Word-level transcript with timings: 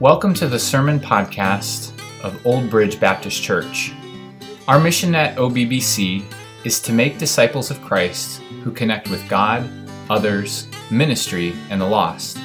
Welcome 0.00 0.32
to 0.36 0.48
the 0.48 0.58
Sermon 0.58 0.98
Podcast 0.98 1.92
of 2.24 2.46
Old 2.46 2.70
Bridge 2.70 2.98
Baptist 2.98 3.42
Church. 3.42 3.92
Our 4.66 4.80
mission 4.80 5.14
at 5.14 5.36
OBBC 5.36 6.24
is 6.64 6.80
to 6.80 6.94
make 6.94 7.18
disciples 7.18 7.70
of 7.70 7.82
Christ 7.82 8.40
who 8.64 8.72
connect 8.72 9.10
with 9.10 9.28
God, 9.28 9.68
others, 10.08 10.68
ministry, 10.90 11.54
and 11.68 11.78
the 11.78 11.86
lost. 11.86 12.38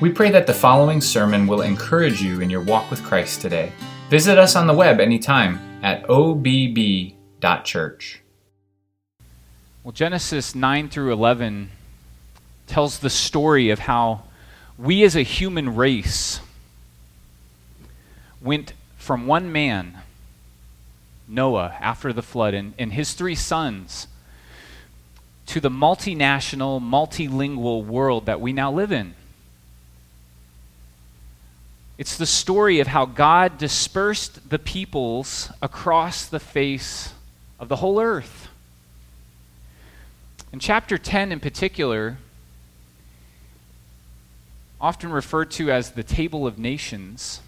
We 0.00 0.10
pray 0.10 0.32
that 0.32 0.48
the 0.48 0.52
following 0.52 1.00
sermon 1.00 1.46
will 1.46 1.60
encourage 1.60 2.20
you 2.20 2.40
in 2.40 2.50
your 2.50 2.62
walk 2.62 2.90
with 2.90 3.04
Christ 3.04 3.40
today. 3.40 3.70
Visit 4.10 4.36
us 4.36 4.56
on 4.56 4.66
the 4.66 4.74
web 4.74 4.98
anytime 4.98 5.60
at 5.84 6.10
obb.church. 6.10 7.14
Well, 9.84 9.92
Genesis 9.92 10.56
9 10.56 10.88
through 10.88 11.12
11 11.12 11.70
tells 12.66 12.98
the 12.98 13.10
story 13.10 13.70
of 13.70 13.78
how 13.78 14.24
we 14.76 15.04
as 15.04 15.14
a 15.14 15.22
human 15.22 15.76
race 15.76 16.40
went 18.46 18.72
from 18.96 19.26
one 19.26 19.52
man, 19.52 19.98
Noah, 21.28 21.76
after 21.80 22.12
the 22.12 22.22
flood, 22.22 22.54
and, 22.54 22.72
and 22.78 22.92
his 22.92 23.12
three 23.12 23.34
sons, 23.34 24.06
to 25.46 25.60
the 25.60 25.68
multinational, 25.68 26.80
multilingual 26.80 27.84
world 27.84 28.26
that 28.26 28.40
we 28.40 28.52
now 28.52 28.72
live 28.72 28.92
in. 28.92 29.14
It's 31.98 32.16
the 32.16 32.26
story 32.26 32.80
of 32.80 32.88
how 32.88 33.06
God 33.06 33.58
dispersed 33.58 34.50
the 34.50 34.58
peoples 34.58 35.50
across 35.62 36.26
the 36.26 36.40
face 36.40 37.14
of 37.58 37.68
the 37.68 37.76
whole 37.76 38.00
earth. 38.00 38.48
In 40.52 40.58
chapter 40.58 40.98
10 40.98 41.32
in 41.32 41.40
particular, 41.40 42.18
often 44.80 45.10
referred 45.10 45.50
to 45.52 45.70
as 45.70 45.92
the 45.92 46.02
Table 46.02 46.46
of 46.46 46.58
Nations, 46.58 47.40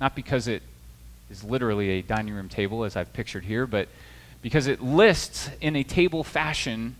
not 0.00 0.14
because 0.14 0.48
it 0.48 0.62
is 1.30 1.44
literally 1.44 1.90
a 1.90 2.02
dining 2.02 2.34
room 2.34 2.48
table 2.48 2.84
as 2.84 2.96
I've 2.96 3.12
pictured 3.12 3.44
here, 3.44 3.66
but 3.66 3.88
because 4.42 4.66
it 4.66 4.80
lists 4.80 5.50
in 5.60 5.76
a 5.76 5.82
table 5.82 6.24
fashion 6.24 6.96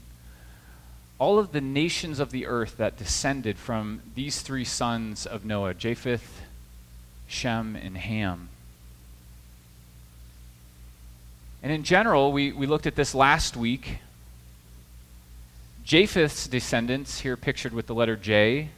all 1.19 1.39
of 1.39 1.51
the 1.53 1.61
nations 1.61 2.21
of 2.21 2.31
the 2.31 2.47
earth 2.47 2.77
that 2.77 2.97
descended 2.97 3.59
from 3.59 4.01
these 4.15 4.41
three 4.41 4.65
sons 4.65 5.27
of 5.27 5.45
Noah 5.45 5.75
Japheth, 5.75 6.43
Shem, 7.27 7.75
and 7.75 7.99
Ham. 7.99 8.49
And 11.61 11.73
in 11.73 11.83
general, 11.83 12.31
we, 12.31 12.53
we 12.53 12.67
looked 12.67 12.87
at 12.87 12.95
this 12.95 13.17
last 13.17 13.57
week. 13.57 13.99
Japheth's 15.85 16.47
descendants, 16.47 17.21
here 17.21 17.37
pictured 17.37 17.73
with 17.73 17.89
the 17.89 17.95
letter 17.95 18.15
J, 18.15 18.69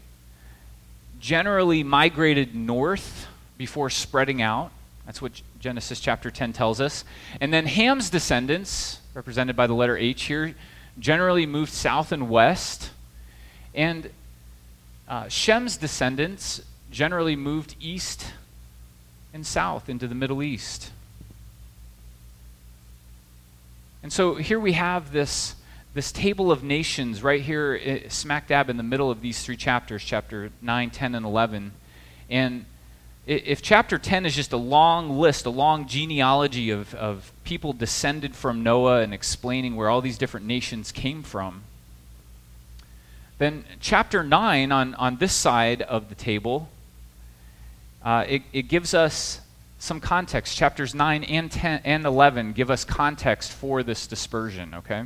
generally 1.21 1.83
migrated 1.83 2.55
north 2.55 3.27
before 3.61 3.91
spreading 3.91 4.41
out. 4.41 4.71
That's 5.05 5.21
what 5.21 5.43
Genesis 5.59 6.01
chapter 6.01 6.31
10 6.31 6.55
tells 6.55 6.81
us. 6.81 7.05
And 7.43 7.53
then 7.53 7.67
Ham's 7.67 8.09
descendants, 8.09 9.01
represented 9.13 9.55
by 9.55 9.67
the 9.67 9.75
letter 9.75 9.99
H 9.99 10.23
here, 10.23 10.55
generally 10.99 11.45
moved 11.45 11.71
south 11.71 12.11
and 12.11 12.31
west. 12.31 12.91
And 13.75 14.09
uh, 15.07 15.29
Shem's 15.29 15.77
descendants 15.77 16.63
generally 16.91 17.37
moved 17.37 17.75
east 17.79 18.33
and 19.35 19.47
south 19.47 19.91
into 19.91 20.09
the 20.09 20.15
Middle 20.15 20.43
East. 20.43 20.91
And 24.03 24.11
so 24.11 24.37
here 24.37 24.59
we 24.59 24.73
have 24.73 25.13
this, 25.13 25.55
this 25.93 26.13
table 26.13 26.51
of 26.51 26.65
nations 26.65 27.23
right 27.23 27.43
here, 27.43 27.79
eh, 27.83 28.09
smack 28.09 28.49
dab 28.49 28.71
in 28.71 28.79
the 28.79 28.83
middle 28.83 29.11
of 29.11 29.21
these 29.21 29.43
three 29.43 29.59
chapters, 29.59 30.03
chapter 30.03 30.51
9, 30.63 30.89
10, 30.89 31.15
and 31.15 31.27
11. 31.27 31.73
And 32.31 32.65
if 33.31 33.63
chapter 33.63 33.97
10 33.97 34.27
is 34.27 34.35
just 34.35 34.53
a 34.53 34.57
long 34.57 35.09
list, 35.09 35.47
a 35.47 35.51
long 35.51 35.87
genealogy 35.87 36.71
of, 36.71 36.93
of 36.97 37.33
people 37.45 37.73
descended 37.73 38.35
from 38.35 38.65
Noah 38.65 39.03
and 39.03 39.15
explaining 39.15 39.77
where 39.77 39.89
all 39.89 40.01
these 40.01 40.19
different 40.19 40.47
nations 40.47 40.91
came 40.91 41.23
from, 41.23 41.63
then 43.39 43.65
chapter 43.79 44.25
9 44.25 44.73
on, 44.73 44.95
on 44.97 45.17
this 45.19 45.33
side 45.33 45.81
of 45.83 46.09
the 46.09 46.17
table, 46.17 46.69
uh, 48.03 48.25
it, 48.29 48.43
it 48.53 48.63
gives 48.63 48.95
us 48.95 49.41
some 49.79 50.01
context. 50.01 50.57
Chapters 50.57 50.93
9 50.93 51.23
and 51.23 51.53
10 51.53 51.83
and 51.85 52.05
11 52.05 52.53
give 52.53 52.69
us 52.69 52.85
context 52.85 53.53
for 53.53 53.85
this 53.85 54.09
dispersion, 54.09 54.75
okay? 54.75 55.05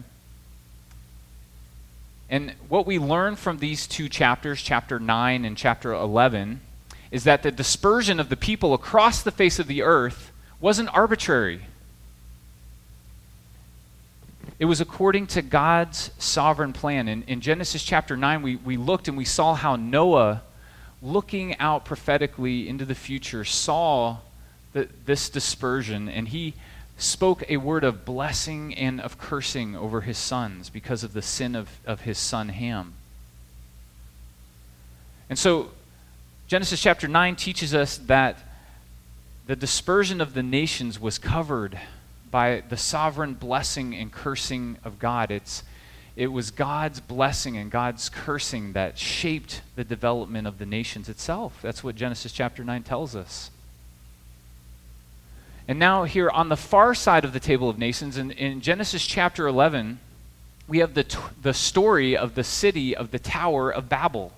And 2.30 2.54
what 2.70 2.86
we 2.86 2.98
learn 2.98 3.36
from 3.36 3.58
these 3.58 3.86
two 3.86 4.08
chapters, 4.08 4.62
chapter 4.62 4.98
9 4.98 5.44
and 5.44 5.58
chapter 5.58 5.92
11, 5.92 6.62
is 7.14 7.22
that 7.22 7.44
the 7.44 7.50
dispersion 7.52 8.18
of 8.18 8.28
the 8.28 8.36
people 8.36 8.74
across 8.74 9.22
the 9.22 9.30
face 9.30 9.60
of 9.60 9.68
the 9.68 9.82
earth 9.82 10.32
wasn't 10.60 10.92
arbitrary. 10.92 11.60
It 14.58 14.64
was 14.64 14.80
according 14.80 15.28
to 15.28 15.40
God's 15.40 16.10
sovereign 16.18 16.72
plan. 16.72 17.06
In, 17.06 17.22
in 17.28 17.40
Genesis 17.40 17.84
chapter 17.84 18.16
9, 18.16 18.42
we, 18.42 18.56
we 18.56 18.76
looked 18.76 19.06
and 19.06 19.16
we 19.16 19.24
saw 19.24 19.54
how 19.54 19.76
Noah, 19.76 20.42
looking 21.00 21.56
out 21.60 21.84
prophetically 21.84 22.68
into 22.68 22.84
the 22.84 22.96
future, 22.96 23.44
saw 23.44 24.16
the, 24.72 24.88
this 25.06 25.28
dispersion 25.28 26.08
and 26.08 26.26
he 26.26 26.54
spoke 26.98 27.48
a 27.48 27.58
word 27.58 27.84
of 27.84 28.04
blessing 28.04 28.74
and 28.74 29.00
of 29.00 29.18
cursing 29.18 29.76
over 29.76 30.00
his 30.00 30.18
sons 30.18 30.68
because 30.68 31.04
of 31.04 31.12
the 31.12 31.22
sin 31.22 31.54
of, 31.54 31.68
of 31.86 32.00
his 32.00 32.18
son 32.18 32.48
Ham. 32.48 32.94
And 35.30 35.38
so 35.38 35.70
Genesis 36.54 36.80
chapter 36.80 37.08
9 37.08 37.34
teaches 37.34 37.74
us 37.74 37.98
that 37.98 38.38
the 39.48 39.56
dispersion 39.56 40.20
of 40.20 40.34
the 40.34 40.42
nations 40.44 41.00
was 41.00 41.18
covered 41.18 41.76
by 42.30 42.62
the 42.68 42.76
sovereign 42.76 43.34
blessing 43.34 43.92
and 43.92 44.12
cursing 44.12 44.76
of 44.84 45.00
God. 45.00 45.32
It's, 45.32 45.64
it 46.14 46.28
was 46.28 46.52
God's 46.52 47.00
blessing 47.00 47.56
and 47.56 47.72
God's 47.72 48.08
cursing 48.08 48.72
that 48.74 48.96
shaped 48.96 49.62
the 49.74 49.82
development 49.82 50.46
of 50.46 50.58
the 50.58 50.64
nations 50.64 51.08
itself. 51.08 51.58
That's 51.60 51.82
what 51.82 51.96
Genesis 51.96 52.30
chapter 52.30 52.62
9 52.62 52.84
tells 52.84 53.16
us. 53.16 53.50
And 55.66 55.80
now, 55.80 56.04
here 56.04 56.30
on 56.30 56.50
the 56.50 56.56
far 56.56 56.94
side 56.94 57.24
of 57.24 57.32
the 57.32 57.40
table 57.40 57.68
of 57.68 57.80
nations, 57.80 58.16
in, 58.16 58.30
in 58.30 58.60
Genesis 58.60 59.04
chapter 59.04 59.48
11, 59.48 59.98
we 60.68 60.78
have 60.78 60.94
the, 60.94 61.02
t- 61.02 61.18
the 61.42 61.52
story 61.52 62.16
of 62.16 62.36
the 62.36 62.44
city 62.44 62.94
of 62.94 63.10
the 63.10 63.18
Tower 63.18 63.72
of 63.72 63.88
Babel. 63.88 64.30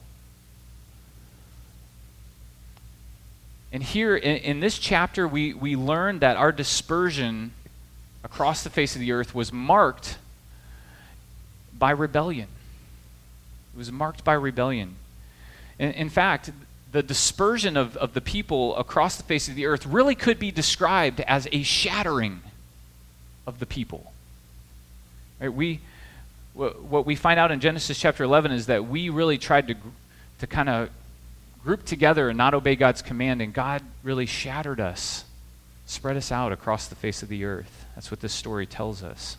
And 3.72 3.82
here 3.82 4.16
in, 4.16 4.37
in, 4.37 4.60
this 4.60 4.78
chapter, 4.78 5.27
we, 5.27 5.53
we 5.53 5.77
learn 5.77 6.21
that 6.21 6.37
our 6.37 6.53
dispersion 6.53 7.53
across 8.22 8.62
the 8.62 8.71
face 8.71 8.94
of 8.94 9.00
the 9.00 9.12
earth 9.12 9.34
was 9.34 9.53
marked 9.53 10.19
by 11.77 11.91
rebellion. 11.91 12.49
It 13.75 13.78
was 13.78 13.93
marked 13.93 14.25
by 14.25 14.34
rebellion. 14.34 14.97
In, 15.78 15.93
in 15.93 16.09
fact, 16.09 16.50
the 16.93 17.03
dispersion 17.03 17.77
of, 17.77 17.97
of 17.97 18.15
the 18.15 18.21
people 18.21 18.77
across 18.77 19.16
the 19.16 19.22
face 19.22 19.49
of 19.49 19.54
the 19.54 19.66
earth 19.66 19.84
really 19.84 20.15
could 20.15 20.38
be 20.38 20.50
described 20.50 21.21
as 21.21 21.48
a 21.53 21.62
shattering 21.62 22.41
of 23.47 23.59
the 23.59 23.66
people. 23.66 24.12
Right? 25.41 25.53
We, 25.53 25.81
what 26.54 27.04
we 27.04 27.16
find 27.16 27.38
out 27.38 27.50
in 27.50 27.60
Genesis 27.60 27.98
chapter 27.98 28.25
11 28.25 28.53
is 28.53 28.66
that 28.66 28.87
we 28.87 29.10
really 29.10 29.37
tried 29.37 29.69
to, 29.69 29.75
to 30.38 30.47
kind 30.47 30.69
of 30.69 30.88
grouped 31.66 31.87
together 31.87 32.28
and 32.28 32.38
not 32.38 32.54
obey 32.54 32.77
God's 32.77 33.03
command, 33.03 33.43
and 33.43 33.53
God 33.53 33.82
really 34.04 34.25
shattered 34.25 34.81
us, 34.81 35.25
spread 35.84 36.16
us 36.16 36.31
out 36.31 36.53
across 36.53 36.87
the 36.87 36.94
face 36.94 37.25
of 37.25 37.28
the 37.28 37.44
earth. 37.44 37.84
That's 37.97 38.09
what 38.09 38.21
this 38.21 38.32
story 38.32 38.66
tells 38.66 39.03
us. 39.03 39.37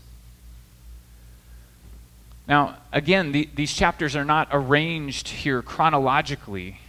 Now, 2.46 2.76
again, 2.92 3.32
the, 3.32 3.50
these 3.56 3.74
chapters 3.74 4.14
are 4.14 4.26
not 4.26 4.50
arranged 4.52 5.30
here 5.30 5.62
chronologically. 5.62 6.82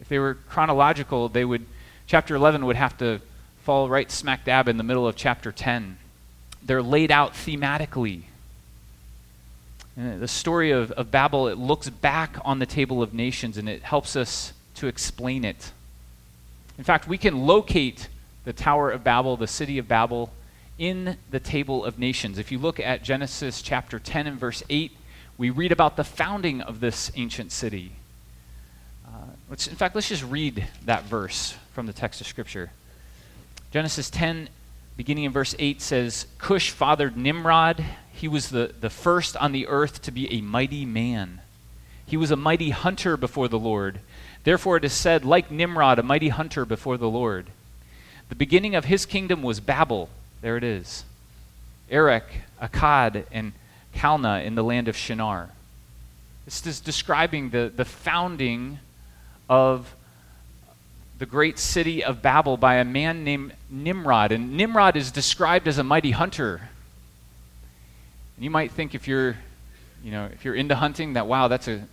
If 0.00 0.08
they 0.08 0.18
were 0.18 0.38
chronological, 0.48 1.28
they 1.28 1.44
would 1.44 1.66
chapter 2.06 2.34
11 2.34 2.64
would 2.64 2.76
have 2.76 2.96
to 2.98 3.20
fall 3.64 3.90
right 3.90 4.10
smack 4.10 4.46
dab 4.46 4.68
in 4.68 4.78
the 4.78 4.82
middle 4.82 5.06
of 5.06 5.16
chapter 5.16 5.52
10. 5.52 5.98
They're 6.62 6.82
laid 6.82 7.10
out 7.10 7.34
thematically. 7.34 8.22
And 9.98 10.20
the 10.20 10.28
story 10.28 10.70
of, 10.70 10.92
of 10.92 11.10
Babel, 11.10 11.48
it 11.48 11.58
looks 11.58 11.90
back 11.90 12.38
on 12.42 12.58
the 12.58 12.66
table 12.66 13.02
of 13.02 13.12
nations 13.12 13.58
and 13.58 13.68
it 13.68 13.82
helps 13.82 14.16
us 14.16 14.54
to 14.82 14.88
explain 14.88 15.44
it. 15.44 15.70
In 16.76 16.82
fact, 16.82 17.06
we 17.06 17.16
can 17.16 17.46
locate 17.46 18.08
the 18.44 18.52
Tower 18.52 18.90
of 18.90 19.04
Babel, 19.04 19.36
the 19.36 19.46
city 19.46 19.78
of 19.78 19.86
Babel, 19.86 20.32
in 20.76 21.16
the 21.30 21.38
Table 21.38 21.84
of 21.84 22.00
Nations. 22.00 22.36
If 22.36 22.50
you 22.50 22.58
look 22.58 22.80
at 22.80 23.04
Genesis 23.04 23.62
chapter 23.62 24.00
10 24.00 24.26
and 24.26 24.40
verse 24.40 24.60
8, 24.68 24.90
we 25.38 25.50
read 25.50 25.70
about 25.70 25.96
the 25.96 26.02
founding 26.02 26.60
of 26.62 26.80
this 26.80 27.12
ancient 27.14 27.52
city. 27.52 27.92
Uh, 29.06 29.10
let's, 29.48 29.68
in 29.68 29.76
fact, 29.76 29.94
let's 29.94 30.08
just 30.08 30.24
read 30.24 30.66
that 30.84 31.04
verse 31.04 31.54
from 31.74 31.86
the 31.86 31.92
text 31.92 32.20
of 32.20 32.26
Scripture. 32.26 32.72
Genesis 33.70 34.10
10, 34.10 34.48
beginning 34.96 35.22
in 35.22 35.30
verse 35.30 35.54
8, 35.60 35.80
says 35.80 36.26
Cush 36.38 36.70
fathered 36.70 37.16
Nimrod. 37.16 37.84
He 38.12 38.26
was 38.26 38.48
the, 38.48 38.74
the 38.80 38.90
first 38.90 39.36
on 39.36 39.52
the 39.52 39.68
earth 39.68 40.02
to 40.02 40.10
be 40.10 40.32
a 40.32 40.40
mighty 40.40 40.84
man. 40.84 41.40
He 42.04 42.16
was 42.16 42.32
a 42.32 42.36
mighty 42.36 42.70
hunter 42.70 43.16
before 43.16 43.46
the 43.46 43.60
Lord 43.60 44.00
Therefore 44.44 44.76
it 44.76 44.84
is 44.84 44.92
said, 44.92 45.24
like 45.24 45.50
Nimrod, 45.50 45.98
a 45.98 46.02
mighty 46.02 46.28
hunter 46.28 46.64
before 46.64 46.96
the 46.96 47.08
Lord. 47.08 47.46
The 48.28 48.34
beginning 48.34 48.74
of 48.74 48.86
his 48.86 49.06
kingdom 49.06 49.42
was 49.42 49.60
Babel. 49.60 50.08
There 50.40 50.56
it 50.56 50.64
is. 50.64 51.04
Erech, 51.90 52.42
Akkad, 52.60 53.24
and 53.30 53.52
Calneh 53.94 54.44
in 54.44 54.54
the 54.54 54.64
land 54.64 54.88
of 54.88 54.96
Shinar. 54.96 55.50
This 56.44 56.66
is 56.66 56.80
describing 56.80 57.50
the, 57.50 57.70
the 57.74 57.84
founding 57.84 58.78
of 59.48 59.94
the 61.18 61.26
great 61.26 61.58
city 61.58 62.02
of 62.02 62.20
Babel 62.20 62.56
by 62.56 62.76
a 62.76 62.84
man 62.84 63.22
named 63.22 63.52
Nimrod. 63.70 64.32
And 64.32 64.56
Nimrod 64.56 64.96
is 64.96 65.12
described 65.12 65.68
as 65.68 65.78
a 65.78 65.84
mighty 65.84 66.10
hunter. 66.10 66.68
And 68.36 68.44
you 68.44 68.50
might 68.50 68.72
think 68.72 68.94
if 68.94 69.06
you're, 69.06 69.36
you 70.02 70.10
know, 70.10 70.28
if 70.32 70.44
you're 70.44 70.56
into 70.56 70.74
hunting 70.74 71.12
that 71.12 71.28
wow, 71.28 71.46
that's 71.46 71.68
a 71.68 71.86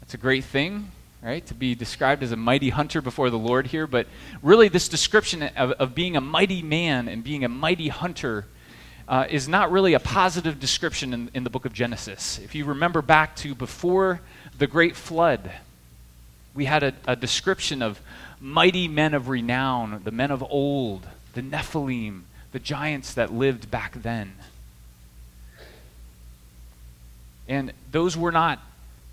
that's 0.00 0.14
a 0.14 0.16
great 0.16 0.44
thing, 0.44 0.90
right? 1.28 1.44
To 1.44 1.54
be 1.54 1.74
described 1.74 2.22
as 2.22 2.32
a 2.32 2.36
mighty 2.36 2.70
hunter 2.70 3.02
before 3.02 3.28
the 3.28 3.36
Lord 3.36 3.66
here, 3.66 3.86
but 3.86 4.06
really 4.42 4.68
this 4.68 4.88
description 4.88 5.42
of, 5.42 5.72
of 5.72 5.94
being 5.94 6.16
a 6.16 6.22
mighty 6.22 6.62
man 6.62 7.06
and 7.06 7.22
being 7.22 7.44
a 7.44 7.50
mighty 7.50 7.88
hunter 7.88 8.46
uh, 9.06 9.26
is 9.28 9.46
not 9.46 9.70
really 9.70 9.92
a 9.92 10.00
positive 10.00 10.58
description 10.58 11.12
in, 11.12 11.30
in 11.34 11.44
the 11.44 11.50
book 11.50 11.66
of 11.66 11.74
Genesis. 11.74 12.38
If 12.42 12.54
you 12.54 12.64
remember 12.64 13.02
back 13.02 13.36
to 13.36 13.54
before 13.54 14.22
the 14.56 14.66
great 14.66 14.96
flood, 14.96 15.52
we 16.54 16.64
had 16.64 16.82
a, 16.82 16.94
a 17.06 17.14
description 17.14 17.82
of 17.82 18.00
mighty 18.40 18.88
men 18.88 19.12
of 19.12 19.28
renown, 19.28 20.00
the 20.04 20.10
men 20.10 20.30
of 20.30 20.42
old, 20.42 21.06
the 21.34 21.42
Nephilim, 21.42 22.22
the 22.52 22.58
giants 22.58 23.12
that 23.12 23.34
lived 23.34 23.70
back 23.70 24.02
then. 24.02 24.32
And 27.46 27.74
those 27.92 28.16
were 28.16 28.32
not 28.32 28.60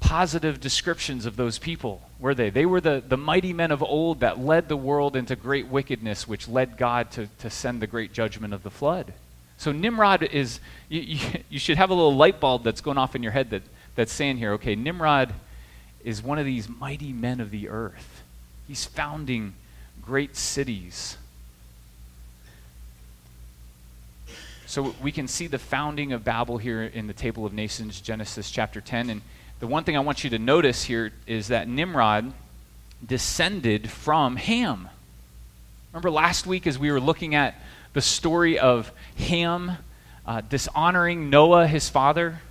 positive 0.05 0.61
descriptions 0.61 1.25
of 1.25 1.35
those 1.35 1.57
people, 1.57 1.99
were 2.19 2.33
they? 2.33 2.49
They 2.49 2.65
were 2.65 2.81
the, 2.81 3.03
the 3.05 3.17
mighty 3.17 3.53
men 3.53 3.71
of 3.71 3.83
old 3.83 4.21
that 4.21 4.39
led 4.39 4.69
the 4.69 4.77
world 4.77 5.15
into 5.15 5.35
great 5.35 5.67
wickedness, 5.67 6.27
which 6.27 6.47
led 6.47 6.77
God 6.77 7.11
to, 7.11 7.27
to 7.39 7.49
send 7.49 7.81
the 7.81 7.87
great 7.87 8.13
judgment 8.13 8.53
of 8.53 8.63
the 8.63 8.71
flood. 8.71 9.13
So 9.57 9.71
Nimrod 9.71 10.23
is, 10.23 10.59
you, 10.89 11.01
you, 11.01 11.19
you, 11.49 11.59
should 11.59 11.77
have 11.77 11.89
a 11.89 11.93
little 11.93 12.15
light 12.15 12.39
bulb 12.39 12.63
that's 12.63 12.81
going 12.81 12.97
off 12.97 13.15
in 13.15 13.23
your 13.23 13.31
head 13.31 13.49
that, 13.49 13.63
that's 13.95 14.13
saying 14.13 14.37
here, 14.37 14.53
okay, 14.53 14.75
Nimrod 14.75 15.33
is 16.03 16.21
one 16.21 16.39
of 16.39 16.45
these 16.45 16.69
mighty 16.69 17.11
men 17.11 17.39
of 17.39 17.51
the 17.51 17.67
earth. 17.69 18.23
He's 18.67 18.85
founding 18.85 19.53
great 20.01 20.35
cities. 20.35 21.17
So 24.67 24.95
we 25.01 25.11
can 25.11 25.27
see 25.27 25.47
the 25.47 25.59
founding 25.59 26.13
of 26.13 26.23
Babel 26.23 26.57
here 26.57 26.83
in 26.83 27.07
the 27.07 27.13
Table 27.13 27.45
of 27.45 27.53
Nations, 27.53 28.01
Genesis 28.01 28.49
chapter 28.51 28.81
10. 28.81 29.09
And 29.09 29.21
the 29.59 29.67
one 29.67 29.83
thing 29.83 29.95
I 29.95 30.01
want 30.01 30.23
you 30.23 30.29
to 30.31 30.39
notice 30.39 30.83
here 30.83 31.11
is 31.27 31.47
that 31.47 31.67
Nimrod 31.67 32.33
descended 33.05 33.89
from 33.89 34.35
Ham. 34.35 34.89
Remember 35.93 36.11
last 36.11 36.45
week 36.45 36.67
as 36.67 36.77
we 36.77 36.91
were 36.91 36.99
looking 36.99 37.35
at 37.35 37.55
the 37.93 38.01
story 38.01 38.59
of 38.59 38.91
Ham 39.17 39.77
uh, 40.25 40.41
dishonoring 40.41 41.29
Noah, 41.29 41.67
his 41.67 41.89
father. 41.89 42.41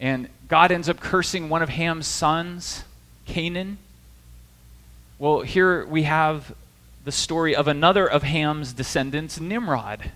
And 0.00 0.28
God 0.48 0.72
ends 0.72 0.88
up 0.88 0.98
cursing 0.98 1.48
one 1.48 1.62
of 1.62 1.68
Ham's 1.68 2.06
sons, 2.06 2.84
Canaan. 3.26 3.78
Well, 5.18 5.42
here 5.42 5.84
we 5.84 6.04
have 6.04 6.54
the 7.04 7.12
story 7.12 7.54
of 7.54 7.68
another 7.68 8.06
of 8.06 8.22
Ham's 8.22 8.72
descendants, 8.72 9.38
Nimrod. 9.38 10.10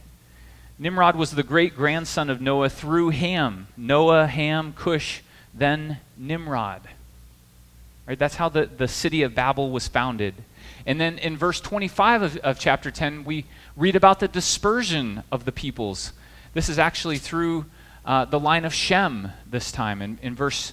Nimrod 0.78 1.14
was 1.14 1.30
the 1.30 1.44
great 1.44 1.76
grandson 1.76 2.28
of 2.28 2.40
Noah 2.40 2.68
through 2.68 3.10
Ham. 3.10 3.68
Noah, 3.76 4.26
Ham, 4.26 4.72
Cush, 4.72 5.22
then 5.52 5.98
Nimrod. 6.16 6.82
Right, 8.06 8.18
that's 8.18 8.34
how 8.34 8.48
the, 8.48 8.66
the 8.66 8.88
city 8.88 9.22
of 9.22 9.34
Babel 9.34 9.70
was 9.70 9.86
founded. 9.86 10.34
And 10.84 11.00
then 11.00 11.18
in 11.18 11.36
verse 11.36 11.60
25 11.60 12.22
of, 12.22 12.36
of 12.38 12.58
chapter 12.58 12.90
10, 12.90 13.24
we 13.24 13.44
read 13.76 13.96
about 13.96 14.20
the 14.20 14.28
dispersion 14.28 15.22
of 15.30 15.44
the 15.44 15.52
peoples. 15.52 16.12
This 16.52 16.68
is 16.68 16.78
actually 16.78 17.18
through 17.18 17.66
uh, 18.04 18.24
the 18.26 18.40
line 18.40 18.64
of 18.64 18.74
Shem 18.74 19.30
this 19.48 19.72
time. 19.72 20.02
In, 20.02 20.18
in 20.22 20.34
verse 20.34 20.72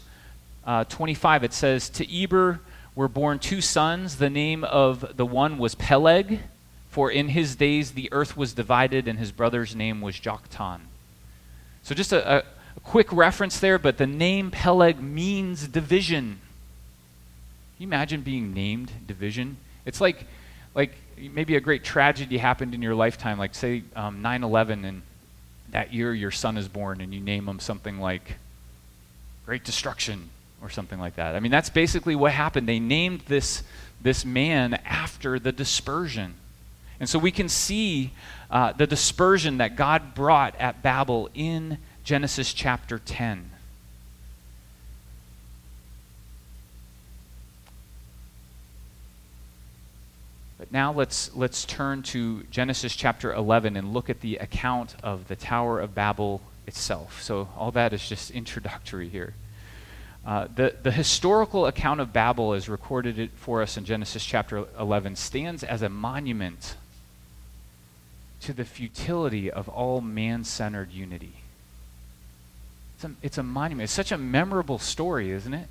uh, 0.65 0.83
25, 0.85 1.43
it 1.43 1.53
says, 1.53 1.89
To 1.89 2.23
Eber 2.23 2.59
were 2.95 3.07
born 3.07 3.39
two 3.39 3.61
sons. 3.61 4.17
The 4.17 4.29
name 4.29 4.63
of 4.63 5.15
the 5.15 5.25
one 5.25 5.57
was 5.57 5.75
Peleg, 5.75 6.39
for 6.91 7.09
in 7.09 7.29
his 7.29 7.55
days 7.55 7.91
the 7.91 8.09
earth 8.11 8.37
was 8.37 8.53
divided, 8.53 9.07
and 9.07 9.17
his 9.17 9.31
brother's 9.31 9.75
name 9.75 10.01
was 10.01 10.15
Joktan. 10.17 10.81
So 11.83 11.95
just 11.95 12.11
a, 12.11 12.37
a, 12.37 12.37
a 12.75 12.79
quick 12.81 13.11
reference 13.11 13.59
there, 13.59 13.79
but 13.79 13.97
the 13.97 14.05
name 14.05 14.51
Peleg 14.51 15.01
means 15.01 15.67
division. 15.67 16.39
Can 17.77 17.83
you 17.83 17.87
imagine 17.87 18.21
being 18.21 18.53
named 18.53 18.91
division? 19.07 19.57
It's 19.85 20.01
like, 20.01 20.25
like 20.75 20.93
maybe 21.17 21.55
a 21.55 21.61
great 21.61 21.83
tragedy 21.83 22.37
happened 22.37 22.75
in 22.75 22.81
your 22.81 22.93
lifetime, 22.93 23.39
like 23.39 23.55
say 23.55 23.83
um, 23.95 24.21
9/11, 24.21 24.85
and 24.85 25.01
that 25.71 25.93
year 25.93 26.13
your 26.13 26.31
son 26.31 26.57
is 26.57 26.67
born, 26.67 26.99
and 27.01 27.13
you 27.13 27.21
name 27.21 27.47
him 27.47 27.59
something 27.59 27.99
like 27.99 28.35
Great 29.45 29.63
Destruction 29.63 30.29
or 30.61 30.69
something 30.69 30.99
like 30.99 31.15
that. 31.15 31.35
I 31.35 31.39
mean, 31.39 31.51
that's 31.51 31.69
basically 31.69 32.15
what 32.15 32.33
happened. 32.33 32.67
They 32.67 32.79
named 32.79 33.21
this 33.21 33.63
this 34.01 34.25
man 34.25 34.73
after 34.85 35.39
the 35.39 35.51
dispersion, 35.51 36.33
and 37.01 37.09
so 37.09 37.17
we 37.17 37.31
can 37.31 37.49
see 37.49 38.11
uh, 38.51 38.73
the 38.73 38.85
dispersion 38.85 39.57
that 39.57 39.75
God 39.75 40.13
brought 40.13 40.55
at 40.57 40.83
Babel 40.83 41.31
in 41.33 41.79
Genesis 42.03 42.53
chapter 42.53 42.99
10. 42.99 43.49
But 50.59 50.71
now 50.71 50.93
let's, 50.93 51.35
let's 51.35 51.65
turn 51.65 52.03
to 52.03 52.43
Genesis 52.51 52.95
chapter 52.95 53.33
11 53.33 53.75
and 53.75 53.93
look 53.93 54.11
at 54.11 54.21
the 54.21 54.35
account 54.35 54.93
of 55.01 55.27
the 55.27 55.35
Tower 55.35 55.79
of 55.79 55.95
Babel 55.95 56.39
itself. 56.67 57.23
So, 57.23 57.49
all 57.57 57.71
that 57.71 57.93
is 57.93 58.07
just 58.07 58.29
introductory 58.29 59.09
here. 59.09 59.33
Uh, 60.23 60.47
the, 60.53 60.75
the 60.83 60.91
historical 60.91 61.65
account 61.65 61.99
of 61.99 62.13
Babel, 62.13 62.53
as 62.53 62.69
recorded 62.69 63.31
for 63.37 63.63
us 63.63 63.75
in 63.75 63.85
Genesis 63.85 64.23
chapter 64.23 64.67
11, 64.77 65.15
stands 65.15 65.63
as 65.63 65.81
a 65.81 65.89
monument 65.89 66.75
to 68.41 68.53
the 68.53 68.65
futility 68.65 69.49
of 69.49 69.69
all 69.69 70.01
man 70.01 70.43
centered 70.43 70.91
unity. 70.91 71.33
It's 72.95 73.03
a, 73.05 73.11
it's 73.21 73.37
a 73.37 73.43
monument. 73.43 73.85
It's 73.85 73.93
such 73.93 74.11
a 74.11 74.17
memorable 74.17 74.79
story, 74.79 75.31
isn't 75.31 75.53
it? 75.53 75.67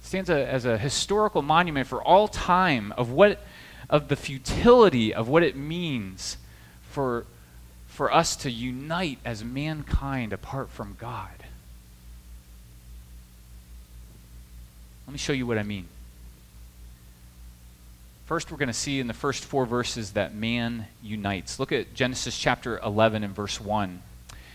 It 0.00 0.06
stands 0.06 0.30
a, 0.30 0.46
as 0.46 0.64
a 0.64 0.78
historical 0.78 1.42
monument 1.42 1.86
for 1.86 2.02
all 2.02 2.28
time 2.28 2.92
of 2.96 3.10
what 3.10 3.40
of 3.90 4.08
the 4.08 4.16
futility 4.16 5.12
of 5.12 5.28
what 5.28 5.42
it 5.42 5.56
means 5.56 6.38
for 6.90 7.26
for 7.86 8.12
us 8.12 8.34
to 8.34 8.50
unite 8.50 9.18
as 9.24 9.44
mankind 9.44 10.32
apart 10.32 10.70
from 10.70 10.96
God. 10.98 11.44
Let 15.06 15.12
me 15.12 15.18
show 15.18 15.32
you 15.32 15.46
what 15.46 15.58
I 15.58 15.62
mean. 15.62 15.86
First, 18.26 18.50
we're 18.50 18.56
going 18.56 18.68
to 18.68 18.72
see 18.72 19.00
in 19.00 19.06
the 19.06 19.12
first 19.12 19.44
four 19.44 19.66
verses 19.66 20.12
that 20.12 20.34
man 20.34 20.86
unites. 21.02 21.58
Look 21.58 21.72
at 21.72 21.92
Genesis 21.92 22.38
chapter 22.38 22.78
11 22.78 23.22
and 23.22 23.34
verse 23.34 23.60
1. 23.60 24.02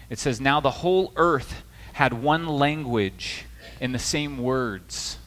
It 0.10 0.18
says, 0.18 0.42
Now 0.42 0.60
the 0.60 0.72
whole 0.72 1.14
earth 1.16 1.62
had 1.94 2.14
one 2.14 2.48
language 2.48 3.46
in 3.80 3.92
the 3.92 4.00
same 4.00 4.40
words. 4.40 5.20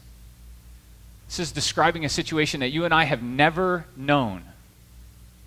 This 1.28 1.38
is 1.38 1.52
describing 1.52 2.04
a 2.04 2.08
situation 2.08 2.60
that 2.60 2.70
you 2.70 2.84
and 2.84 2.92
I 2.92 3.04
have 3.04 3.22
never 3.22 3.86
known. 3.96 4.42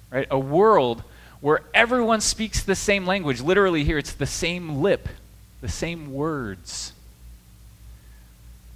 Right? 0.10 0.28
A 0.32 0.40
world 0.40 1.04
where 1.42 1.62
everyone 1.74 2.22
speaks 2.22 2.64
the 2.64 2.75
same 2.75 3.06
language. 3.06 3.42
Literally, 3.42 3.84
here 3.84 3.98
it's 3.98 4.14
the 4.14 4.25
same 4.25 4.78
lip, 4.78 5.10
the 5.60 5.68
same 5.68 6.14
words. 6.14 6.94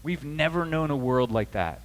We've 0.03 0.25
never 0.25 0.65
known 0.65 0.91
a 0.91 0.95
world 0.95 1.31
like 1.31 1.51
that. 1.51 1.81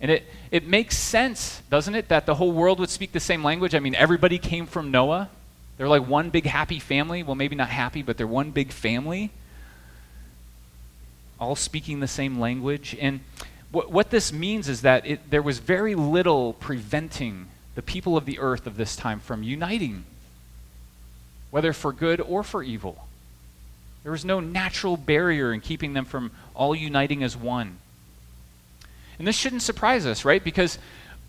And 0.00 0.10
it, 0.10 0.26
it 0.50 0.66
makes 0.66 0.96
sense, 0.96 1.62
doesn't 1.70 1.94
it, 1.94 2.08
that 2.08 2.26
the 2.26 2.34
whole 2.34 2.52
world 2.52 2.78
would 2.80 2.90
speak 2.90 3.12
the 3.12 3.20
same 3.20 3.42
language? 3.42 3.74
I 3.74 3.78
mean, 3.78 3.94
everybody 3.94 4.38
came 4.38 4.66
from 4.66 4.90
Noah. 4.90 5.30
They're 5.78 5.88
like 5.88 6.06
one 6.06 6.30
big 6.30 6.44
happy 6.46 6.78
family. 6.78 7.22
Well, 7.22 7.34
maybe 7.34 7.56
not 7.56 7.68
happy, 7.68 8.02
but 8.02 8.16
they're 8.16 8.26
one 8.26 8.50
big 8.50 8.72
family, 8.72 9.30
all 11.40 11.56
speaking 11.56 12.00
the 12.00 12.08
same 12.08 12.38
language. 12.38 12.96
And 13.00 13.20
what, 13.72 13.90
what 13.90 14.10
this 14.10 14.32
means 14.32 14.68
is 14.68 14.82
that 14.82 15.06
it, 15.06 15.30
there 15.30 15.42
was 15.42 15.58
very 15.58 15.94
little 15.94 16.54
preventing 16.54 17.46
the 17.74 17.82
people 17.82 18.16
of 18.16 18.24
the 18.24 18.38
earth 18.38 18.66
of 18.66 18.76
this 18.76 18.96
time 18.96 19.20
from 19.20 19.42
uniting, 19.42 20.04
whether 21.50 21.72
for 21.72 21.92
good 21.92 22.20
or 22.20 22.42
for 22.42 22.62
evil. 22.62 23.06
There 24.02 24.12
was 24.12 24.24
no 24.24 24.40
natural 24.40 24.96
barrier 24.96 25.52
in 25.52 25.60
keeping 25.60 25.92
them 25.92 26.04
from 26.04 26.30
all 26.54 26.74
uniting 26.74 27.22
as 27.22 27.36
one. 27.36 27.78
And 29.18 29.26
this 29.26 29.36
shouldn't 29.36 29.62
surprise 29.62 30.06
us, 30.06 30.24
right? 30.24 30.42
Because 30.42 30.78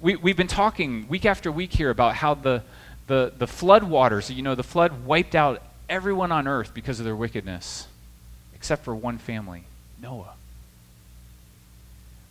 we, 0.02 0.16
we've 0.16 0.38
been 0.38 0.48
talking 0.48 1.08
week 1.08 1.26
after 1.26 1.52
week 1.52 1.74
here 1.74 1.90
about 1.90 2.16
how 2.16 2.34
the, 2.34 2.64
the, 3.08 3.34
the 3.38 3.48
flood 3.48 3.84
waters, 3.84 4.30
you 4.30 4.44
know, 4.44 4.56
the 4.56 4.64
flood 4.64 5.06
wiped 5.06 5.36
out 5.36 5.62
everyone 5.90 6.32
on 6.32 6.48
earth 6.48 6.74
because 6.74 7.00
of 7.00 7.06
their 7.06 7.16
wickedness, 7.16 7.88
except 8.54 8.84
for 8.84 8.96
one 8.96 9.18
family 9.18 9.64
Noah. 10.02 10.34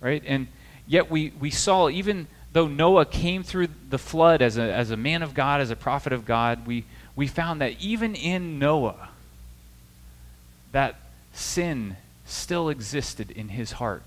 right? 0.00 0.22
And 0.26 0.46
yet 0.86 1.10
we, 1.10 1.32
we 1.40 1.50
saw, 1.50 1.88
even 1.88 2.28
though 2.52 2.68
Noah 2.68 3.06
came 3.06 3.42
through 3.42 3.68
the 3.90 3.98
flood 3.98 4.42
as 4.42 4.56
a, 4.56 4.62
as 4.62 4.90
a 4.90 4.96
man 4.96 5.22
of 5.22 5.34
God, 5.34 5.60
as 5.60 5.70
a 5.70 5.76
prophet 5.76 6.12
of 6.12 6.25
God, 6.25 6.66
we, 6.66 6.84
we 7.16 7.26
found 7.26 7.60
that 7.60 7.80
even 7.80 8.14
in 8.14 8.58
Noah, 8.58 9.08
that 10.72 10.96
sin 11.32 11.96
still 12.25 12.68
existed 12.68 13.30
in 13.30 13.48
his 13.48 13.72
heart. 13.72 14.02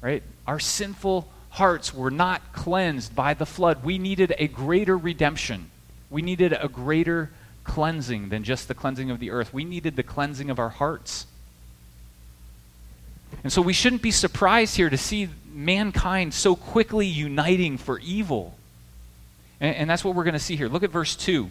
Right? 0.00 0.22
Our 0.46 0.58
sinful 0.58 1.28
hearts 1.50 1.94
were 1.94 2.10
not 2.10 2.52
cleansed 2.52 3.14
by 3.14 3.34
the 3.34 3.46
flood. 3.46 3.82
We 3.82 3.98
needed 3.98 4.34
a 4.38 4.46
greater 4.46 4.96
redemption. 4.96 5.70
We 6.10 6.22
needed 6.22 6.52
a 6.52 6.68
greater 6.68 7.30
cleansing 7.64 8.28
than 8.28 8.44
just 8.44 8.68
the 8.68 8.74
cleansing 8.74 9.10
of 9.10 9.18
the 9.18 9.30
earth. 9.30 9.52
We 9.52 9.64
needed 9.64 9.96
the 9.96 10.02
cleansing 10.02 10.50
of 10.50 10.58
our 10.58 10.68
hearts. 10.68 11.26
And 13.42 13.52
so 13.52 13.62
we 13.62 13.72
shouldn't 13.72 14.02
be 14.02 14.10
surprised 14.10 14.76
here 14.76 14.90
to 14.90 14.98
see 14.98 15.28
mankind 15.52 16.34
so 16.34 16.54
quickly 16.54 17.06
uniting 17.06 17.78
for 17.78 17.98
evil. 18.00 18.54
And, 19.60 19.74
and 19.76 19.90
that's 19.90 20.04
what 20.04 20.14
we're 20.14 20.24
going 20.24 20.34
to 20.34 20.38
see 20.38 20.56
here. 20.56 20.68
Look 20.68 20.82
at 20.82 20.90
verse 20.90 21.16
2. 21.16 21.50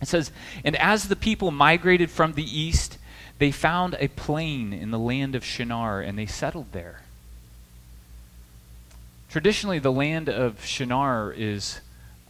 It 0.00 0.08
says, 0.08 0.30
And 0.64 0.76
as 0.76 1.08
the 1.08 1.16
people 1.16 1.50
migrated 1.50 2.10
from 2.10 2.32
the 2.32 2.44
east, 2.44 2.98
they 3.38 3.50
found 3.52 3.96
a 4.00 4.08
plain 4.08 4.72
in 4.72 4.90
the 4.90 4.98
land 4.98 5.34
of 5.34 5.44
Shinar, 5.44 6.00
and 6.00 6.18
they 6.18 6.26
settled 6.26 6.72
there. 6.72 7.02
Traditionally, 9.30 9.78
the 9.78 9.92
land 9.92 10.30
of 10.30 10.64
Shinar 10.64 11.32
is 11.32 11.80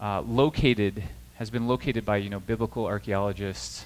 uh, 0.01 0.21
located, 0.23 1.05
has 1.37 1.49
been 1.49 1.69
located 1.69 2.05
by 2.05 2.17
you 2.17 2.29
know 2.29 2.41
biblical 2.41 2.87
archaeologists 2.87 3.85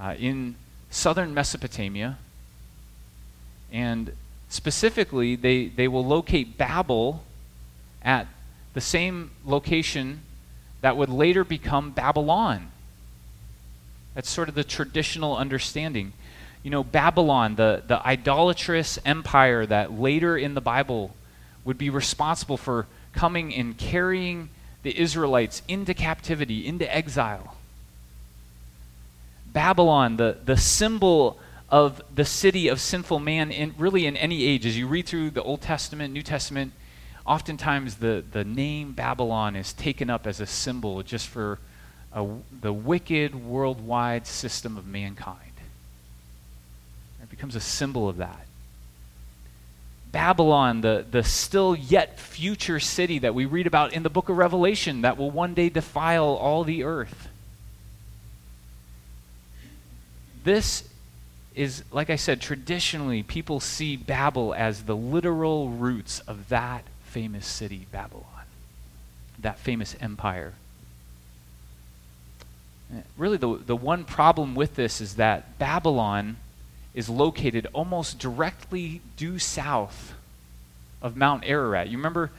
uh, 0.00 0.14
in 0.18 0.54
southern 0.88 1.34
Mesopotamia, 1.34 2.16
and 3.70 4.12
specifically, 4.48 5.36
they 5.36 5.66
they 5.66 5.86
will 5.86 6.06
locate 6.06 6.56
Babel 6.56 7.22
at 8.00 8.28
the 8.72 8.80
same 8.80 9.32
location 9.44 10.22
that 10.80 10.96
would 10.96 11.10
later 11.10 11.44
become 11.44 11.90
Babylon. 11.90 12.70
That's 14.14 14.30
sort 14.30 14.48
of 14.48 14.54
the 14.54 14.64
traditional 14.64 15.36
understanding. 15.36 16.14
You 16.62 16.70
know, 16.70 16.82
Babylon, 16.82 17.56
the, 17.56 17.82
the 17.86 18.06
idolatrous 18.06 18.98
empire 19.04 19.66
that 19.66 19.92
later 19.92 20.38
in 20.38 20.54
the 20.54 20.60
Bible 20.62 21.14
would 21.64 21.78
be 21.78 21.90
responsible 21.90 22.56
for 22.56 22.86
coming 23.12 23.54
and 23.54 23.76
carrying 23.76 24.48
the 24.82 24.98
Israelites 24.98 25.62
into 25.68 25.94
captivity, 25.94 26.66
into 26.66 26.92
exile. 26.94 27.56
Babylon, 29.52 30.16
the, 30.16 30.38
the 30.44 30.56
symbol 30.56 31.38
of 31.68 32.02
the 32.14 32.24
city 32.24 32.68
of 32.68 32.80
sinful 32.80 33.18
man, 33.18 33.50
in, 33.50 33.74
really 33.78 34.06
in 34.06 34.16
any 34.16 34.44
age. 34.44 34.66
As 34.66 34.76
you 34.76 34.86
read 34.86 35.06
through 35.06 35.30
the 35.30 35.42
Old 35.42 35.60
Testament, 35.60 36.12
New 36.12 36.22
Testament, 36.22 36.72
oftentimes 37.26 37.96
the, 37.96 38.24
the 38.32 38.44
name 38.44 38.92
Babylon 38.92 39.56
is 39.56 39.72
taken 39.72 40.10
up 40.10 40.26
as 40.26 40.40
a 40.40 40.46
symbol 40.46 41.02
just 41.02 41.28
for 41.28 41.58
a, 42.12 42.26
the 42.60 42.72
wicked 42.72 43.34
worldwide 43.34 44.26
system 44.26 44.76
of 44.76 44.86
mankind. 44.86 45.38
It 47.22 47.30
becomes 47.30 47.54
a 47.54 47.60
symbol 47.60 48.08
of 48.08 48.16
that. 48.18 48.46
Babylon, 50.12 50.82
the, 50.82 51.04
the 51.10 51.24
still 51.24 51.74
yet 51.74 52.20
future 52.20 52.78
city 52.78 53.18
that 53.20 53.34
we 53.34 53.46
read 53.46 53.66
about 53.66 53.94
in 53.94 54.02
the 54.02 54.10
book 54.10 54.28
of 54.28 54.36
Revelation 54.36 55.00
that 55.02 55.16
will 55.16 55.30
one 55.30 55.54
day 55.54 55.70
defile 55.70 56.24
all 56.26 56.64
the 56.64 56.84
earth. 56.84 57.28
This 60.44 60.86
is, 61.54 61.82
like 61.90 62.10
I 62.10 62.16
said, 62.16 62.40
traditionally 62.42 63.22
people 63.22 63.58
see 63.58 63.96
Babel 63.96 64.54
as 64.54 64.82
the 64.82 64.96
literal 64.96 65.70
roots 65.70 66.20
of 66.20 66.50
that 66.50 66.84
famous 67.04 67.46
city, 67.46 67.86
Babylon, 67.90 68.24
that 69.38 69.58
famous 69.58 69.96
empire. 70.00 70.52
Eh, 72.94 73.00
really, 73.16 73.38
the, 73.38 73.56
the 73.56 73.76
one 73.76 74.04
problem 74.04 74.54
with 74.54 74.74
this 74.74 75.00
is 75.00 75.16
that 75.16 75.58
Babylon 75.58 76.36
is 76.94 77.08
located 77.08 77.66
almost 77.72 78.18
directly 78.18 79.00
due 79.16 79.38
south 79.38 80.14
of 81.00 81.16
Mount 81.16 81.44
Ararat. 81.46 81.88
You 81.88 81.96
remember 81.96 82.30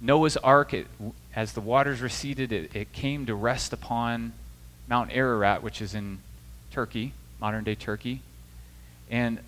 Noah's 0.00 0.36
Ark, 0.36 0.74
it, 0.74 0.86
as 1.34 1.52
the 1.52 1.60
waters 1.60 2.00
receded, 2.00 2.52
it, 2.52 2.74
it 2.76 2.92
came 2.92 3.26
to 3.26 3.34
rest 3.34 3.72
upon 3.72 4.32
Mount 4.88 5.10
Ararat, 5.12 5.62
which 5.62 5.80
is 5.80 5.94
in 5.94 6.18
Turkey, 6.70 7.12
modern 7.40 7.64
day 7.64 7.74
Turkey. 7.74 8.20
And 9.10 9.38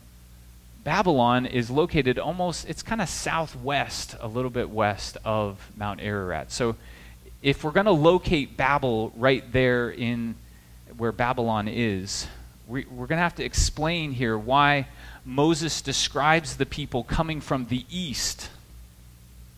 Babylon 0.85 1.47
is 1.47 1.69
located 1.69 2.19
almost, 2.19 2.69
it's 2.69 2.83
kind 2.83 3.03
of 3.03 3.09
southwest, 3.09 4.15
a 4.21 4.29
little 4.29 4.51
bit 4.51 4.71
west 4.71 5.19
of 5.25 5.71
Mount 5.77 6.01
Ararat. 6.01 6.53
So 6.53 6.77
if 7.43 7.65
we're 7.65 7.73
going 7.73 7.87
to 7.87 7.93
locate 7.93 8.57
Babel 8.57 9.13
right 9.17 9.45
there 9.53 9.91
in 9.91 10.37
where 10.97 11.13
Babylon 11.13 11.69
is, 11.69 12.27
we, 12.69 12.83
are 12.83 13.07
going 13.07 13.11
to 13.11 13.17
have 13.17 13.37
to 13.37 13.45
explain 13.45 14.13
here 14.13 14.37
why 14.37 14.89
Moses 15.25 15.81
describes 15.81 16.57
the 16.57 16.67
people 16.67 17.05
coming 17.05 17.41
from 17.41 17.67
the 17.67 17.85
east 17.91 18.51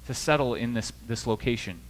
to 0.06 0.14
settle 0.14 0.54
in 0.54 0.74
this, 0.74 0.92
this 1.06 1.26
location. 1.26 1.80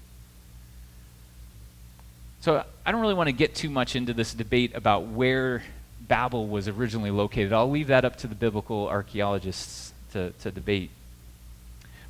So 2.41 2.65
I 2.87 2.93
don't 2.93 3.01
really 3.01 3.15
want 3.15 3.29
to 3.29 3.33
get 3.33 3.55
too 3.55 3.71
much 3.71 3.97
into 3.97 4.15
this 4.15 4.33
debate 4.33 4.75
about 4.75 5.07
where 5.07 5.63
Babel 6.01 6.47
was 6.47 6.69
originally 6.69 7.11
located. 7.11 7.53
I'll 7.53 7.71
leave 7.71 7.89
that 7.89 8.05
up 8.05 8.17
to 8.17 8.27
the 8.27 8.35
biblical 8.35 8.89
archaeologists 8.89 9.93
to, 10.13 10.31
to 10.31 10.51
debate. 10.51 10.91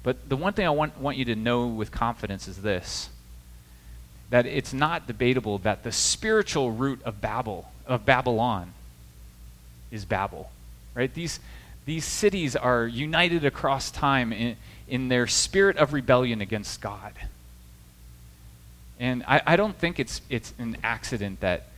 But 0.02 0.28
the 0.28 0.36
one 0.36 0.52
thing 0.52 0.66
I 0.66 0.70
want, 0.70 0.98
want 0.98 1.16
you 1.16 1.24
to 1.26 1.34
know 1.34 1.66
with 1.66 1.90
confidence 1.90 2.48
is 2.48 2.62
this 2.62 3.10
that 4.30 4.44
it's 4.44 4.74
not 4.74 5.06
debatable 5.06 5.56
that 5.56 5.82
the 5.84 5.92
spiritual 5.92 6.70
root 6.70 7.00
of 7.02 7.18
Babel, 7.18 7.70
of 7.86 8.04
Babylon, 8.04 8.74
is 9.90 10.04
Babel. 10.04 10.50
Right? 10.95 11.12
These, 11.12 11.40
these 11.87 12.04
cities 12.04 12.57
are 12.57 12.87
united 12.87 13.45
across 13.45 13.90
time 13.90 14.33
in, 14.33 14.57
in 14.88 15.09
their 15.09 15.26
spirit 15.26 15.76
of 15.76 15.92
rebellion 15.92 16.40
against 16.40 16.80
God. 16.80 17.12
And 19.00 19.23
I, 19.26 19.42
I 19.47 19.57
don't 19.57 19.76
think 19.76 20.00
it's, 20.00 20.21
it's 20.28 20.52
an 20.59 20.76
accident 20.83 21.40
that, 21.40 21.68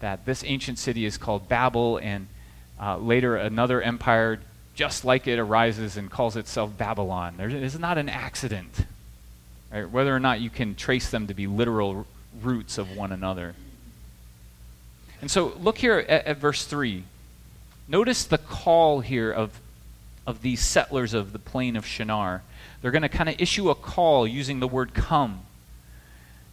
that 0.00 0.24
this 0.24 0.44
ancient 0.44 0.78
city 0.78 1.04
is 1.04 1.18
called 1.18 1.48
Babel, 1.48 1.98
and 1.98 2.28
uh, 2.80 2.98
later 2.98 3.36
another 3.36 3.82
empire 3.82 4.38
just 4.74 5.04
like 5.04 5.26
it 5.26 5.38
arises 5.38 5.96
and 5.96 6.10
calls 6.10 6.36
itself 6.36 6.76
Babylon. 6.76 7.34
There 7.38 7.48
is 7.48 7.78
not 7.78 7.96
an 7.98 8.08
accident, 8.10 8.84
right? 9.72 9.88
whether 9.88 10.14
or 10.14 10.20
not 10.20 10.40
you 10.40 10.50
can 10.50 10.74
trace 10.74 11.10
them 11.10 11.26
to 11.28 11.34
be 11.34 11.46
literal 11.46 12.06
roots 12.42 12.76
of 12.76 12.94
one 12.94 13.10
another. 13.10 13.54
And 15.22 15.30
so 15.30 15.54
look 15.58 15.78
here 15.78 15.98
at, 15.98 16.26
at 16.26 16.36
verse 16.36 16.64
3. 16.66 17.04
Notice 17.88 18.24
the 18.24 18.38
call 18.38 19.00
here 19.00 19.30
of, 19.30 19.60
of 20.26 20.42
these 20.42 20.60
settlers 20.60 21.14
of 21.14 21.32
the 21.32 21.38
plain 21.38 21.76
of 21.76 21.86
Shinar. 21.86 22.42
They're 22.82 22.90
going 22.90 23.02
to 23.02 23.08
kind 23.08 23.28
of 23.28 23.40
issue 23.40 23.70
a 23.70 23.74
call 23.74 24.26
using 24.26 24.60
the 24.60 24.68
word 24.68 24.92
come. 24.92 25.40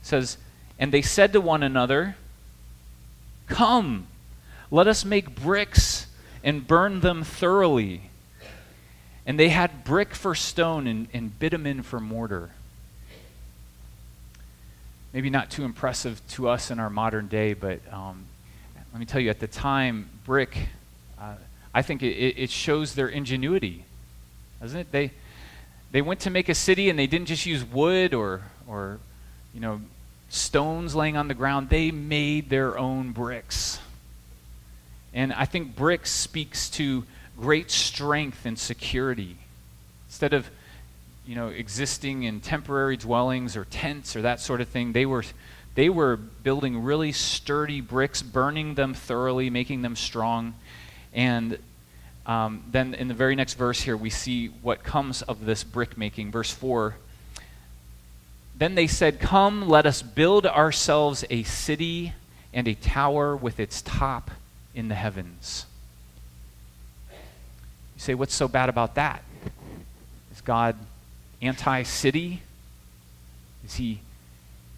It 0.02 0.08
says, 0.08 0.38
And 0.78 0.92
they 0.92 1.02
said 1.02 1.34
to 1.34 1.42
one 1.42 1.64
another, 1.64 2.16
Come, 3.48 4.08
let 4.70 4.88
us 4.88 5.04
make 5.04 5.36
bricks 5.36 6.08
and 6.44 6.68
burn 6.68 7.00
them 7.00 7.24
thoroughly. 7.24 8.10
And 9.26 9.40
they 9.40 9.50
had 9.50 9.84
brick 9.84 10.14
for 10.14 10.36
stone 10.36 10.86
and, 10.86 11.08
and 11.14 11.38
bitumen 11.40 11.82
for 11.84 12.00
mortar. 12.00 12.52
Maybe 15.14 15.30
not 15.30 15.50
too 15.50 15.64
impressive 15.64 16.22
to 16.30 16.50
us 16.50 16.72
in 16.72 16.80
our 16.80 16.90
modern 16.90 17.28
day, 17.28 17.54
but 17.54 17.80
um, 17.92 18.26
let 18.92 19.00
me 19.00 19.06
tell 19.06 19.22
you, 19.22 19.30
at 19.30 19.40
the 19.40 19.48
time, 19.48 20.10
brick 20.26 20.58
uh, 21.24 21.36
I 21.74 21.82
think 21.82 22.04
it, 22.04 22.38
it 22.38 22.50
shows 22.50 22.96
their 22.96 23.08
ingenuity, 23.08 23.86
doesn't 24.62 24.80
it? 24.80 24.92
They, 24.92 25.12
they 25.92 26.02
went 26.02 26.20
to 26.22 26.30
make 26.30 26.50
a 26.50 26.56
city 26.56 26.90
and 26.90 27.00
they 27.00 27.08
didn't 27.08 27.28
just 27.28 27.46
use 27.46 27.64
wood 27.64 28.14
or, 28.14 28.42
or 28.68 29.00
you 29.54 29.62
know, 29.62 29.80
stones 30.30 30.96
laying 30.96 31.16
on 31.16 31.28
the 31.28 31.34
ground. 31.34 31.70
They 31.70 31.92
made 31.92 32.50
their 32.50 32.78
own 32.78 33.12
bricks. 33.12 33.80
And 35.14 35.32
I 35.32 35.46
think 35.46 35.76
bricks 35.76 36.12
speaks 36.12 36.70
to 36.72 37.06
great 37.40 37.72
strength 37.72 38.46
and 38.46 38.58
security. 38.60 39.38
Instead 40.08 40.34
of, 40.34 40.50
you 41.26 41.36
know, 41.36 41.48
existing 41.48 42.24
in 42.24 42.42
temporary 42.42 42.98
dwellings 42.98 43.56
or 43.56 43.66
tents 43.66 44.16
or 44.16 44.24
that 44.24 44.42
sort 44.42 44.60
of 44.60 44.68
thing, 44.68 44.92
they 44.92 45.06
were, 45.06 45.24
they 45.76 45.90
were 45.90 46.18
building 46.18 46.84
really 46.84 47.12
sturdy 47.12 47.80
bricks, 47.80 48.22
burning 48.22 48.76
them 48.76 48.94
thoroughly, 48.94 49.50
making 49.50 49.84
them 49.84 49.96
strong. 49.96 50.56
And 51.14 51.58
um, 52.26 52.64
then 52.72 52.94
in 52.94 53.08
the 53.08 53.14
very 53.14 53.36
next 53.36 53.56
verse 53.56 53.82
here, 53.82 53.98
we 53.98 54.10
see 54.10 54.48
what 54.48 54.84
comes 54.84 55.22
of 55.24 55.46
this 55.46 55.64
brick 55.64 55.98
making. 55.98 56.32
Verse 56.32 56.52
4 56.52 56.96
Then 58.58 58.76
they 58.76 58.88
said, 58.88 59.20
Come, 59.20 59.68
let 59.68 59.86
us 59.86 60.02
build 60.02 60.46
ourselves 60.46 61.26
a 61.30 61.44
city 61.44 62.14
and 62.54 62.68
a 62.68 62.76
tower 62.76 63.36
with 63.36 63.60
its 63.60 63.82
top 63.82 64.32
in 64.74 64.88
the 64.88 64.96
heavens. 64.96 65.66
You 67.12 68.00
say, 68.00 68.14
What's 68.14 68.34
so 68.34 68.48
bad 68.48 68.70
about 68.70 68.96
that? 68.96 69.24
Is 70.32 70.42
God 70.42 70.76
anti 71.42 71.84
city? 71.84 72.42
Is 73.66 73.76
he 73.76 74.00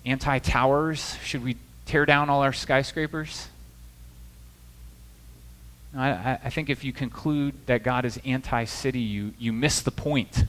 anti 0.03 0.39
towers? 0.39 1.17
Should 1.23 1.43
we 1.43 1.57
tear 1.85 2.05
down 2.05 2.29
all 2.29 2.41
our 2.41 2.53
skyscrapers? 2.53 3.47
I, 5.95 6.39
I 6.43 6.49
think 6.49 6.69
if 6.69 6.83
you 6.83 6.91
conclude 6.91 7.53
that 7.67 7.83
God 7.83 8.05
is 8.05 8.19
anti 8.25 8.65
city, 8.65 8.99
you, 8.99 9.33
you 9.39 9.53
miss 9.53 9.81
the 9.81 9.91
point. 9.91 10.45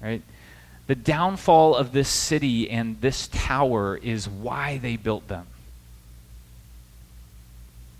Right? 0.00 0.22
The 0.86 0.94
downfall 0.94 1.76
of 1.76 1.92
this 1.92 2.08
city 2.08 2.70
and 2.70 3.00
this 3.00 3.28
tower 3.28 3.96
is 3.96 4.28
why 4.28 4.78
they 4.78 4.96
built 4.96 5.28
them. 5.28 5.46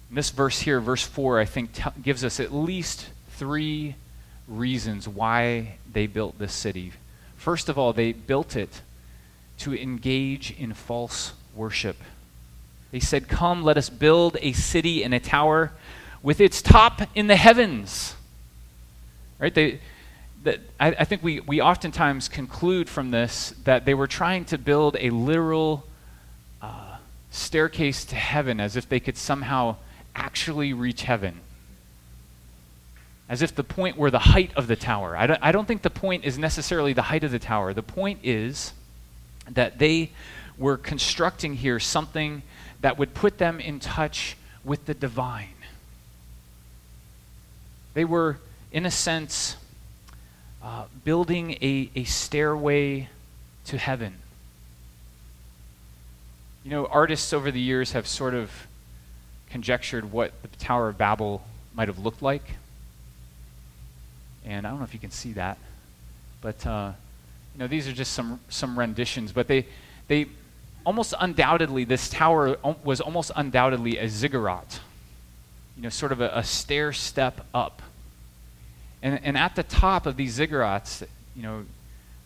And 0.08 0.16
this 0.16 0.30
verse 0.30 0.60
here, 0.60 0.80
verse 0.80 1.04
4, 1.04 1.38
I 1.38 1.44
think 1.44 1.74
t- 1.74 1.82
gives 2.02 2.24
us 2.24 2.40
at 2.40 2.52
least 2.52 3.10
three 3.32 3.94
reasons 4.48 5.06
why 5.06 5.76
they 5.92 6.06
built 6.06 6.38
this 6.38 6.54
city. 6.54 6.92
First 7.36 7.68
of 7.68 7.78
all, 7.78 7.92
they 7.92 8.12
built 8.12 8.56
it 8.56 8.80
to 9.58 9.74
engage 9.78 10.50
in 10.58 10.72
false 10.72 11.32
worship. 11.54 11.96
They 12.90 13.00
said, 13.00 13.28
Come, 13.28 13.62
let 13.62 13.76
us 13.76 13.90
build 13.90 14.38
a 14.40 14.52
city 14.52 15.04
and 15.04 15.12
a 15.12 15.20
tower 15.20 15.72
with 16.22 16.40
its 16.40 16.62
top 16.62 17.02
in 17.14 17.26
the 17.26 17.36
heavens. 17.36 18.14
Right? 19.38 19.54
They, 19.54 19.80
that 20.44 20.60
I, 20.78 20.88
I, 20.88 21.04
think 21.04 21.22
we, 21.22 21.40
we 21.40 21.60
oftentimes 21.60 22.28
conclude 22.28 22.88
from 22.88 23.10
this 23.10 23.54
that 23.64 23.84
they 23.84 23.94
were 23.94 24.06
trying 24.06 24.44
to 24.46 24.58
build 24.58 24.96
a 24.98 25.10
literal 25.10 25.84
uh, 26.62 26.96
staircase 27.30 28.04
to 28.06 28.16
heaven 28.16 28.60
as 28.60 28.76
if 28.76 28.88
they 28.88 29.00
could 29.00 29.16
somehow 29.16 29.76
actually 30.14 30.72
reach 30.72 31.02
heaven. 31.02 31.40
As 33.28 33.42
if 33.42 33.54
the 33.54 33.64
point 33.64 33.96
were 33.96 34.10
the 34.10 34.18
height 34.18 34.52
of 34.56 34.68
the 34.68 34.76
tower. 34.76 35.16
I 35.16 35.26
don't, 35.26 35.40
I 35.42 35.52
don't 35.52 35.68
think 35.68 35.82
the 35.82 35.90
point 35.90 36.24
is 36.24 36.38
necessarily 36.38 36.92
the 36.92 37.02
height 37.02 37.24
of 37.24 37.30
the 37.30 37.38
tower. 37.38 37.74
The 37.74 37.82
point 37.82 38.20
is 38.22 38.72
that 39.50 39.78
they 39.78 40.10
were 40.56 40.76
constructing 40.76 41.54
here 41.54 41.78
something 41.78 42.42
that 42.80 42.98
would 42.98 43.14
put 43.14 43.38
them 43.38 43.60
in 43.60 43.80
touch 43.80 44.36
with 44.64 44.86
the 44.86 44.94
divine. 44.94 45.48
They 47.98 48.04
were, 48.04 48.38
in 48.70 48.86
a 48.86 48.92
sense, 48.92 49.56
uh, 50.62 50.84
building 51.02 51.58
a, 51.60 51.90
a 51.96 52.04
stairway 52.04 53.08
to 53.64 53.76
heaven. 53.76 54.14
You 56.62 56.70
know, 56.70 56.86
artists 56.86 57.32
over 57.32 57.50
the 57.50 57.58
years 57.60 57.90
have 57.90 58.06
sort 58.06 58.34
of 58.34 58.68
conjectured 59.50 60.12
what 60.12 60.30
the 60.42 60.48
Tower 60.64 60.90
of 60.90 60.96
Babel 60.96 61.42
might 61.74 61.88
have 61.88 61.98
looked 61.98 62.22
like. 62.22 62.52
And 64.44 64.64
I 64.64 64.70
don't 64.70 64.78
know 64.78 64.84
if 64.84 64.94
you 64.94 65.00
can 65.00 65.10
see 65.10 65.32
that, 65.32 65.58
but 66.40 66.64
uh, 66.64 66.92
you 67.52 67.58
know, 67.58 67.66
these 67.66 67.88
are 67.88 67.92
just 67.92 68.12
some 68.12 68.38
some 68.48 68.78
renditions. 68.78 69.32
But 69.32 69.48
they 69.48 69.66
they 70.06 70.26
almost 70.86 71.14
undoubtedly 71.18 71.82
this 71.82 72.08
tower 72.08 72.58
was 72.84 73.00
almost 73.00 73.32
undoubtedly 73.34 73.98
a 73.98 74.08
ziggurat. 74.08 74.78
You 75.78 75.84
know, 75.84 75.88
sort 75.88 76.12
of 76.12 76.20
a, 76.20 76.30
a 76.34 76.44
stair 76.44 76.92
step 76.92 77.46
up. 77.54 77.80
And, 79.00 79.18
and 79.22 79.38
at 79.38 79.54
the 79.54 79.62
top 79.62 80.04
of 80.04 80.16
these 80.16 80.38
ziggurats, 80.38 81.06
you 81.34 81.42
know, 81.42 81.64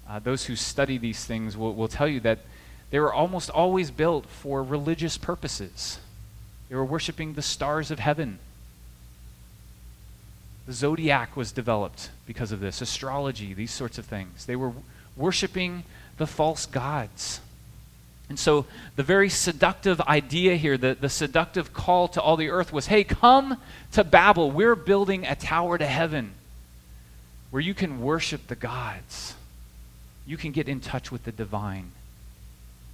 uh, 0.08 0.18
those 0.18 0.46
who 0.46 0.56
study 0.56 0.98
these 0.98 1.24
things 1.24 1.56
will, 1.56 1.74
will 1.74 1.86
tell 1.86 2.08
you 2.08 2.18
that 2.20 2.40
they 2.90 2.98
were 2.98 3.12
almost 3.12 3.50
always 3.50 3.90
built 3.90 4.26
for 4.26 4.62
religious 4.62 5.16
purposes. 5.16 5.98
They 6.68 6.76
were 6.76 6.84
worshiping 6.84 7.34
the 7.34 7.42
stars 7.42 7.90
of 7.90 7.98
heaven. 7.98 8.38
The 10.66 10.72
zodiac 10.72 11.36
was 11.36 11.52
developed 11.52 12.10
because 12.26 12.52
of 12.52 12.60
this, 12.60 12.80
astrology, 12.80 13.52
these 13.52 13.70
sorts 13.70 13.98
of 13.98 14.06
things. 14.06 14.46
They 14.46 14.56
were 14.56 14.72
worshiping 15.16 15.84
the 16.16 16.26
false 16.26 16.66
gods. 16.66 17.40
And 18.28 18.38
so, 18.38 18.66
the 18.96 19.02
very 19.02 19.28
seductive 19.28 20.00
idea 20.00 20.56
here, 20.56 20.78
the, 20.78 20.96
the 20.98 21.08
seductive 21.08 21.74
call 21.74 22.08
to 22.08 22.22
all 22.22 22.36
the 22.36 22.48
earth 22.48 22.72
was 22.72 22.86
hey, 22.86 23.04
come 23.04 23.58
to 23.92 24.04
Babel. 24.04 24.50
We're 24.50 24.74
building 24.74 25.26
a 25.26 25.34
tower 25.34 25.76
to 25.76 25.86
heaven 25.86 26.32
where 27.50 27.60
you 27.60 27.74
can 27.74 28.00
worship 28.00 28.46
the 28.46 28.56
gods. 28.56 29.34
You 30.26 30.36
can 30.36 30.52
get 30.52 30.68
in 30.68 30.80
touch 30.80 31.12
with 31.12 31.24
the 31.24 31.32
divine. 31.32 31.92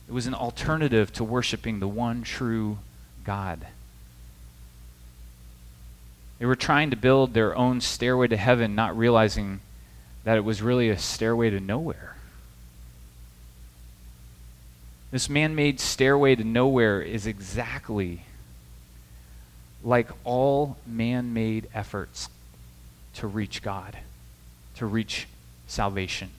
It 0.09 0.13
was 0.13 0.27
an 0.27 0.35
alternative 0.35 1.13
to 1.15 1.25
worshiping 1.25 1.79
the 1.79 1.89
one 1.89 2.23
true 2.23 2.79
God. 3.25 3.67
They 6.39 6.47
were 6.47 6.57
trying 6.57 6.91
to 6.91 6.97
build 6.97 7.35
their 7.35 7.57
own 7.57 7.81
stairway 7.81 8.29
to 8.29 8.37
heaven, 8.37 8.75
not 8.75 8.97
realizing 8.97 9.61
that 10.25 10.37
it 10.37 10.45
was 10.45 10.63
really 10.63 10.89
a 10.89 10.99
stairway 10.99 11.51
to 11.51 11.61
nowhere. 11.61 12.17
This 15.11 15.29
man 15.29 15.55
made 15.55 15.81
stairway 15.81 16.35
to 16.35 16.45
nowhere 16.45 17.01
is 17.01 17.27
exactly 17.27 18.23
like 19.83 20.09
all 20.25 20.77
man 20.87 21.33
made 21.33 21.69
efforts 21.73 22.29
to 23.15 23.27
reach 23.27 23.63
God 23.63 23.97
to 24.79 24.87
reach 24.87 25.27
salvation. 25.67 26.31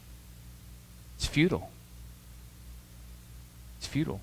It's 1.18 1.26
futile. 1.26 1.70
It's 3.78 3.88
futile. 3.88 4.22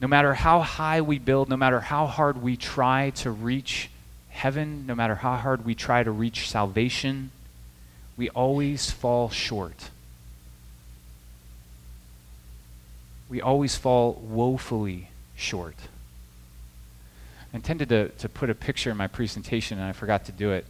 No 0.00 0.06
matter 0.06 0.34
how 0.34 0.60
high 0.60 1.00
we 1.00 1.18
build, 1.18 1.48
no 1.48 1.56
matter 1.56 1.80
how 1.80 2.06
hard 2.06 2.42
we 2.42 2.56
try 2.56 3.10
to 3.16 3.30
reach 3.30 3.90
heaven, 4.28 4.86
no 4.86 4.94
matter 4.94 5.14
how 5.14 5.36
hard 5.36 5.64
we 5.64 5.74
try 5.74 6.02
to 6.02 6.10
reach 6.10 6.48
salvation, 6.48 7.30
we 8.18 8.28
always 8.30 8.90
fall 8.90 9.30
short. 9.30 9.88
We 13.28 13.42
always 13.42 13.76
fall 13.76 14.14
woefully 14.22 15.08
short. 15.36 15.76
I 17.52 17.56
intended 17.56 17.88
to, 17.90 18.08
to 18.08 18.28
put 18.28 18.50
a 18.50 18.54
picture 18.54 18.90
in 18.90 18.96
my 18.96 19.06
presentation, 19.06 19.78
and 19.78 19.86
I 19.86 19.92
forgot 19.92 20.24
to 20.26 20.32
do 20.32 20.52
it. 20.52 20.66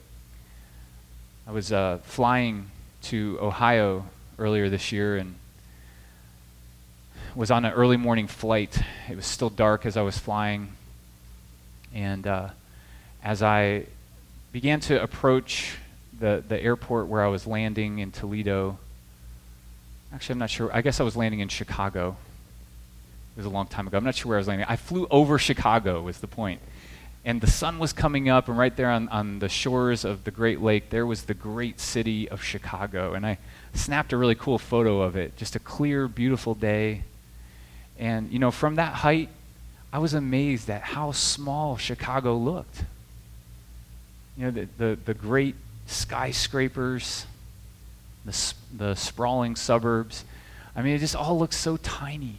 I 1.47 1.53
was 1.53 1.73
uh, 1.73 1.99
flying 2.05 2.71
to 3.03 3.39
Ohio 3.41 4.05
earlier 4.39 4.69
this 4.69 4.93
year 4.93 5.17
and 5.17 5.35
was 7.35 7.51
on 7.51 7.65
an 7.65 7.73
early 7.73 7.97
morning 7.97 8.27
flight. 8.27 8.83
It 9.09 9.17
was 9.17 9.27
still 9.27 9.51
dark 9.51 9.87
as 9.87 9.97
I 9.97 10.03
was 10.03 10.19
flying. 10.19 10.69
And 11.95 12.27
uh, 12.27 12.49
as 13.23 13.43
I 13.43 13.87
began 14.53 14.81
to 14.81 15.03
approach 15.03 15.77
the, 16.19 16.43
the 16.47 16.61
airport 16.61 17.07
where 17.07 17.25
I 17.25 17.29
was 17.29 17.47
landing 17.47 18.01
in 18.01 18.11
Toledo, 18.11 18.79
actually, 20.13 20.35
I'm 20.35 20.39
not 20.41 20.51
sure. 20.51 20.71
I 20.75 20.83
guess 20.83 21.01
I 21.01 21.05
was 21.05 21.17
landing 21.17 21.41
in 21.41 21.49
Chicago. 21.49 22.17
It 23.39 23.43
was 23.43 23.47
a 23.47 23.51
long 23.51 23.69
time 23.69 23.87
ago. 23.87 23.97
I'm 23.97 24.05
not 24.05 24.17
sure 24.17 24.31
where 24.31 24.39
I 24.39 24.41
was 24.41 24.49
landing. 24.49 24.67
I 24.69 24.77
flew 24.77 25.07
over 25.11 25.39
Chicago, 25.39 26.03
was 26.03 26.19
the 26.19 26.27
point 26.27 26.61
and 27.29 27.43
the 27.43 27.47
sun 27.47 27.79
was 27.79 27.93
coming 27.93 28.31
up, 28.31 28.49
and 28.49 28.57
right 28.57 28.75
there 28.75 28.91
on, 28.91 29.07
on 29.11 29.39
the 29.39 29.51
shores 29.51 30.05
of 30.05 30.25
the 30.25 30.31
Great 30.31 30.63
Lake, 30.63 30.89
there 30.89 31.05
was 31.05 31.25
the 31.25 31.35
great 31.35 31.79
city 31.79 32.27
of 32.27 32.43
Chicago. 32.43 33.13
And 33.13 33.27
I 33.27 33.37
snapped 33.75 34.15
a 34.15 34.17
really 34.17 34.35
cool 34.35 34.59
photo 34.59 35.03
of 35.03 35.15
it. 35.15 35.37
Just 35.37 35.55
a 35.55 35.59
clear, 35.59 36.09
beautiful 36.09 36.55
day. 36.55 37.03
And, 37.99 38.31
you 38.33 38.39
know, 38.39 38.51
from 38.51 38.77
that 38.77 38.95
height, 38.95 39.29
I 39.93 39.99
was 39.99 40.15
amazed 40.15 40.71
at 40.71 40.81
how 40.81 41.13
small 41.13 41.77
Chicago 41.77 42.35
looked. 42.35 42.85
You 44.39 44.45
know, 44.47 44.51
the, 44.51 44.69
the, 44.79 44.99
the 45.05 45.15
great 45.15 45.57
skyscrapers, 45.87 47.27
the, 48.25 48.55
the 48.75 48.95
sprawling 48.95 49.55
suburbs. 49.55 50.25
I 50.75 50.81
mean, 50.81 50.95
it 50.95 51.01
just 51.01 51.15
all 51.15 51.39
looks 51.39 51.57
so 51.57 51.77
tiny. 51.77 52.39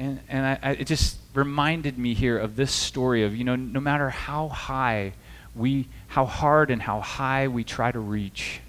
And, 0.00 0.18
and 0.30 0.46
I, 0.46 0.58
I, 0.62 0.70
it 0.72 0.86
just 0.86 1.18
reminded 1.34 1.98
me 1.98 2.14
here 2.14 2.38
of 2.38 2.56
this 2.56 2.72
story 2.72 3.22
of, 3.22 3.36
you 3.36 3.44
know, 3.44 3.54
no 3.54 3.80
matter 3.80 4.08
how 4.08 4.48
high 4.48 5.12
we, 5.54 5.88
how 6.08 6.24
hard 6.24 6.70
and 6.70 6.80
how 6.80 7.00
high 7.00 7.48
we 7.48 7.64
try 7.64 7.92
to 7.92 7.98
reach, 8.00 8.60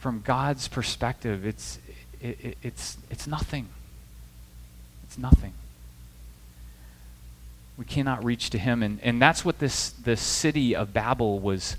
from 0.00 0.20
God's 0.20 0.66
perspective, 0.66 1.46
it's, 1.46 1.78
it, 2.20 2.36
it, 2.42 2.58
it's, 2.64 2.96
it's 3.10 3.28
nothing. 3.28 3.68
It's 5.04 5.16
nothing. 5.16 5.52
We 7.78 7.84
cannot 7.84 8.24
reach 8.24 8.50
to 8.50 8.58
Him. 8.58 8.82
And, 8.82 8.98
and 9.04 9.22
that's 9.22 9.44
what 9.44 9.60
this, 9.60 9.90
this 9.90 10.20
city 10.20 10.74
of 10.74 10.92
Babel 10.92 11.38
was. 11.38 11.76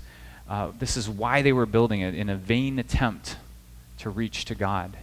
Uh, 0.48 0.70
this 0.78 0.96
is 0.96 1.10
why 1.10 1.42
they 1.42 1.52
were 1.52 1.66
building 1.66 2.00
it 2.00 2.14
in 2.14 2.30
a 2.30 2.36
vain 2.36 2.78
attempt 2.78 3.36
to 3.98 4.08
reach 4.08 4.46
to 4.46 4.54
God. 4.54 4.96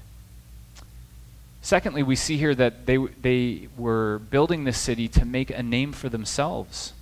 Secondly, 1.62 2.02
we 2.02 2.15
see 2.15 2.38
here 2.38 2.56
that 2.56 2.86
they, 2.86 2.97
they 2.97 3.67
were 3.78 4.19
building 4.19 4.63
this 4.63 4.80
city 4.80 5.08
to 5.10 5.26
make 5.26 5.52
a 5.52 5.62
name 5.62 5.91
for 5.93 6.10
themselves. 6.10 6.93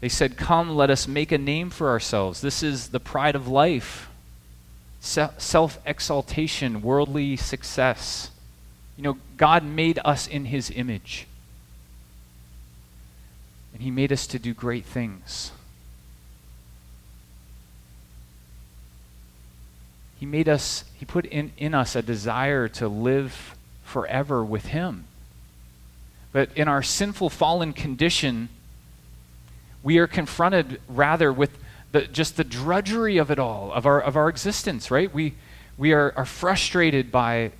They 0.00 0.08
said, 0.08 0.36
Come, 0.36 0.74
let 0.74 0.90
us 0.90 1.06
make 1.06 1.30
a 1.30 1.38
name 1.38 1.70
for 1.70 1.88
ourselves. 1.88 2.40
This 2.40 2.62
is 2.62 2.88
the 2.88 3.00
pride 3.00 3.36
of 3.36 3.46
life 3.46 4.08
self 5.00 5.78
exaltation, 5.86 6.82
worldly 6.82 7.36
success. 7.36 8.30
You 8.96 9.04
know, 9.04 9.18
God 9.36 9.64
made 9.64 9.98
us 10.04 10.26
in 10.26 10.46
His 10.46 10.70
image, 10.70 11.26
and 13.72 13.82
He 13.82 13.90
made 13.90 14.12
us 14.12 14.26
to 14.28 14.38
do 14.38 14.52
great 14.52 14.84
things. 14.84 15.52
He 20.20 20.26
made 20.26 20.50
us, 20.50 20.84
He 20.98 21.06
put 21.06 21.24
in, 21.24 21.50
in 21.56 21.72
us 21.72 21.96
a 21.96 22.02
desire 22.02 22.68
to 22.68 22.88
live 22.88 23.56
forever 23.84 24.44
with 24.44 24.66
Him. 24.66 25.04
But 26.30 26.50
in 26.54 26.68
our 26.68 26.82
sinful, 26.82 27.30
fallen 27.30 27.72
condition, 27.72 28.50
we 29.82 29.96
are 29.96 30.06
confronted 30.06 30.78
rather 30.88 31.32
with 31.32 31.50
the, 31.92 32.02
just 32.02 32.36
the 32.36 32.44
drudgery 32.44 33.16
of 33.16 33.30
it 33.30 33.38
all, 33.38 33.72
of 33.72 33.86
our, 33.86 33.98
of 33.98 34.14
our 34.14 34.28
existence, 34.28 34.90
right? 34.90 35.12
We, 35.12 35.34
we 35.78 35.94
are, 35.94 36.12
are 36.14 36.26
frustrated 36.26 37.10
by 37.10 37.52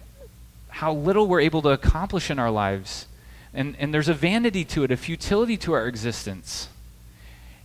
how 0.69 0.93
little 0.93 1.27
we're 1.27 1.41
able 1.41 1.63
to 1.63 1.71
accomplish 1.71 2.31
in 2.31 2.39
our 2.39 2.51
lives. 2.51 3.07
And, 3.55 3.75
and 3.79 3.93
there's 3.93 4.09
a 4.09 4.15
vanity 4.15 4.67
to 4.67 4.85
it, 4.85 4.91
a 4.91 4.99
futility 4.99 5.57
to 5.57 5.73
our 5.73 5.87
existence. 5.87 6.69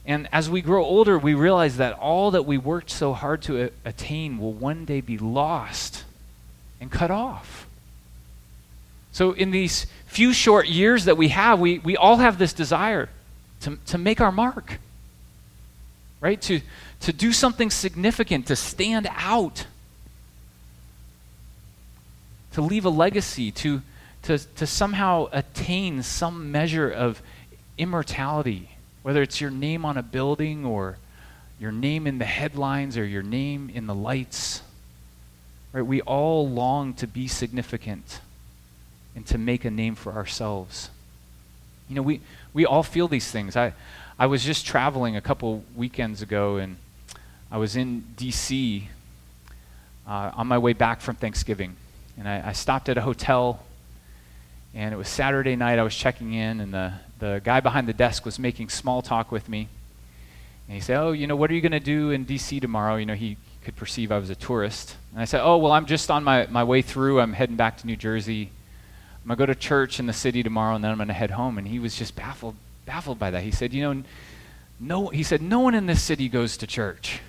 And 0.06 0.30
as 0.32 0.50
we 0.50 0.62
grow 0.62 0.84
older, 0.84 1.18
we 1.18 1.34
realize 1.34 1.78
that 1.78 1.94
all 1.94 2.32
that 2.32 2.44
we 2.44 2.58
worked 2.58 2.91
so 2.91 3.13
hard 3.13 3.41
to 3.44 3.65
a- 3.65 3.70
attain 3.84 4.38
will 4.38 4.54
one 4.54 4.86
day 4.86 5.02
be 5.02 5.18
lost 5.18 6.04
and 6.80 6.91
cut 6.91 7.10
off. 7.10 7.68
So, 9.12 9.32
in 9.32 9.52
these 9.52 9.88
few 10.08 10.34
short 10.34 10.68
years 10.68 11.06
that 11.06 11.18
we 11.18 11.30
have, 11.30 11.60
we, 11.60 11.80
we 11.80 11.98
all 11.98 12.18
have 12.18 12.38
this 12.38 12.54
desire 12.54 13.10
to, 13.62 13.78
to 13.88 13.98
make 13.98 14.22
our 14.22 14.32
mark, 14.32 14.80
right? 16.20 16.39
To, 16.41 16.62
to 17.02 17.13
do 17.13 17.32
something 17.32 17.72
significant, 17.72 18.48
to 18.48 18.56
stand 18.56 19.08
out, 19.12 19.65
to 22.54 22.62
leave 22.62 22.86
a 22.86 22.89
legacy, 22.89 23.52
to, 23.52 23.82
to, 24.24 24.38
to 24.38 24.68
somehow 24.68 25.30
attain 25.32 26.04
some 26.04 26.52
measure 26.52 26.89
of 26.89 27.22
immortality, 27.78 28.70
whether 29.06 29.22
it's 29.22 29.39
your 29.39 29.52
name 29.52 29.86
on 29.86 29.98
a 29.98 30.02
building 30.02 30.65
or 30.65 30.98
your 31.60 31.72
name 31.72 32.08
in 32.08 32.18
the 32.18 32.26
headlines 32.26 32.98
or 32.98 33.06
your 33.06 33.22
name 33.22 33.70
in 33.72 33.86
the 33.86 33.94
lights. 33.94 34.63
Right? 35.72 35.86
We 35.86 36.02
all 36.02 36.50
long 36.50 36.96
to 36.96 37.06
be 37.06 37.28
significant 37.28 38.20
and 39.15 39.24
to 39.28 39.38
make 39.38 39.63
a 39.63 39.70
name 39.70 39.94
for 39.94 40.13
ourselves. 40.13 40.89
You 41.88 41.98
know, 41.98 42.02
we, 42.02 42.20
we 42.52 42.65
all 42.65 42.82
feel 42.82 43.08
these 43.08 43.30
things. 43.30 43.56
I, 43.56 43.74
I 44.18 44.26
was 44.26 44.44
just 44.44 44.65
traveling 44.65 45.15
a 45.15 45.22
couple 45.22 45.63
weekends 45.76 46.24
ago, 46.24 46.58
and 46.58 46.78
I 47.52 47.60
was 47.60 47.76
in 47.76 48.06
D.C. 48.18 48.89
Uh, 50.08 50.32
on 50.34 50.48
my 50.48 50.58
way 50.58 50.74
back 50.74 51.00
from 51.00 51.15
Thanksgiving. 51.15 51.76
And 52.18 52.28
I, 52.28 52.48
I 52.48 52.54
stopped 52.54 52.89
at 52.89 52.98
a 52.98 53.02
hotel, 53.02 53.63
and 54.75 54.93
it 54.93 54.97
was 54.97 55.07
Saturday 55.07 55.55
night. 55.55 55.79
I 55.79 55.83
was 55.83 55.95
checking 55.95 56.33
in, 56.33 56.59
and 56.59 56.73
the, 56.73 56.93
the 57.17 57.41
guy 57.43 57.61
behind 57.61 57.88
the 57.88 57.93
desk 57.93 58.25
was 58.25 58.38
making 58.38 58.67
small 58.67 59.01
talk 59.01 59.31
with 59.31 59.47
me. 59.47 59.69
And 60.67 60.75
he 60.75 60.81
said, 60.81 60.97
Oh, 60.97 61.13
you 61.13 61.27
know, 61.27 61.35
what 61.35 61.49
are 61.49 61.53
you 61.53 61.61
going 61.61 61.71
to 61.71 61.79
do 61.79 62.11
in 62.11 62.25
D.C. 62.25 62.59
tomorrow? 62.59 62.97
You 62.97 63.05
know, 63.05 63.15
he 63.15 63.38
could 63.63 63.77
perceive 63.77 64.11
I 64.11 64.17
was 64.17 64.29
a 64.29 64.35
tourist. 64.35 64.97
And 65.13 65.21
I 65.21 65.25
said, 65.25 65.41
Oh, 65.41 65.57
well, 65.57 65.71
I'm 65.71 65.85
just 65.85 66.11
on 66.11 66.25
my, 66.25 66.45
my 66.47 66.63
way 66.65 66.81
through. 66.81 67.21
I'm 67.21 67.31
heading 67.31 67.55
back 67.55 67.77
to 67.77 67.88
New 67.88 67.95
Jersey. 67.95 68.51
I'm 69.23 69.29
going 69.29 69.38
to 69.38 69.41
go 69.41 69.45
to 69.45 69.55
church 69.55 69.99
in 69.99 70.07
the 70.07 70.13
city 70.13 70.43
tomorrow, 70.43 70.75
and 70.75 70.83
then 70.83 70.91
I'm 70.91 70.97
going 70.97 71.07
to 71.07 71.13
head 71.13 71.31
home. 71.31 71.57
And 71.57 71.67
he 71.67 71.79
was 71.79 71.95
just 71.95 72.15
baffled, 72.15 72.55
baffled 72.85 73.17
by 73.17 73.31
that. 73.31 73.43
He 73.43 73.51
said, 73.51 73.73
You 73.73 73.93
know, 73.93 74.03
no, 74.77 75.07
he 75.07 75.23
said, 75.23 75.41
no 75.41 75.61
one 75.61 75.73
in 75.73 75.85
this 75.85 76.03
city 76.03 76.27
goes 76.27 76.57
to 76.57 76.67
church. 76.67 77.21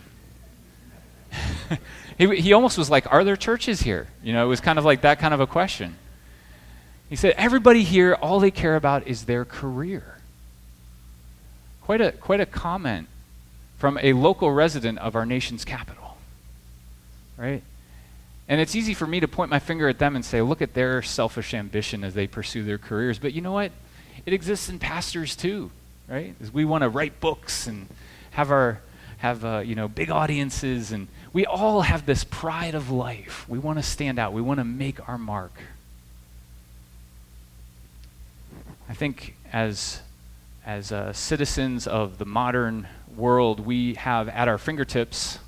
he, 2.18 2.40
he 2.40 2.52
almost 2.52 2.76
was 2.76 2.90
like, 2.90 3.12
Are 3.12 3.22
there 3.22 3.36
churches 3.36 3.82
here? 3.82 4.08
You 4.20 4.32
know, 4.32 4.44
it 4.44 4.48
was 4.48 4.60
kind 4.60 4.80
of 4.80 4.84
like 4.84 5.02
that 5.02 5.20
kind 5.20 5.32
of 5.32 5.38
a 5.38 5.46
question. 5.46 5.96
He 7.08 7.16
said, 7.16 7.34
Everybody 7.36 7.82
here, 7.82 8.14
all 8.14 8.40
they 8.40 8.50
care 8.50 8.76
about 8.76 9.06
is 9.06 9.24
their 9.24 9.44
career. 9.44 10.18
Quite 11.82 12.00
a, 12.00 12.12
quite 12.12 12.40
a 12.40 12.46
comment 12.46 13.08
from 13.78 13.98
a 14.02 14.12
local 14.12 14.50
resident 14.50 14.98
of 14.98 15.14
our 15.14 15.26
nation's 15.26 15.64
capital. 15.64 16.16
Right? 17.36 17.62
And 18.48 18.60
it's 18.60 18.74
easy 18.74 18.94
for 18.94 19.06
me 19.06 19.20
to 19.20 19.28
point 19.28 19.50
my 19.50 19.58
finger 19.58 19.88
at 19.88 19.98
them 19.98 20.16
and 20.16 20.24
say, 20.24 20.40
look 20.40 20.62
at 20.62 20.74
their 20.74 21.02
selfish 21.02 21.52
ambition 21.52 22.04
as 22.04 22.14
they 22.14 22.26
pursue 22.26 22.62
their 22.64 22.78
careers. 22.78 23.18
But 23.18 23.32
you 23.32 23.40
know 23.40 23.52
what? 23.52 23.72
It 24.24 24.32
exists 24.32 24.68
in 24.68 24.78
pastors 24.78 25.36
too, 25.36 25.70
right? 26.08 26.34
As 26.40 26.52
we 26.52 26.64
want 26.64 26.82
to 26.82 26.88
write 26.88 27.20
books 27.20 27.66
and 27.66 27.88
have 28.30 28.50
our 28.50 28.80
have 29.18 29.44
uh, 29.44 29.62
you 29.64 29.74
know 29.74 29.88
big 29.88 30.10
audiences, 30.10 30.92
and 30.92 31.08
we 31.32 31.46
all 31.46 31.82
have 31.82 32.04
this 32.06 32.22
pride 32.24 32.74
of 32.74 32.90
life. 32.90 33.48
We 33.48 33.58
want 33.58 33.78
to 33.78 33.82
stand 33.82 34.18
out. 34.18 34.32
We 34.32 34.42
want 34.42 34.58
to 34.58 34.64
make 34.64 35.08
our 35.08 35.18
mark. 35.18 35.52
I 38.88 38.94
think 38.94 39.34
as 39.52 40.00
as 40.64 40.90
uh, 40.90 41.12
citizens 41.12 41.86
of 41.86 42.18
the 42.18 42.24
modern 42.24 42.88
world, 43.16 43.60
we 43.60 43.94
have 43.94 44.28
at 44.28 44.48
our 44.48 44.58
fingertips 44.58 45.38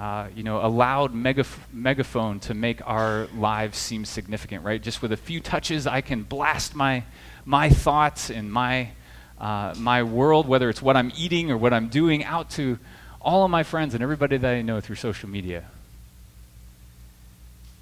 uh, 0.00 0.28
you 0.34 0.42
know, 0.42 0.64
a 0.64 0.66
loud 0.66 1.12
megaf- 1.12 1.58
megaphone 1.74 2.40
to 2.40 2.54
make 2.54 2.80
our 2.88 3.28
lives 3.36 3.76
seem 3.76 4.06
significant, 4.06 4.64
right? 4.64 4.82
Just 4.82 5.02
with 5.02 5.12
a 5.12 5.16
few 5.16 5.40
touches, 5.40 5.86
I 5.86 6.00
can 6.00 6.22
blast 6.22 6.74
my, 6.74 7.04
my 7.44 7.68
thoughts 7.68 8.30
and 8.30 8.50
my, 8.50 8.92
uh, 9.38 9.74
my 9.76 10.02
world, 10.02 10.48
whether 10.48 10.70
it's 10.70 10.80
what 10.80 10.96
I'm 10.96 11.12
eating 11.18 11.50
or 11.50 11.58
what 11.58 11.74
I'm 11.74 11.88
doing, 11.88 12.24
out 12.24 12.48
to 12.52 12.78
all 13.20 13.44
of 13.44 13.50
my 13.50 13.62
friends 13.62 13.92
and 13.92 14.02
everybody 14.02 14.38
that 14.38 14.54
I 14.54 14.62
know 14.62 14.80
through 14.80 14.96
social 14.96 15.28
media. 15.28 15.64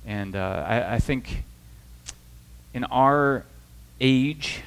And 0.05 0.35
uh, 0.35 0.65
I, 0.67 0.95
I 0.95 0.99
think 0.99 1.45
in 2.75 2.83
our 2.83 3.45
age, 4.01 4.63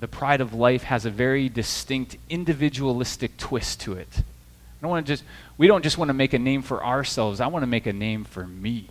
the 0.00 0.08
pride 0.08 0.40
of 0.40 0.54
life 0.54 0.84
has 0.84 1.04
a 1.04 1.10
very 1.10 1.48
distinct 1.48 2.16
individualistic 2.28 3.36
twist 3.36 3.80
to 3.80 3.94
it. 3.94 4.08
I 4.18 4.82
don't 4.82 4.90
want 4.90 5.06
to 5.06 5.12
just, 5.12 5.24
we 5.56 5.66
don't 5.66 5.82
just 5.82 5.98
want 5.98 6.08
to 6.08 6.14
make 6.14 6.32
a 6.32 6.38
name 6.38 6.62
for 6.62 6.84
ourselves. 6.84 7.40
I 7.40 7.48
want 7.48 7.64
to 7.64 7.66
make 7.66 7.86
a 7.86 7.92
name 7.92 8.24
for 8.24 8.46
me. 8.46 8.88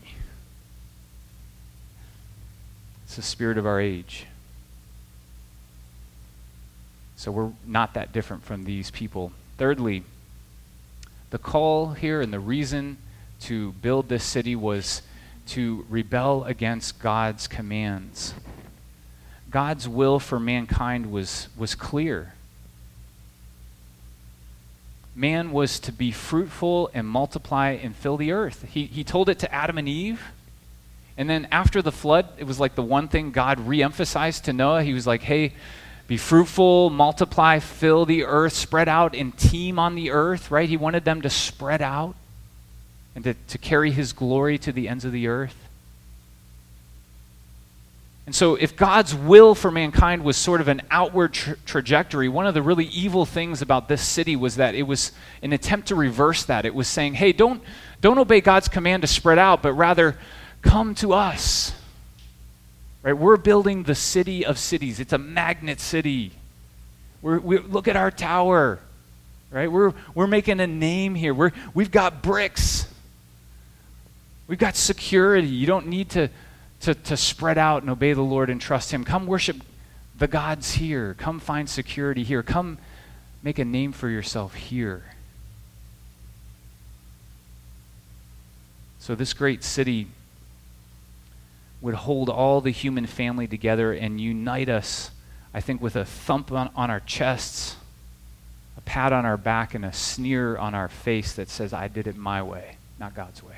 It's 3.06 3.16
the 3.16 3.22
spirit 3.22 3.58
of 3.58 3.66
our 3.66 3.80
age. 3.80 4.26
So 7.16 7.32
we're 7.32 7.52
not 7.66 7.94
that 7.94 8.12
different 8.12 8.44
from 8.44 8.66
these 8.66 8.92
people. 8.92 9.32
Thirdly, 9.58 10.04
the 11.30 11.38
call 11.38 11.92
here 11.94 12.22
and 12.22 12.34
the 12.34 12.40
reason 12.40 12.98
to 13.42 13.72
build 13.74 14.10
this 14.10 14.24
city 14.24 14.56
was 14.56 15.02
to 15.48 15.86
rebel 15.90 16.44
against 16.44 17.00
God's 17.00 17.48
commands. 17.48 18.34
God's 19.58 19.90
will 19.90 20.20
for 20.20 20.40
mankind 20.40 21.12
was, 21.12 21.48
was 21.58 21.74
clear 21.74 22.34
man 25.16 25.52
was 25.52 25.80
to 25.80 25.92
be 25.92 26.12
fruitful 26.12 26.92
and 26.94 27.08
multiply 27.08 27.72
and 27.72 27.96
fill 27.96 28.18
the 28.18 28.32
earth. 28.32 28.68
He, 28.70 28.86
he 28.86 29.04
told 29.04 29.30
it 29.30 29.40
to 29.40 29.52
Adam 29.52 29.80
and 29.80 29.90
Eve. 29.90 30.22
And 31.18 31.28
then 31.28 31.48
after 31.52 31.82
the 31.82 31.92
flood, 31.92 32.28
it 32.38 32.44
was 32.44 32.60
like 32.60 32.76
the 32.76 32.84
one 32.84 33.08
thing 33.08 33.32
God 33.32 33.58
reemphasized 33.58 34.44
to 34.44 34.54
Noah. 34.54 34.84
He 34.84 34.94
was 34.94 35.08
like, 35.08 35.24
hey, 35.24 35.54
be 36.06 36.18
fruitful, 36.18 36.92
multiply, 36.92 37.58
fill 37.58 38.06
the 38.06 38.26
earth, 38.26 38.54
spread 38.54 38.88
out, 38.88 39.16
and 39.16 39.36
teem 39.36 39.80
on 39.80 39.96
the 39.96 40.12
earth, 40.12 40.52
right? 40.52 40.70
He 40.70 40.78
wanted 40.78 41.04
them 41.04 41.24
to 41.24 41.32
spread 41.32 41.82
out 41.82 42.14
and 43.16 43.24
to, 43.24 43.34
to 43.34 43.58
carry 43.58 43.90
his 43.90 44.14
glory 44.14 44.60
to 44.60 44.72
the 44.72 44.88
ends 44.88 45.04
of 45.04 45.12
the 45.12 45.28
earth. 45.28 45.67
And 48.28 48.36
so, 48.36 48.56
if 48.56 48.76
God's 48.76 49.16
will 49.16 49.56
for 49.56 49.72
mankind 49.72 50.22
was 50.22 50.36
sort 50.36 50.60
of 50.60 50.68
an 50.68 50.82
outward 50.92 51.34
tra- 51.34 51.56
trajectory, 51.66 52.28
one 52.28 52.46
of 52.46 52.54
the 52.54 52.62
really 52.62 52.88
evil 52.88 53.26
things 53.26 53.62
about 53.62 53.88
this 53.88 54.02
city 54.02 54.36
was 54.36 54.58
that 54.58 54.76
it 54.76 54.84
was 54.84 55.14
an 55.42 55.54
attempt 55.54 55.88
to 55.88 55.96
reverse 55.96 56.44
that. 56.44 56.66
It 56.66 56.76
was 56.76 56.90
saying, 56.90 57.14
hey, 57.14 57.32
don't, 57.32 57.64
don't 58.02 58.20
obey 58.20 58.42
God's 58.42 58.68
command 58.68 59.04
to 59.04 59.08
spread 59.08 59.40
out, 59.40 59.62
but 59.64 59.72
rather 59.72 60.18
come 60.62 60.94
to 60.96 61.14
us. 61.14 61.72
Right? 63.02 63.14
We're 63.14 63.38
building 63.38 63.84
the 63.84 63.96
city 63.96 64.46
of 64.46 64.60
cities, 64.60 65.00
it's 65.00 65.14
a 65.14 65.18
magnet 65.18 65.80
city. 65.80 66.34
We're, 67.22 67.40
we, 67.40 67.60
look 67.60 67.88
at 67.88 67.96
our 67.96 68.12
tower. 68.12 68.80
Right? 69.52 69.72
We're, 69.72 69.94
we're 70.14 70.28
making 70.28 70.60
a 70.60 70.68
name 70.68 71.16
here. 71.16 71.34
We're, 71.34 71.54
we've 71.74 71.92
got 71.92 72.22
bricks. 72.22 72.88
We've 74.50 74.60
got 74.60 74.76
security. 74.76 75.48
You 75.48 75.66
don't 75.66 75.88
need 75.88 76.10
to 76.10 76.30
to, 76.82 76.94
to 76.94 77.18
spread 77.18 77.58
out 77.58 77.82
and 77.82 77.90
obey 77.90 78.14
the 78.14 78.22
Lord 78.22 78.50
and 78.50 78.62
trust 78.62 78.92
Him. 78.92 79.04
Come 79.04 79.28
worship 79.28 79.58
the 80.18 80.28
gods 80.28 80.74
here. 80.74 81.16
Come 81.18 81.40
find 81.40 81.70
security 81.70 82.24
here. 82.24 82.44
Come 82.44 82.78
make 83.44 83.60
a 83.60 83.66
name 83.66 83.92
for 83.92 84.10
yourself 84.10 84.56
here. 84.56 85.04
So, 89.00 89.16
this 89.16 89.34
great 89.34 89.64
city 89.64 90.08
would 91.82 91.94
hold 91.94 92.30
all 92.30 92.62
the 92.62 92.72
human 92.72 93.06
family 93.06 93.48
together 93.48 93.94
and 93.94 94.20
unite 94.20 94.70
us, 94.70 95.12
I 95.54 95.62
think, 95.62 95.82
with 95.82 95.96
a 95.96 96.06
thump 96.06 96.52
on, 96.52 96.70
on 96.76 96.90
our 96.90 97.00
chests, 97.02 97.76
a 98.76 98.82
pat 98.82 99.14
on 99.14 99.26
our 99.26 99.38
back, 99.38 99.74
and 99.74 99.86
a 99.86 99.94
sneer 99.94 100.58
on 100.58 100.74
our 100.74 100.90
face 100.90 101.34
that 101.34 101.50
says, 101.50 101.72
I 101.72 101.88
did 101.88 102.08
it 102.08 102.18
my 102.18 102.42
way, 102.42 102.78
not 103.00 103.16
God's 103.16 103.44
way. 103.44 103.57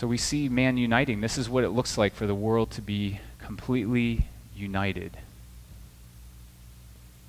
So 0.00 0.06
we 0.06 0.16
see 0.16 0.48
man 0.48 0.78
uniting. 0.78 1.20
This 1.20 1.36
is 1.36 1.50
what 1.50 1.62
it 1.62 1.68
looks 1.68 1.98
like 1.98 2.14
for 2.14 2.26
the 2.26 2.34
world 2.34 2.70
to 2.70 2.80
be 2.80 3.20
completely 3.38 4.24
united. 4.56 5.14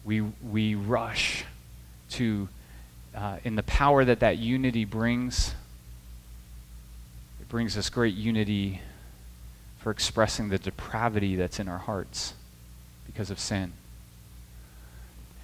We, 0.05 0.21
we 0.21 0.75
rush 0.75 1.43
to, 2.11 2.47
uh, 3.13 3.39
in 3.43 3.57
the 3.57 3.63
power 3.63 4.05
that 4.05 4.21
that 4.21 4.37
unity 4.37 4.85
brings, 4.85 5.53
it 7.41 7.49
brings 7.49 7.77
us 7.77 7.89
great 7.89 8.15
unity 8.15 8.79
for 9.79 9.91
expressing 9.91 10.47
the 10.47 10.57
depravity 10.57 11.35
that's 11.35 11.59
in 11.59 11.67
our 11.67 11.79
hearts 11.79 12.35
because 13.05 13.29
of 13.29 13.37
sin. 13.37 13.73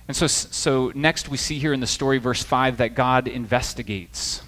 And 0.08 0.16
so, 0.16 0.28
so 0.28 0.94
next 0.96 1.28
we 1.28 1.36
see 1.36 1.60
here 1.60 1.74
in 1.74 1.82
the 1.82 1.88
story, 1.88 2.20
verse 2.20 2.42
5, 2.42 2.78
that 2.78 2.96
God 2.96 3.28
investigates. 3.28 4.44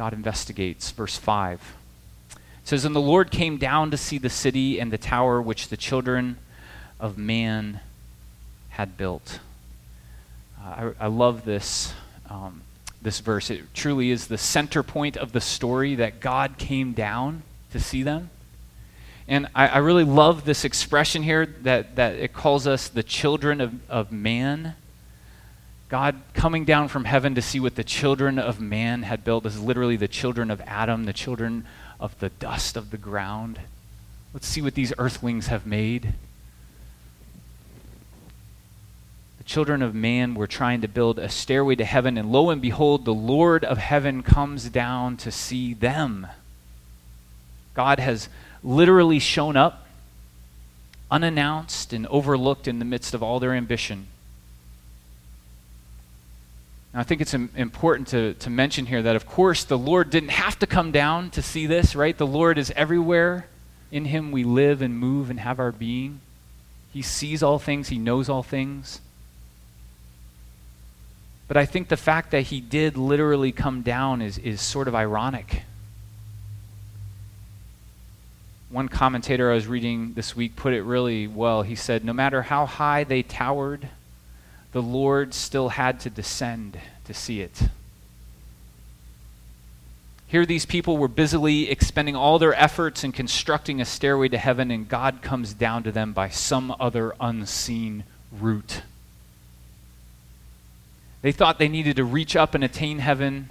God 0.00 0.14
investigates. 0.14 0.90
Verse 0.92 1.18
5 1.18 1.60
it 2.30 2.38
says, 2.64 2.86
And 2.86 2.96
the 2.96 3.02
Lord 3.02 3.30
came 3.30 3.58
down 3.58 3.90
to 3.90 3.98
see 3.98 4.16
the 4.16 4.30
city 4.30 4.80
and 4.80 4.90
the 4.90 4.96
tower 4.96 5.42
which 5.42 5.68
the 5.68 5.76
children 5.76 6.38
of 6.98 7.18
man 7.18 7.80
had 8.70 8.96
built. 8.96 9.40
Uh, 10.58 10.92
I, 10.98 11.04
I, 11.04 11.06
love 11.08 11.44
this, 11.44 11.92
um, 12.30 12.62
this 13.02 13.20
verse. 13.20 13.50
It 13.50 13.74
truly 13.74 14.10
is 14.10 14.28
the 14.28 14.38
center 14.38 14.82
point 14.82 15.18
of 15.18 15.32
the 15.32 15.40
story 15.42 15.96
that 15.96 16.20
God 16.20 16.56
came 16.56 16.94
down 16.94 17.42
to 17.72 17.78
see 17.78 18.02
them. 18.02 18.30
And 19.28 19.48
I, 19.54 19.68
I, 19.68 19.78
really 19.80 20.04
love 20.04 20.46
this 20.46 20.64
expression 20.64 21.22
here 21.22 21.44
that, 21.60 21.96
that 21.96 22.14
it 22.14 22.32
calls 22.32 22.66
us 22.66 22.88
the 22.88 23.02
children 23.02 23.60
of, 23.60 23.74
of 23.90 24.10
man. 24.10 24.76
God 25.90 26.20
coming 26.34 26.64
down 26.64 26.86
from 26.86 27.04
heaven 27.04 27.34
to 27.34 27.42
see 27.42 27.58
what 27.58 27.74
the 27.74 27.82
children 27.82 28.38
of 28.38 28.60
man 28.60 29.02
had 29.02 29.24
built 29.24 29.44
is 29.44 29.60
literally 29.60 29.96
the 29.96 30.06
children 30.06 30.48
of 30.48 30.60
Adam, 30.60 31.04
the 31.04 31.12
children 31.12 31.66
of 31.98 32.16
the 32.20 32.28
dust 32.28 32.76
of 32.76 32.92
the 32.92 32.96
ground. 32.96 33.58
Let's 34.32 34.46
see 34.46 34.62
what 34.62 34.74
these 34.74 34.92
earthlings 34.98 35.48
have 35.48 35.66
made. 35.66 36.12
The 39.38 39.44
children 39.44 39.82
of 39.82 39.92
man 39.92 40.36
were 40.36 40.46
trying 40.46 40.80
to 40.82 40.88
build 40.88 41.18
a 41.18 41.28
stairway 41.28 41.74
to 41.74 41.84
heaven, 41.84 42.16
and 42.16 42.30
lo 42.30 42.50
and 42.50 42.62
behold, 42.62 43.04
the 43.04 43.12
Lord 43.12 43.64
of 43.64 43.78
heaven 43.78 44.22
comes 44.22 44.68
down 44.68 45.16
to 45.16 45.32
see 45.32 45.74
them. 45.74 46.28
God 47.74 47.98
has 47.98 48.28
literally 48.62 49.18
shown 49.18 49.56
up 49.56 49.88
unannounced 51.10 51.92
and 51.92 52.06
overlooked 52.06 52.68
in 52.68 52.78
the 52.78 52.84
midst 52.84 53.12
of 53.12 53.24
all 53.24 53.40
their 53.40 53.54
ambition. 53.54 54.06
Now, 56.92 57.00
I 57.00 57.02
think 57.04 57.20
it's 57.20 57.34
important 57.34 58.08
to, 58.08 58.34
to 58.34 58.50
mention 58.50 58.86
here 58.86 59.02
that, 59.02 59.16
of 59.16 59.26
course, 59.26 59.64
the 59.64 59.78
Lord 59.78 60.10
didn't 60.10 60.30
have 60.30 60.58
to 60.58 60.66
come 60.66 60.90
down 60.90 61.30
to 61.30 61.42
see 61.42 61.66
this, 61.66 61.94
right? 61.94 62.16
The 62.16 62.26
Lord 62.26 62.58
is 62.58 62.72
everywhere. 62.74 63.46
In 63.92 64.06
Him 64.06 64.32
we 64.32 64.44
live 64.44 64.82
and 64.82 64.98
move 64.98 65.30
and 65.30 65.40
have 65.40 65.58
our 65.58 65.72
being. 65.72 66.20
He 66.92 67.02
sees 67.02 67.42
all 67.42 67.58
things, 67.58 67.88
He 67.88 67.98
knows 67.98 68.28
all 68.28 68.42
things. 68.42 69.00
But 71.46 71.56
I 71.56 71.66
think 71.66 71.88
the 71.88 71.96
fact 71.96 72.30
that 72.32 72.42
He 72.42 72.60
did 72.60 72.96
literally 72.96 73.52
come 73.52 73.82
down 73.82 74.20
is, 74.22 74.38
is 74.38 74.60
sort 74.60 74.88
of 74.88 74.94
ironic 74.94 75.62
one 78.70 78.88
commentator 78.88 79.50
I 79.50 79.54
was 79.54 79.66
reading 79.66 80.12
this 80.14 80.36
week 80.36 80.54
put 80.54 80.72
it 80.72 80.82
really 80.82 81.26
well. 81.26 81.62
He 81.62 81.74
said, 81.74 82.04
No 82.04 82.12
matter 82.12 82.42
how 82.42 82.66
high 82.66 83.02
they 83.04 83.22
towered, 83.22 83.88
the 84.72 84.82
Lord 84.82 85.34
still 85.34 85.70
had 85.70 86.00
to 86.00 86.10
descend 86.10 86.78
to 87.04 87.14
see 87.14 87.40
it. 87.40 87.62
Here, 90.26 90.46
these 90.46 90.64
people 90.64 90.96
were 90.96 91.08
busily 91.08 91.68
expending 91.68 92.14
all 92.14 92.38
their 92.38 92.54
efforts 92.54 93.02
in 93.02 93.10
constructing 93.10 93.80
a 93.80 93.84
stairway 93.84 94.28
to 94.28 94.38
heaven, 94.38 94.70
and 94.70 94.88
God 94.88 95.22
comes 95.22 95.52
down 95.52 95.82
to 95.82 95.92
them 95.92 96.12
by 96.12 96.28
some 96.28 96.74
other 96.78 97.14
unseen 97.20 98.04
route. 98.30 98.82
They 101.22 101.32
thought 101.32 101.58
they 101.58 101.68
needed 101.68 101.96
to 101.96 102.04
reach 102.04 102.36
up 102.36 102.54
and 102.54 102.62
attain 102.62 103.00
heaven, 103.00 103.48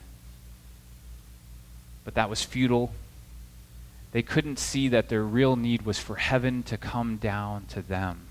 but 2.05 2.15
that 2.15 2.29
was 2.29 2.43
futile 2.43 2.93
they 4.11 4.21
couldn't 4.21 4.57
see 4.57 4.87
that 4.89 5.09
their 5.09 5.23
real 5.23 5.55
need 5.55 5.83
was 5.83 5.99
for 5.99 6.15
heaven 6.15 6.63
to 6.63 6.77
come 6.77 7.17
down 7.17 7.65
to 7.69 7.81
them, 7.81 8.21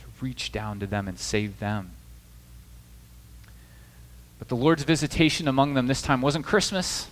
to 0.00 0.24
reach 0.24 0.52
down 0.52 0.78
to 0.80 0.86
them 0.86 1.08
and 1.08 1.18
save 1.18 1.58
them. 1.58 1.90
But 4.42 4.48
the 4.48 4.56
Lord's 4.56 4.82
visitation 4.82 5.46
among 5.46 5.74
them 5.74 5.86
this 5.86 6.02
time 6.02 6.20
wasn't 6.20 6.44
Christmas. 6.44 7.06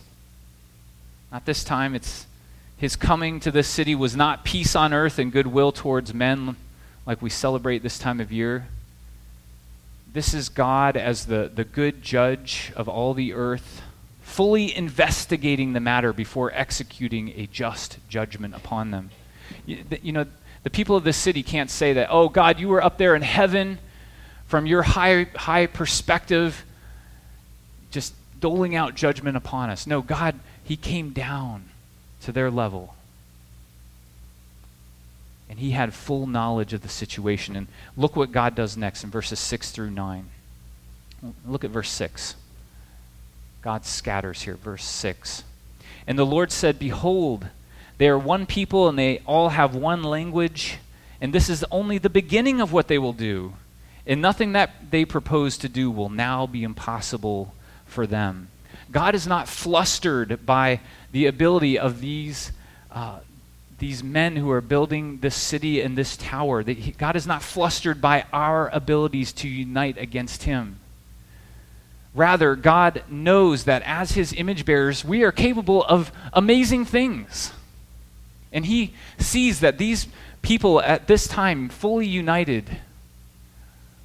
Not 1.31 1.47
this 1.47 1.63
time. 1.63 1.95
It's 1.95 2.27
his 2.77 2.97
coming 2.97 3.39
to 3.39 3.53
this 3.53 3.69
city 3.69 3.95
was 3.95 4.17
not 4.17 4.45
peace 4.45 4.75
on 4.75 4.93
earth 4.93 5.17
and 5.17 5.31
goodwill 5.31 5.71
towards 5.71 6.13
men 6.13 6.57
like 7.07 7.23
we 7.23 7.31
celebrate 7.31 7.85
this 7.85 8.01
time 8.01 8.19
of 8.19 8.33
year. 8.33 8.67
This 10.13 10.35
is 10.35 10.49
God 10.49 10.97
as 10.97 11.27
the, 11.27 11.49
the 11.55 11.63
good 11.63 12.03
judge 12.03 12.73
of 12.75 12.89
all 12.89 13.15
the 13.15 13.33
earth 13.33 13.81
fully 14.23 14.77
investigating 14.77 15.73
the 15.73 15.79
matter 15.79 16.13
before 16.13 16.51
executing 16.53 17.29
a 17.37 17.47
just 17.47 17.99
judgment 18.09 18.57
upon 18.57 18.91
them. 18.91 19.11
You, 19.67 19.85
you 20.03 20.11
know, 20.11 20.27
the 20.65 20.71
people 20.71 20.97
of 20.97 21.05
this 21.05 21.17
city 21.17 21.45
can't 21.45 21.71
say 21.71 21.93
that, 21.93 22.09
oh, 22.11 22.29
God, 22.29 22.59
you 22.59 22.67
were 22.67 22.83
up 22.83 22.99
there 22.99 23.15
in 23.15 23.23
heaven 23.23 23.79
from 24.49 24.67
your 24.67 24.83
high, 24.83 25.29
high 25.37 25.67
perspective, 25.67 26.65
just 27.91 28.15
doling 28.41 28.75
out 28.75 28.95
judgment 28.95 29.37
upon 29.37 29.71
us. 29.71 29.87
No, 29.87 30.03
God, 30.03 30.39
He 30.65 30.77
came 30.77 31.11
down 31.11 31.65
to 32.23 32.33
their 32.33 32.51
level. 32.51 32.95
And 35.49 35.59
He 35.59 35.73
had 35.73 35.93
full 35.93 36.27
knowledge 36.27 36.73
of 36.73 36.83
the 36.83 36.89
situation. 36.89 37.57
And 37.57 37.67
look 37.97 38.17
what 38.17 38.33
God 38.33 38.55
does 38.55 38.77
next 38.77 39.05
in 39.05 39.11
verses 39.11 39.39
6 39.39 39.71
through 39.71 39.91
9. 39.91 40.29
Look 41.47 41.65
at 41.65 41.71
verse 41.71 41.91
6. 41.91 42.35
God 43.63 43.85
scatters 43.85 44.43
here, 44.43 44.57
verse 44.57 44.85
6. 44.85 45.45
And 46.07 46.19
the 46.19 46.27
Lord 46.27 46.51
said, 46.51 46.79
Behold, 46.79 47.49
they 47.99 48.09
are 48.09 48.19
one 48.19 48.47
people 48.47 48.89
and 48.89 48.99
they 48.99 49.21
all 49.27 49.51
have 49.51 49.75
one 49.75 50.03
language, 50.03 50.79
and 51.21 51.35
this 51.35 51.51
is 51.51 51.65
only 51.71 51.99
the 51.99 52.09
beginning 52.09 52.61
of 52.61 52.73
what 52.73 52.89
they 52.89 52.99
will 52.99 53.13
do. 53.13 53.53
And 54.07 54.23
nothing 54.23 54.53
that 54.53 54.91
they 54.91 55.05
propose 55.05 55.59
to 55.59 55.69
do 55.69 55.91
will 55.91 56.09
now 56.09 56.47
be 56.47 56.63
impossible 56.63 57.55
for 57.91 58.07
them. 58.07 58.49
God 58.93 59.15
is 59.15 59.27
not 59.27 59.49
flustered 59.49 60.45
by 60.45 60.81
the 61.13 61.27
ability 61.27 61.79
of 61.79 62.01
these, 62.01 62.53
uh, 62.91 63.21
these 63.79 64.03
men 64.03 64.37
who 64.37 64.51
are 64.51 64.61
building 64.61 65.19
this 65.19 65.35
city 65.35 65.81
and 65.81 65.97
this 65.97 66.17
tower. 66.17 66.63
God 66.63 67.17
is 67.17 67.27
not 67.27 67.43
flustered 67.43 68.01
by 68.01 68.25
our 68.33 68.69
abilities 68.69 69.33
to 69.35 69.49
unite 69.49 69.97
against 69.97 70.45
Him. 70.45 70.79
Rather, 72.15 72.57
God 72.57 73.05
knows 73.09 73.65
that 73.65 73.83
as 73.83 74.13
His 74.13 74.33
image 74.33 74.65
bearers, 74.65 75.05
we 75.05 75.23
are 75.23 75.33
capable 75.33 75.85
of 75.85 76.11
amazing 76.33 76.85
things. 76.85 77.53
And 78.53 78.67
He 78.67 78.95
sees 79.19 79.61
that 79.61 79.79
these 79.79 80.09
people 80.43 80.81
at 80.81 81.07
this 81.07 81.29
time, 81.29 81.69
fully 81.69 82.07
united, 82.07 82.79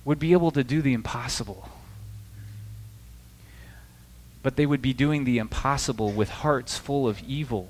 would 0.04 0.20
be 0.20 0.34
able 0.34 0.52
to 0.52 0.64
do 0.64 0.84
the 0.84 0.94
impossible. 0.94 1.68
But 4.46 4.58
they 4.58 4.68
would 4.68 4.84
be 4.84 4.94
doing 4.94 5.24
the 5.24 5.40
impossible 5.40 6.12
with 6.12 6.30
hearts 6.30 6.78
full 6.78 7.08
of 7.08 7.20
evil. 7.22 7.70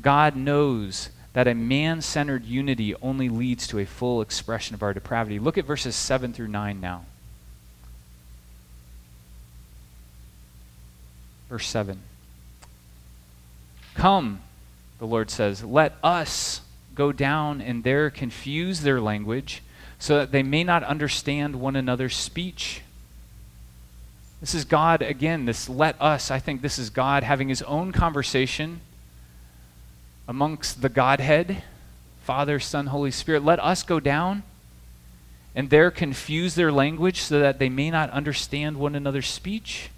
God 0.00 0.34
knows 0.34 1.10
that 1.34 1.46
a 1.46 1.52
man 1.52 2.00
centered 2.00 2.46
unity 2.46 2.94
only 3.02 3.28
leads 3.28 3.66
to 3.66 3.78
a 3.78 3.84
full 3.84 4.22
expression 4.22 4.72
of 4.72 4.82
our 4.82 4.94
depravity. 4.94 5.38
Look 5.38 5.58
at 5.58 5.66
verses 5.66 5.94
7 5.94 6.32
through 6.32 6.48
9 6.48 6.80
now. 6.80 7.04
Verse 11.50 11.66
7. 11.66 12.00
Come, 13.96 14.40
the 14.98 15.06
Lord 15.06 15.30
says, 15.30 15.62
let 15.62 15.94
us 16.02 16.62
go 16.94 17.12
down 17.12 17.60
and 17.60 17.84
there 17.84 18.08
confuse 18.08 18.80
their 18.80 18.98
language 18.98 19.62
so 19.98 20.16
that 20.16 20.32
they 20.32 20.42
may 20.42 20.64
not 20.64 20.82
understand 20.84 21.56
one 21.56 21.76
another's 21.76 22.16
speech. 22.16 22.80
This 24.40 24.54
is 24.54 24.64
God, 24.64 25.02
again, 25.02 25.46
this 25.46 25.68
let 25.68 26.00
us. 26.00 26.30
I 26.30 26.38
think 26.38 26.60
this 26.60 26.78
is 26.78 26.90
God 26.90 27.22
having 27.22 27.48
his 27.48 27.62
own 27.62 27.92
conversation 27.92 28.80
amongst 30.28 30.82
the 30.82 30.88
Godhead 30.88 31.62
Father, 32.22 32.58
Son, 32.58 32.88
Holy 32.88 33.10
Spirit. 33.10 33.44
Let 33.44 33.60
us 33.60 33.82
go 33.82 34.00
down 34.00 34.42
and 35.54 35.70
there 35.70 35.90
confuse 35.90 36.54
their 36.54 36.70
language 36.70 37.22
so 37.22 37.40
that 37.40 37.58
they 37.58 37.70
may 37.70 37.90
not 37.90 38.10
understand 38.10 38.76
one 38.76 38.94
another's 38.94 39.26
speech. 39.26 39.90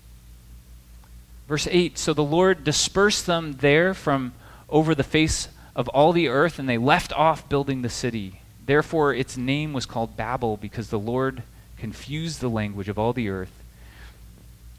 Verse 1.49 1.67
8 1.69 1.99
So 1.99 2.15
the 2.15 2.23
Lord 2.23 2.63
dispersed 2.63 3.27
them 3.27 3.55
there 3.55 3.93
from 3.93 4.35
over 4.69 4.95
the 4.95 5.03
face 5.03 5.49
of 5.75 5.89
all 5.89 6.13
the 6.13 6.29
earth, 6.29 6.59
and 6.59 6.69
they 6.69 6.79
left 6.79 7.13
off 7.13 7.49
building 7.49 7.83
the 7.83 7.89
city. 7.89 8.41
Therefore, 8.67 9.15
its 9.15 9.37
name 9.37 9.73
was 9.73 9.87
called 9.87 10.17
Babel, 10.17 10.57
because 10.57 10.91
the 10.91 10.99
Lord 10.99 11.43
confused 11.79 12.41
the 12.41 12.51
language 12.51 12.89
of 12.89 12.99
all 12.99 13.13
the 13.13 13.29
earth. 13.29 13.53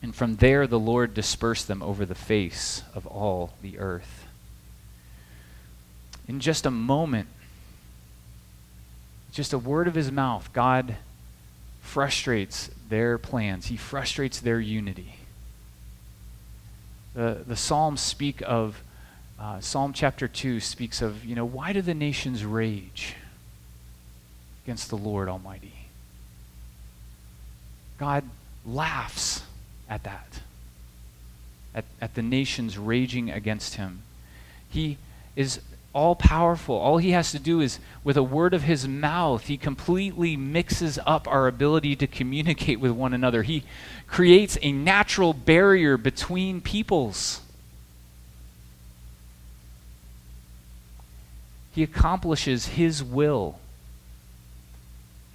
And 0.01 0.15
from 0.15 0.37
there, 0.37 0.65
the 0.65 0.79
Lord 0.79 1.13
dispersed 1.13 1.67
them 1.67 1.83
over 1.83 2.05
the 2.05 2.15
face 2.15 2.83
of 2.95 3.05
all 3.05 3.51
the 3.61 3.79
earth. 3.79 4.25
In 6.27 6.39
just 6.39 6.65
a 6.65 6.71
moment, 6.71 7.27
just 9.31 9.51
a 9.51 9.57
word 9.57 9.87
of 9.87 9.95
his 9.95 10.11
mouth, 10.11 10.51
God 10.53 10.95
frustrates 11.81 12.69
their 12.87 13.17
plans, 13.17 13.67
he 13.67 13.77
frustrates 13.77 14.39
their 14.39 14.59
unity. 14.59 15.15
The, 17.13 17.43
the 17.45 17.55
Psalms 17.55 17.99
speak 17.99 18.41
of, 18.45 18.81
uh, 19.39 19.59
Psalm 19.59 19.93
chapter 19.93 20.27
2 20.27 20.59
speaks 20.59 21.01
of, 21.01 21.25
you 21.25 21.35
know, 21.35 21.45
why 21.45 21.73
do 21.73 21.81
the 21.81 21.93
nations 21.93 22.45
rage 22.45 23.15
against 24.63 24.89
the 24.89 24.97
Lord 24.97 25.27
Almighty? 25.27 25.73
God 27.97 28.23
laughs 28.65 29.41
at 29.89 30.03
that, 30.03 30.41
at, 31.73 31.85
at 31.99 32.13
the 32.15 32.21
nations 32.21 32.77
raging 32.77 33.29
against 33.31 33.75
him. 33.75 34.03
He 34.69 34.97
is 35.35 35.59
all 35.93 36.15
powerful. 36.15 36.75
All 36.75 36.99
he 36.99 37.11
has 37.11 37.31
to 37.31 37.39
do 37.39 37.59
is, 37.59 37.79
with 38.03 38.15
a 38.15 38.23
word 38.23 38.53
of 38.53 38.63
his 38.63 38.87
mouth, 38.87 39.47
he 39.47 39.57
completely 39.57 40.37
mixes 40.37 40.99
up 41.05 41.27
our 41.27 41.47
ability 41.47 41.95
to 41.97 42.07
communicate 42.07 42.79
with 42.79 42.91
one 42.91 43.13
another. 43.13 43.43
He 43.43 43.63
creates 44.07 44.57
a 44.61 44.71
natural 44.71 45.33
barrier 45.33 45.97
between 45.97 46.61
peoples. 46.61 47.41
He 51.73 51.81
accomplishes 51.81 52.67
his 52.67 53.03
will. 53.03 53.59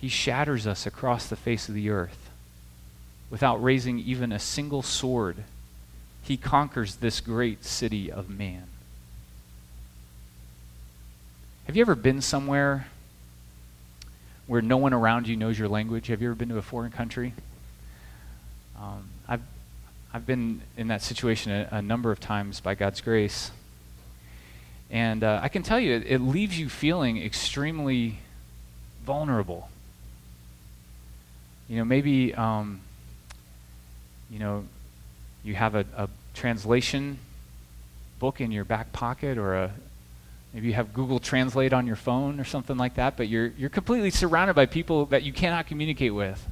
He 0.00 0.08
shatters 0.08 0.66
us 0.66 0.86
across 0.86 1.26
the 1.26 1.36
face 1.36 1.68
of 1.68 1.74
the 1.74 1.90
earth 1.90 2.23
without 3.34 3.60
raising 3.60 3.98
even 3.98 4.30
a 4.30 4.38
single 4.38 4.80
sword. 4.80 5.42
He 6.22 6.36
conquers 6.36 6.94
this 6.94 7.20
great 7.20 7.64
city 7.64 8.08
of 8.08 8.30
man. 8.30 8.62
Have 11.66 11.74
you 11.74 11.80
ever 11.80 11.96
been 11.96 12.20
somewhere 12.20 12.86
where 14.46 14.62
no 14.62 14.76
one 14.76 14.92
around 14.92 15.26
you 15.26 15.34
knows 15.34 15.58
your 15.58 15.66
language? 15.66 16.06
Have 16.06 16.22
you 16.22 16.28
ever 16.28 16.36
been 16.36 16.50
to 16.50 16.58
a 16.58 16.62
foreign 16.62 16.92
country? 16.92 17.34
Um, 18.80 19.08
I've, 19.26 19.42
I've 20.12 20.26
been 20.26 20.60
in 20.76 20.86
that 20.86 21.02
situation 21.02 21.50
a, 21.50 21.68
a, 21.72 21.82
number 21.82 22.12
of 22.12 22.20
times 22.20 22.60
by 22.60 22.76
God's 22.76 23.00
grace. 23.00 23.50
And 24.92 25.24
uh, 25.24 25.40
I 25.42 25.48
can 25.48 25.64
tell 25.64 25.80
you, 25.80 25.96
it, 25.96 26.04
it 26.06 26.18
leaves 26.20 26.56
you 26.56 26.68
feeling 26.68 27.20
extremely 27.20 28.18
vulnerable. 29.04 29.70
You 31.68 31.78
know, 31.78 31.84
maybe, 31.84 32.32
um, 32.32 32.80
you 34.34 34.40
know, 34.40 34.64
you 35.42 35.54
have 35.54 35.74
a, 35.74 35.86
a 35.96 36.08
translation 36.34 37.18
book 38.18 38.40
in 38.40 38.50
your 38.50 38.64
back 38.64 38.92
pocket 38.92 39.38
or 39.38 39.54
a, 39.54 39.70
Maybe 40.54 40.68
you 40.68 40.74
have 40.74 40.94
Google 40.94 41.18
Translate 41.18 41.72
on 41.72 41.84
your 41.84 41.96
phone 41.96 42.38
or 42.38 42.44
something 42.44 42.76
like 42.76 42.94
that, 42.94 43.16
but 43.16 43.26
you're, 43.26 43.48
you're 43.58 43.70
completely 43.70 44.10
surrounded 44.10 44.54
by 44.54 44.66
people 44.66 45.06
that 45.06 45.24
you 45.24 45.32
cannot 45.32 45.66
communicate 45.66 46.14
with. 46.14 46.48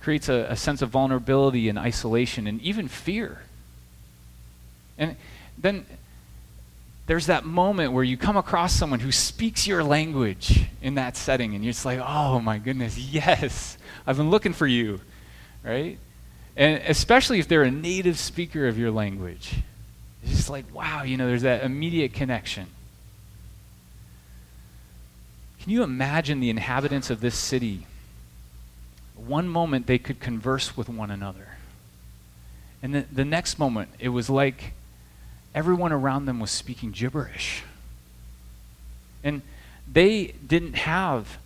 Creates 0.00 0.28
a, 0.28 0.46
a 0.48 0.56
sense 0.56 0.82
of 0.82 0.90
vulnerability 0.90 1.68
and 1.68 1.76
isolation 1.76 2.46
and 2.46 2.60
even 2.62 2.86
fear. 2.86 3.40
And 4.96 5.16
then 5.58 5.84
there's 7.08 7.26
that 7.26 7.44
moment 7.44 7.92
where 7.92 8.04
you 8.04 8.16
come 8.16 8.36
across 8.36 8.72
someone 8.72 9.00
who 9.00 9.10
speaks 9.10 9.66
your 9.66 9.82
language 9.82 10.66
in 10.80 10.94
that 10.94 11.16
setting, 11.16 11.56
and 11.56 11.64
you're 11.64 11.72
just 11.72 11.84
like, 11.84 11.98
oh 11.98 12.38
my 12.38 12.58
goodness, 12.58 12.96
yes, 13.12 13.76
I've 14.06 14.16
been 14.16 14.30
looking 14.30 14.52
for 14.52 14.68
you, 14.68 15.00
right? 15.64 15.98
And 16.56 16.82
especially 16.86 17.38
if 17.38 17.48
they're 17.48 17.62
a 17.62 17.70
native 17.70 18.18
speaker 18.18 18.66
of 18.66 18.78
your 18.78 18.90
language. 18.90 19.54
It's 20.22 20.36
just 20.36 20.50
like, 20.50 20.72
wow, 20.74 21.02
you 21.02 21.16
know, 21.16 21.26
there's 21.26 21.42
that 21.42 21.64
immediate 21.64 22.12
connection. 22.12 22.66
Can 25.62 25.72
you 25.72 25.82
imagine 25.82 26.40
the 26.40 26.50
inhabitants 26.50 27.10
of 27.10 27.20
this 27.20 27.36
city? 27.36 27.86
One 29.16 29.48
moment 29.48 29.86
they 29.86 29.98
could 29.98 30.20
converse 30.20 30.76
with 30.76 30.88
one 30.88 31.10
another. 31.10 31.56
And 32.82 32.94
the, 32.94 33.04
the 33.12 33.24
next 33.24 33.58
moment, 33.58 33.90
it 33.98 34.08
was 34.08 34.28
like 34.28 34.72
everyone 35.54 35.92
around 35.92 36.26
them 36.26 36.40
was 36.40 36.50
speaking 36.50 36.90
gibberish. 36.90 37.62
And 39.22 39.42
they 39.90 40.34
didn't 40.46 40.74
have 40.74 41.38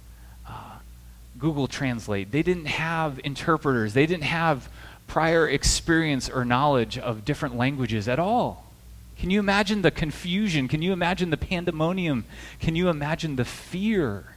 Google 1.38 1.68
Translate, 1.68 2.30
they 2.30 2.42
didn't 2.42 2.66
have 2.66 3.20
interpreters, 3.24 3.94
they 3.94 4.06
didn't 4.06 4.24
have 4.24 4.68
prior 5.06 5.48
experience 5.48 6.28
or 6.28 6.44
knowledge 6.44 6.98
of 6.98 7.24
different 7.24 7.56
languages 7.56 8.08
at 8.08 8.18
all. 8.18 8.66
Can 9.18 9.30
you 9.30 9.38
imagine 9.38 9.82
the 9.82 9.90
confusion? 9.90 10.68
Can 10.68 10.82
you 10.82 10.92
imagine 10.92 11.30
the 11.30 11.36
pandemonium? 11.36 12.24
Can 12.60 12.76
you 12.76 12.88
imagine 12.88 13.36
the 13.36 13.44
fear 13.44 14.36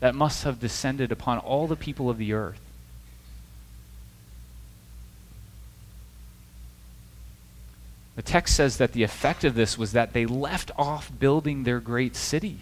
that 0.00 0.14
must 0.14 0.44
have 0.44 0.60
descended 0.60 1.10
upon 1.10 1.38
all 1.38 1.66
the 1.66 1.76
people 1.76 2.10
of 2.10 2.18
the 2.18 2.32
earth? 2.32 2.60
The 8.16 8.22
text 8.22 8.54
says 8.54 8.76
that 8.76 8.92
the 8.92 9.02
effect 9.02 9.44
of 9.44 9.54
this 9.54 9.78
was 9.78 9.92
that 9.92 10.12
they 10.12 10.26
left 10.26 10.70
off 10.76 11.10
building 11.18 11.64
their 11.64 11.80
great 11.80 12.14
city. 12.14 12.58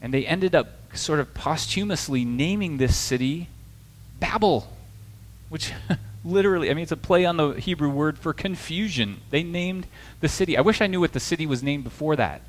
And 0.00 0.14
they 0.14 0.26
ended 0.26 0.54
up 0.54 0.68
sort 0.96 1.20
of 1.20 1.34
posthumously 1.34 2.24
naming 2.24 2.78
this 2.78 2.96
city 2.96 3.48
Babel, 4.20 4.66
which 5.48 5.72
literally, 6.24 6.70
I 6.70 6.74
mean, 6.74 6.82
it's 6.82 6.92
a 6.92 6.96
play 6.96 7.24
on 7.24 7.36
the 7.36 7.52
Hebrew 7.52 7.90
word 7.90 8.18
for 8.18 8.32
confusion. 8.32 9.20
They 9.30 9.42
named 9.42 9.86
the 10.20 10.28
city. 10.28 10.56
I 10.56 10.60
wish 10.60 10.80
I 10.80 10.86
knew 10.86 11.00
what 11.00 11.12
the 11.12 11.20
city 11.20 11.46
was 11.46 11.62
named 11.62 11.84
before 11.84 12.16
that. 12.16 12.42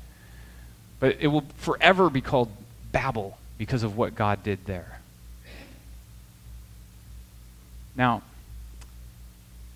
But 0.98 1.16
it 1.20 1.28
will 1.28 1.44
forever 1.56 2.10
be 2.10 2.20
called 2.20 2.50
Babel 2.92 3.38
because 3.56 3.82
of 3.82 3.96
what 3.96 4.14
God 4.14 4.42
did 4.42 4.66
there. 4.66 5.00
Now, 7.96 8.22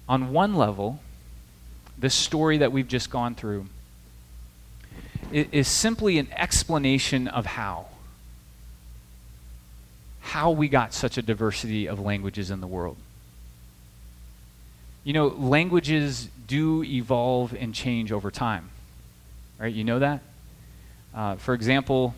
on 0.08 0.32
one 0.32 0.54
level, 0.54 1.00
this 1.96 2.14
story 2.14 2.58
that 2.58 2.72
we've 2.72 2.88
just 2.88 3.10
gone 3.10 3.34
through 3.34 3.66
is 5.34 5.66
simply 5.66 6.18
an 6.18 6.28
explanation 6.30 7.26
of 7.26 7.44
how. 7.44 7.86
How 10.20 10.52
we 10.52 10.68
got 10.68 10.94
such 10.94 11.18
a 11.18 11.22
diversity 11.22 11.88
of 11.88 11.98
languages 11.98 12.50
in 12.50 12.60
the 12.60 12.66
world. 12.68 12.96
You 15.02 15.12
know, 15.12 15.26
languages 15.26 16.28
do 16.46 16.84
evolve 16.84 17.52
and 17.52 17.74
change 17.74 18.12
over 18.12 18.30
time. 18.30 18.70
Right? 19.58 19.74
You 19.74 19.82
know 19.82 19.98
that? 19.98 20.20
Uh, 21.12 21.34
for 21.36 21.52
example, 21.52 22.14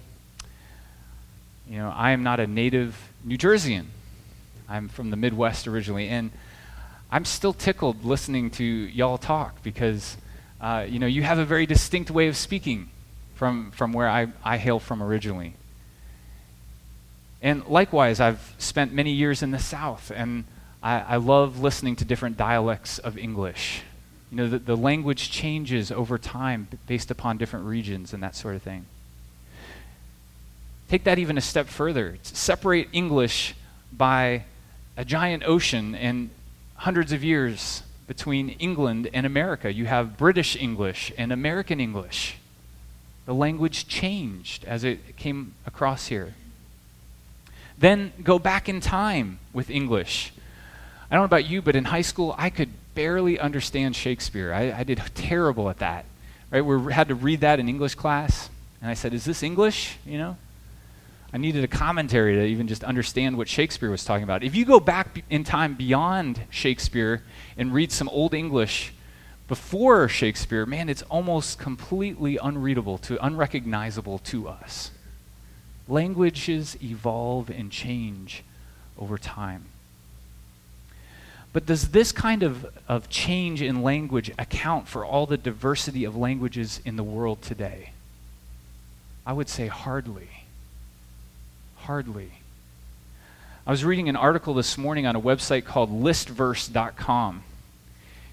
you 1.69 1.79
know, 1.79 1.93
I 1.95 2.11
am 2.11 2.23
not 2.23 2.39
a 2.39 2.47
native 2.47 3.11
New 3.25 3.39
Jerseyan. 3.39 3.87
I'm 4.69 4.89
from 4.89 5.11
the 5.11 5.17
Midwest 5.17 5.67
originally, 5.67 6.09
and 6.09 6.31
I'm 7.11 7.25
still 7.25 7.53
tickled 7.53 8.05
listening 8.05 8.51
to 8.53 8.65
y'all 8.65 9.19
talk 9.19 9.63
because, 9.63 10.17
uh, 10.61 10.87
you 10.89 10.99
know, 10.99 11.07
you 11.07 11.23
have 11.23 11.39
a 11.39 11.45
very 11.45 11.67
distinct 11.67 12.11
way 12.11 12.29
of 12.29 12.37
speaking 12.37 12.91
from, 13.37 13.71
from 13.71 13.93
where 13.93 14.09
I, 14.09 14.29
I 14.43 14.57
hail 14.57 14.81
from 14.81 15.03
originally. 15.03 15.55
And 17.41 17.65
likewise, 17.67 18.19
I've 18.19 18.55
spent 18.59 18.93
many 18.93 19.13
years 19.13 19.43
in 19.43 19.51
the 19.51 19.59
South, 19.59 20.11
and 20.15 20.45
I, 20.83 21.01
I 21.01 21.17
love 21.17 21.61
listening 21.61 21.97
to 21.97 22.05
different 22.05 22.37
dialects 22.37 22.99
of 22.99 23.17
English. 23.17 23.83
You 24.31 24.39
know, 24.39 24.49
the, 24.49 24.59
the 24.59 24.77
language 24.77 25.31
changes 25.31 25.93
over 25.93 26.19
time 26.19 26.67
based 26.87 27.11
upon 27.11 27.37
different 27.37 27.67
regions 27.67 28.13
and 28.13 28.23
that 28.23 28.35
sort 28.35 28.57
of 28.57 28.63
thing. 28.63 28.87
Take 30.89 31.05
that 31.05 31.19
even 31.19 31.37
a 31.37 31.43
step 31.43 31.67
further. 31.67 32.17
Separate 32.23 32.89
English 32.93 33.55
by 33.93 34.45
a 34.97 35.05
giant 35.05 35.43
ocean 35.45 35.95
and 35.95 36.31
hundreds 36.77 37.13
of 37.13 37.23
years 37.23 37.83
between 38.07 38.51
England 38.51 39.11
and 39.13 39.27
America. 39.27 39.73
You 39.73 39.87
have 39.87 40.17
British 40.17 40.57
English 40.57 41.13
and 41.19 41.33
American 41.33 41.81
English. 41.81 42.39
The 43.27 43.35
language 43.35 43.87
changed 43.89 44.65
as 44.65 44.85
it 44.85 45.17
came 45.17 45.53
across 45.67 46.07
here. 46.07 46.35
Then 47.79 48.13
go 48.23 48.39
back 48.39 48.69
in 48.69 48.81
time 48.81 49.39
with 49.53 49.69
English. 49.69 50.33
I 51.11 51.15
don't 51.15 51.23
know 51.23 51.27
about 51.27 51.47
you, 51.47 51.61
but 51.61 51.77
in 51.77 51.85
high 51.85 52.03
school, 52.03 52.35
I 52.39 52.51
could 52.51 52.71
barely 52.95 53.39
understand 53.39 53.95
Shakespeare. 53.95 54.53
I, 54.53 54.73
I 54.73 54.85
did 54.85 55.03
terrible 55.15 55.69
at 55.69 55.79
that. 55.79 56.05
Right? 56.51 56.63
We 56.63 56.93
had 56.93 57.09
to 57.09 57.15
read 57.15 57.41
that 57.41 57.61
in 57.61 57.69
English 57.69 57.97
class, 57.97 58.49
and 58.81 58.91
I 58.91 58.95
said, 58.95 59.13
"Is 59.13 59.25
this 59.25 59.43
English?" 59.43 59.99
You 60.07 60.19
know. 60.19 60.37
I 61.33 61.39
needed 61.39 61.65
a 61.65 61.69
commentary 61.69 62.37
to 62.37 62.45
even 62.45 62.69
just 62.69 62.85
understand 62.85 63.37
what 63.37 63.49
Shakespeare 63.49 63.91
was 63.91 64.05
talking 64.05 64.23
about. 64.23 64.43
If 64.43 64.55
you 64.55 64.65
go 64.65 64.81
back 64.81 65.23
in 65.29 65.45
time 65.45 65.75
beyond 65.75 66.41
Shakespeare 66.51 67.23
and 67.59 67.75
read 67.75 67.93
some 67.93 68.09
Old 68.09 68.33
English 68.33 68.93
before 69.49 70.09
Shakespeare, 70.09 70.67
man, 70.67 70.89
it's 70.89 71.03
almost 71.03 71.59
completely 71.59 72.39
unreadable 72.43 72.99
to 72.99 73.25
unrecognizable 73.25 74.19
to 74.19 74.49
us. 74.49 74.91
Languages 75.89 76.77
evolve 76.83 77.49
and 77.49 77.71
change 77.71 78.43
over 78.99 79.19
time. 79.19 79.67
But 81.53 81.65
does 81.65 81.91
this 81.91 82.13
kind 82.13 82.43
of, 82.43 82.67
of 82.89 83.09
change 83.09 83.63
in 83.63 83.83
language 83.83 84.31
account 84.39 84.89
for 84.89 85.05
all 85.05 85.27
the 85.27 85.39
diversity 85.39 86.05
of 86.05 86.17
languages 86.17 86.81
in 86.85 86.97
the 86.97 87.05
world 87.05 87.41
today? 87.41 87.93
I 89.25 89.33
would 89.33 89.49
say 89.49 89.69
hardly. 89.69 90.29
Hardly. 91.77 92.33
I 93.67 93.71
was 93.71 93.85
reading 93.85 94.09
an 94.09 94.17
article 94.17 94.55
this 94.55 94.77
morning 94.77 95.07
on 95.07 95.17
a 95.17 95.21
website 95.21 95.65
called 95.65 95.91
listverse.com. 95.91 97.43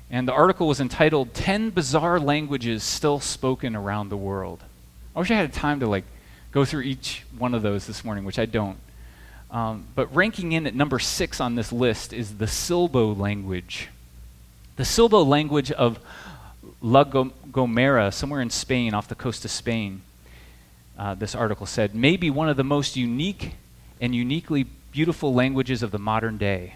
And 0.09 0.27
the 0.27 0.33
article 0.33 0.67
was 0.67 0.79
entitled 0.79 1.33
10 1.33 1.71
Bizarre 1.71 2.19
Languages 2.19 2.83
Still 2.83 3.19
Spoken 3.19 3.75
Around 3.75 4.09
the 4.09 4.17
World. 4.17 4.61
I 5.15 5.19
wish 5.19 5.31
I 5.31 5.35
had 5.35 5.53
time 5.53 5.79
to 5.79 5.87
like 5.87 6.05
go 6.51 6.65
through 6.65 6.81
each 6.81 7.23
one 7.37 7.53
of 7.53 7.61
those 7.61 7.87
this 7.87 8.03
morning, 8.05 8.23
which 8.23 8.39
I 8.39 8.45
don't. 8.45 8.77
Um, 9.51 9.85
but 9.95 10.13
ranking 10.15 10.51
in 10.51 10.65
at 10.65 10.73
number 10.73 10.99
six 10.99 11.39
on 11.39 11.55
this 11.55 11.71
list 11.71 12.11
is 12.13 12.37
the 12.37 12.45
Silbo 12.45 13.17
language. 13.17 13.89
The 14.75 14.83
Silbo 14.83 15.25
language 15.25 15.71
of 15.71 15.99
La 16.81 17.03
Gomera, 17.03 18.11
somewhere 18.11 18.41
in 18.41 18.49
Spain, 18.49 18.93
off 18.93 19.07
the 19.07 19.15
coast 19.15 19.45
of 19.45 19.51
Spain, 19.51 20.01
uh, 20.97 21.13
this 21.15 21.35
article 21.35 21.65
said, 21.65 21.93
may 21.93 22.17
be 22.17 22.29
one 22.29 22.49
of 22.49 22.57
the 22.57 22.63
most 22.63 22.95
unique 22.95 23.55
and 24.01 24.15
uniquely 24.15 24.63
beautiful 24.91 25.33
languages 25.33 25.83
of 25.83 25.91
the 25.91 25.99
modern 25.99 26.37
day. 26.37 26.75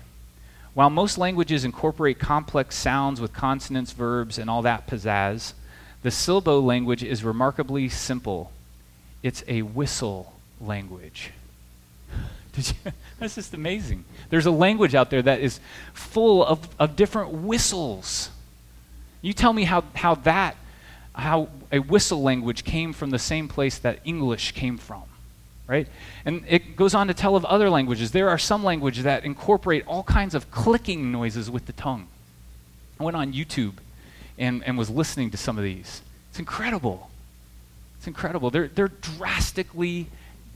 While 0.77 0.91
most 0.91 1.17
languages 1.17 1.65
incorporate 1.65 2.19
complex 2.19 2.75
sounds 2.75 3.19
with 3.19 3.33
consonants, 3.33 3.93
verbs, 3.93 4.37
and 4.37 4.47
all 4.47 4.61
that 4.61 4.85
pizzazz, 4.85 5.53
the 6.03 6.09
Silbo 6.09 6.63
language 6.63 7.01
is 7.03 7.23
remarkably 7.23 7.89
simple. 7.89 8.51
It's 9.23 9.43
a 9.47 9.63
whistle 9.63 10.35
language. 10.61 11.31
That's 13.19 13.33
just 13.33 13.55
amazing. 13.55 14.05
There's 14.29 14.45
a 14.45 14.51
language 14.51 14.93
out 14.93 15.09
there 15.09 15.23
that 15.23 15.39
is 15.39 15.59
full 15.95 16.45
of, 16.45 16.69
of 16.77 16.95
different 16.95 17.31
whistles. 17.31 18.29
You 19.23 19.33
tell 19.33 19.53
me 19.53 19.63
how, 19.63 19.83
how 19.95 20.13
that, 20.13 20.57
how 21.15 21.49
a 21.71 21.79
whistle 21.79 22.21
language 22.21 22.63
came 22.63 22.93
from 22.93 23.09
the 23.09 23.17
same 23.17 23.47
place 23.47 23.79
that 23.79 23.97
English 24.05 24.51
came 24.51 24.77
from 24.77 25.05
right? 25.67 25.87
And 26.25 26.43
it 26.47 26.75
goes 26.75 26.93
on 26.95 27.07
to 27.07 27.13
tell 27.13 27.35
of 27.35 27.45
other 27.45 27.69
languages. 27.69 28.11
There 28.11 28.29
are 28.29 28.37
some 28.37 28.63
languages 28.63 29.03
that 29.03 29.25
incorporate 29.25 29.85
all 29.85 30.03
kinds 30.03 30.33
of 30.33 30.49
clicking 30.49 31.11
noises 31.11 31.51
with 31.51 31.65
the 31.65 31.73
tongue. 31.73 32.07
I 32.99 33.03
went 33.03 33.17
on 33.17 33.33
YouTube 33.33 33.73
and, 34.37 34.63
and 34.63 34.77
was 34.77 34.89
listening 34.89 35.29
to 35.31 35.37
some 35.37 35.57
of 35.57 35.63
these. 35.63 36.01
It's 36.29 36.39
incredible. 36.39 37.09
It's 37.97 38.07
incredible. 38.07 38.49
They're, 38.49 38.69
they're 38.69 38.87
drastically 38.87 40.07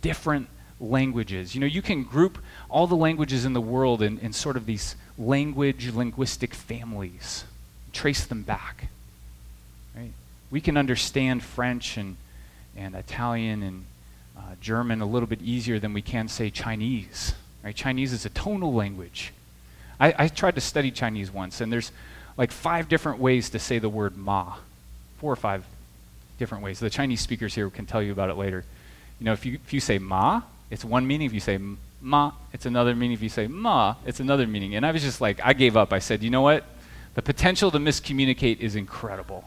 different 0.02 0.48
languages. 0.80 1.54
You 1.54 1.62
know, 1.62 1.68
you 1.68 1.82
can 1.82 2.04
group 2.04 2.38
all 2.70 2.88
the 2.88 2.96
languages 2.96 3.46
in 3.46 3.54
the 3.54 3.62
world 3.62 4.02
in, 4.02 4.18
in 4.20 4.34
sort 4.34 4.58
of 4.58 4.66
these 4.66 4.96
language, 5.18 5.94
linguistic 5.94 6.54
families, 6.54 7.44
trace 7.94 8.26
them 8.26 8.44
back. 8.44 8.88
Right? 9.96 10.14
We 10.50 10.62
can 10.62 10.78
understand 10.78 11.44
French 11.44 11.98
and, 11.98 12.16
and 12.76 12.96
Italian 12.96 13.62
and 13.62 13.86
uh, 14.42 14.56
German 14.60 15.02
a 15.02 15.06
little 15.06 15.28
bit 15.28 15.42
easier 15.42 15.80
than 15.80 15.94
we 15.94 16.02
can 16.02 16.28
say 16.28 16.50
Chinese. 16.50 17.36
Right? 17.64 17.76
Chinese 17.76 18.14
is 18.14 18.26
a 18.26 18.30
tonal 18.30 18.74
language. 18.74 19.34
I, 20.00 20.16
I 20.18 20.28
tried 20.28 20.56
to 20.56 20.62
study 20.62 20.90
Chinese 20.90 21.32
once, 21.32 21.62
and 21.62 21.72
there's 21.72 21.92
like 22.38 22.52
five 22.52 22.90
different 22.90 23.20
ways 23.20 23.52
to 23.52 23.60
say 23.60 23.78
the 23.78 23.90
word 23.90 24.18
ma, 24.18 24.56
four 25.20 25.32
or 25.32 25.36
five 25.36 25.64
different 26.40 26.64
ways. 26.64 26.80
The 26.80 26.90
Chinese 26.90 27.22
speakers 27.22 27.54
here 27.54 27.70
can 27.70 27.86
tell 27.86 28.02
you 28.02 28.12
about 28.12 28.30
it 28.30 28.36
later. 28.36 28.66
You 29.20 29.26
know, 29.26 29.34
if 29.34 29.46
you, 29.46 29.60
if 29.64 29.74
you 29.74 29.80
say 29.80 30.00
ma, 30.00 30.42
it's 30.72 30.84
one 30.84 31.06
meaning. 31.06 31.28
If 31.28 31.34
you 31.34 31.40
say 31.40 31.60
ma, 32.02 32.32
it's 32.52 32.66
another 32.66 32.96
meaning. 32.96 33.14
If 33.14 33.22
you 33.22 33.30
say 33.30 33.46
ma, 33.46 33.96
it's 34.06 34.20
another 34.20 34.48
meaning. 34.48 34.76
And 34.76 34.86
I 34.86 34.92
was 34.92 35.04
just 35.04 35.22
like, 35.22 35.40
I 35.44 35.54
gave 35.54 35.78
up. 35.78 35.94
I 35.94 36.00
said, 36.00 36.24
you 36.24 36.32
know 36.32 36.42
what? 36.42 36.66
The 37.14 37.22
potential 37.22 37.70
to 37.72 37.78
miscommunicate 37.78 38.60
is 38.60 38.76
incredible. 38.76 39.44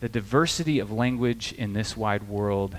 The 0.00 0.08
diversity 0.08 0.78
of 0.78 0.90
language 0.92 1.52
in 1.52 1.72
this 1.72 1.96
wide 1.96 2.28
world, 2.28 2.76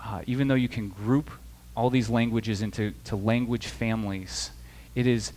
uh, 0.00 0.22
even 0.26 0.48
though 0.48 0.54
you 0.54 0.68
can 0.68 0.88
group 0.88 1.30
all 1.76 1.90
these 1.90 2.08
languages 2.08 2.62
into 2.62 2.92
to 3.04 3.16
language 3.16 3.66
families, 3.66 4.50
it 4.94 5.06
is 5.06 5.32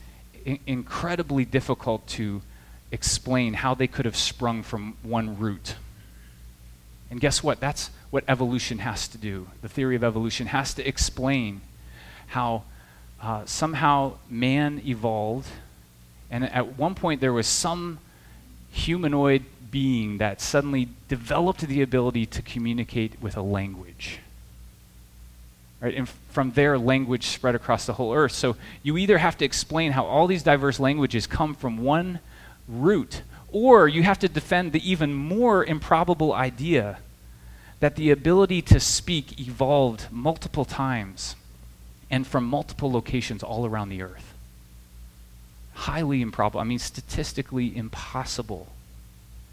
I- 0.46 0.60
incredibly 0.68 1.46
difficult 1.46 2.06
to 2.08 2.42
explain 2.92 3.56
how 3.56 3.74
they 3.74 3.88
could 3.88 4.06
have 4.06 4.16
sprung 4.16 4.64
from 4.64 4.96
one 5.04 5.38
root. 5.38 5.76
And 7.10 7.20
guess 7.20 7.42
what? 7.42 7.60
That's 7.60 7.90
what 8.12 8.24
evolution 8.28 8.80
has 8.80 9.08
to 9.10 9.18
do. 9.18 9.48
The 9.62 9.70
theory 9.70 9.96
of 9.96 10.04
evolution 10.04 10.48
has 10.48 10.74
to 10.76 10.88
explain 10.88 11.62
how 12.28 12.64
uh, 13.22 13.46
somehow 13.46 14.14
man 14.30 14.82
evolved, 14.86 15.50
and 16.30 16.44
at 16.44 16.78
one 16.78 16.94
point 16.94 17.22
there 17.22 17.34
was 17.34 17.48
some 17.48 18.00
humanoid 18.78 19.44
being 19.70 20.18
that 20.20 20.40
suddenly 20.40 20.88
developed 21.10 21.62
the 21.62 21.82
ability 21.82 22.26
to 22.26 22.42
communicate 22.42 23.22
with 23.22 23.36
a 23.36 23.42
language. 23.42 24.20
Right? 25.82 25.94
And 25.94 26.08
from 26.32 26.52
there, 26.52 26.78
language 26.78 27.28
spread 27.28 27.56
across 27.56 27.86
the 27.86 27.94
whole 27.94 28.14
earth. 28.14 28.32
So 28.32 28.56
you 28.84 28.98
either 28.98 29.18
have 29.18 29.38
to 29.38 29.46
explain 29.46 29.92
how 29.92 30.06
all 30.06 30.28
these 30.28 30.44
diverse 30.44 30.80
languages 30.80 31.28
come 31.28 31.54
from 31.54 31.80
one 31.80 32.20
root, 32.68 33.22
or 33.52 33.88
you 33.88 34.04
have 34.04 34.20
to 34.20 34.30
defend 34.30 34.72
the 34.72 34.90
even 34.90 35.14
more 35.14 35.64
improbable 35.64 36.34
idea 36.34 37.00
that 37.80 37.96
the 37.96 38.10
ability 38.10 38.62
to 38.64 38.80
speak 38.80 39.40
evolved 39.40 40.08
multiple 40.12 40.66
times 40.66 41.36
and 42.10 42.26
from 42.26 42.44
multiple 42.44 42.92
locations 42.92 43.44
all 43.44 43.66
around 43.66 43.90
the 43.90 44.02
earth. 44.02 44.27
Highly 45.78 46.22
improbable. 46.22 46.60
I 46.60 46.64
mean, 46.64 46.80
statistically 46.80 47.76
impossible 47.76 48.68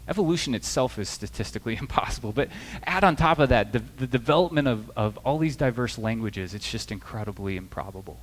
Evolution 0.07 0.53
itself 0.53 0.99
is 0.99 1.09
statistically 1.09 1.75
impossible, 1.79 2.31
but 2.31 2.49
add 2.83 3.03
on 3.03 3.15
top 3.15 3.39
of 3.39 3.49
that 3.49 3.71
the, 3.71 3.79
the 3.97 4.07
development 4.07 4.67
of, 4.67 4.91
of 4.95 5.17
all 5.19 5.37
these 5.37 5.55
diverse 5.55 5.97
languages, 5.97 6.53
it's 6.53 6.69
just 6.69 6.91
incredibly 6.91 7.57
improbable. 7.57 8.19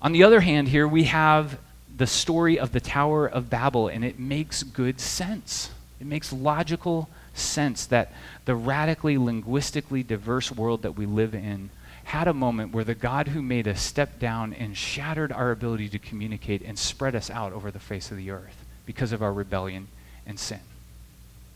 On 0.00 0.12
the 0.12 0.22
other 0.22 0.40
hand, 0.40 0.68
here 0.68 0.86
we 0.86 1.04
have 1.04 1.58
the 1.94 2.06
story 2.06 2.58
of 2.58 2.72
the 2.72 2.80
Tower 2.80 3.26
of 3.26 3.50
Babel, 3.50 3.88
and 3.88 4.04
it 4.04 4.18
makes 4.18 4.62
good 4.62 5.00
sense. 5.00 5.70
It 6.00 6.06
makes 6.06 6.32
logical 6.32 7.08
sense 7.34 7.86
that 7.86 8.12
the 8.44 8.54
radically 8.54 9.18
linguistically 9.18 10.04
diverse 10.04 10.52
world 10.52 10.82
that 10.82 10.92
we 10.92 11.04
live 11.04 11.34
in 11.34 11.70
had 12.08 12.26
a 12.26 12.32
moment 12.32 12.72
where 12.72 12.84
the 12.84 12.94
God 12.94 13.28
who 13.28 13.42
made 13.42 13.68
us 13.68 13.82
stepped 13.82 14.18
down 14.18 14.54
and 14.54 14.74
shattered 14.74 15.30
our 15.30 15.50
ability 15.50 15.90
to 15.90 15.98
communicate 15.98 16.62
and 16.62 16.78
spread 16.78 17.14
us 17.14 17.28
out 17.28 17.52
over 17.52 17.70
the 17.70 17.78
face 17.78 18.10
of 18.10 18.16
the 18.16 18.30
earth 18.30 18.64
because 18.86 19.12
of 19.12 19.22
our 19.22 19.30
rebellion 19.30 19.88
and 20.26 20.40
sin. 20.40 20.60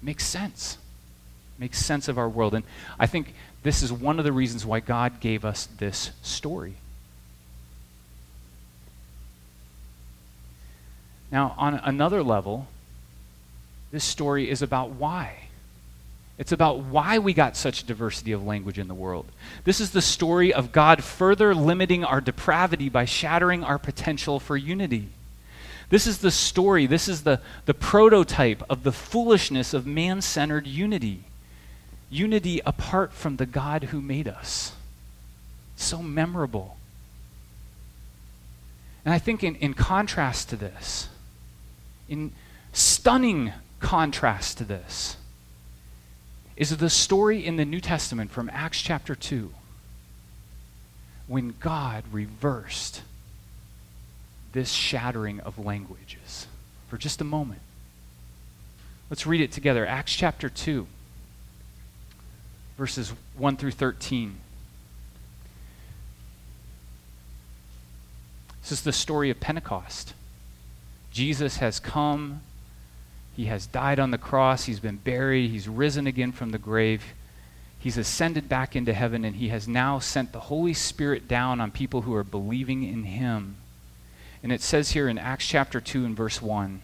Makes 0.03 0.27
sense. 0.27 0.77
Makes 1.59 1.79
sense 1.79 2.07
of 2.07 2.19
our 2.19 2.29
world. 2.29 2.53
And 2.53 2.65
I 2.99 3.07
think 3.07 3.33
this 3.63 3.83
is 3.83 3.91
one 3.91 4.19
of 4.19 4.27
the 4.27 4.33
reasons 4.33 4.67
why 4.67 4.81
God 4.81 5.21
gave 5.21 5.43
us 5.43 5.67
this 5.79 6.11
story. 6.21 6.75
Now, 11.31 11.55
on 11.57 11.77
another 11.77 12.23
level, 12.23 12.67
this 13.91 14.05
story 14.05 14.51
is 14.51 14.61
about 14.61 14.91
why. 14.91 15.42
It's 16.43 16.51
about 16.51 16.81
why 16.81 17.21
we 17.21 17.35
got 17.35 17.57
such 17.57 17.87
diversity 17.87 18.33
of 18.33 18.45
language 18.45 18.77
in 18.77 18.89
the 18.89 18.97
world. 18.97 19.27
This 19.63 19.81
is 19.81 19.93
the 19.93 20.03
story 20.03 20.53
of 20.53 20.73
God 20.73 21.05
further 21.05 21.55
limiting 21.55 22.05
our 22.05 22.21
depravity 22.21 22.89
by 22.89 23.05
shattering 23.05 23.63
our 23.63 23.79
potential 23.79 24.41
for 24.41 24.57
unity. 24.57 25.11
This 25.89 26.05
is 26.05 26.19
the 26.19 26.33
story, 26.33 26.87
this 26.87 27.07
is 27.07 27.23
the, 27.23 27.41
the 27.67 27.75
prototype 27.75 28.65
of 28.69 28.83
the 28.83 28.91
foolishness 28.91 29.73
of 29.73 29.87
man 29.87 30.21
centered 30.21 30.67
unity. 30.67 31.23
Unity 32.11 32.61
apart 32.67 33.13
from 33.13 33.37
the 33.37 33.47
God 33.47 33.85
who 33.85 34.01
made 34.01 34.27
us. 34.27 34.73
So 35.77 36.03
memorable. 36.03 36.77
And 39.05 39.15
I 39.15 39.21
think, 39.21 39.45
in, 39.45 39.55
in 39.55 39.75
contrast 39.75 40.49
to 40.49 40.57
this, 40.57 41.09
in 42.09 42.33
stunning 42.73 43.53
contrast 43.79 44.59
to 44.59 44.65
this, 44.65 45.19
is 46.71 46.77
the 46.77 46.91
story 46.91 47.45
in 47.45 47.57
the 47.57 47.65
New 47.65 47.81
Testament 47.81 48.31
from 48.31 48.51
Acts 48.53 48.81
chapter 48.81 49.15
2 49.15 49.53
when 51.27 51.55
God 51.61 52.05
reversed 52.13 53.03
this 54.53 54.71
shattering 54.71 55.41
of 55.41 55.59
languages 55.59 56.47
for 56.89 56.99
just 56.99 57.21
a 57.21 57.25
moment. 57.25 57.63
Let's 59.09 59.27
read 59.27 59.41
it 59.41 59.51
together. 59.51 59.87
Acts 59.87 60.15
chapter 60.15 60.49
2, 60.49 60.87
verses 62.77 63.13
1 63.37 63.57
through 63.57 63.73
13. 63.73 64.37
This 68.61 68.73
is 68.73 68.83
the 68.83 68.93
story 68.93 69.31
of 69.31 69.41
Pentecost. 69.41 70.15
Jesus 71.11 71.57
has 71.57 71.81
come, 71.81 72.43
he 73.35 73.47
has 73.47 73.67
died 73.67 73.99
on 73.99 74.11
the 74.11 74.19
cross, 74.19 74.65
he's 74.65 74.81
been 74.81 74.97
buried, 74.97 75.51
he's 75.51 75.69
risen 75.69 76.07
again 76.07 76.33
from 76.33 76.51
the 76.51 76.59
grave. 76.59 77.03
He's 77.79 77.99
ascended 77.99 78.49
back 78.49 78.77
into 78.77 78.93
heaven, 78.93 79.25
and 79.25 79.37
he 79.37 79.49
has 79.49 79.67
now 79.67 79.99
sent 79.99 80.33
the 80.33 80.41
Holy 80.41 80.75
Spirit 80.75 81.27
down 81.27 81.61
on 81.61 81.71
people 81.71 82.03
who 82.03 82.15
are 82.15 82.23
believing 82.23 82.85
in 82.85 83.05
him. 83.05 83.57
And 84.43 84.53
it 84.53 84.61
says 84.61 84.93
here 84.93 85.09
in 85.09 85.19
Acts 85.19 85.47
chapter 85.47 85.81
2 85.81 86.05
and 86.05 86.17
verse 86.17 86.41
1 86.41 86.81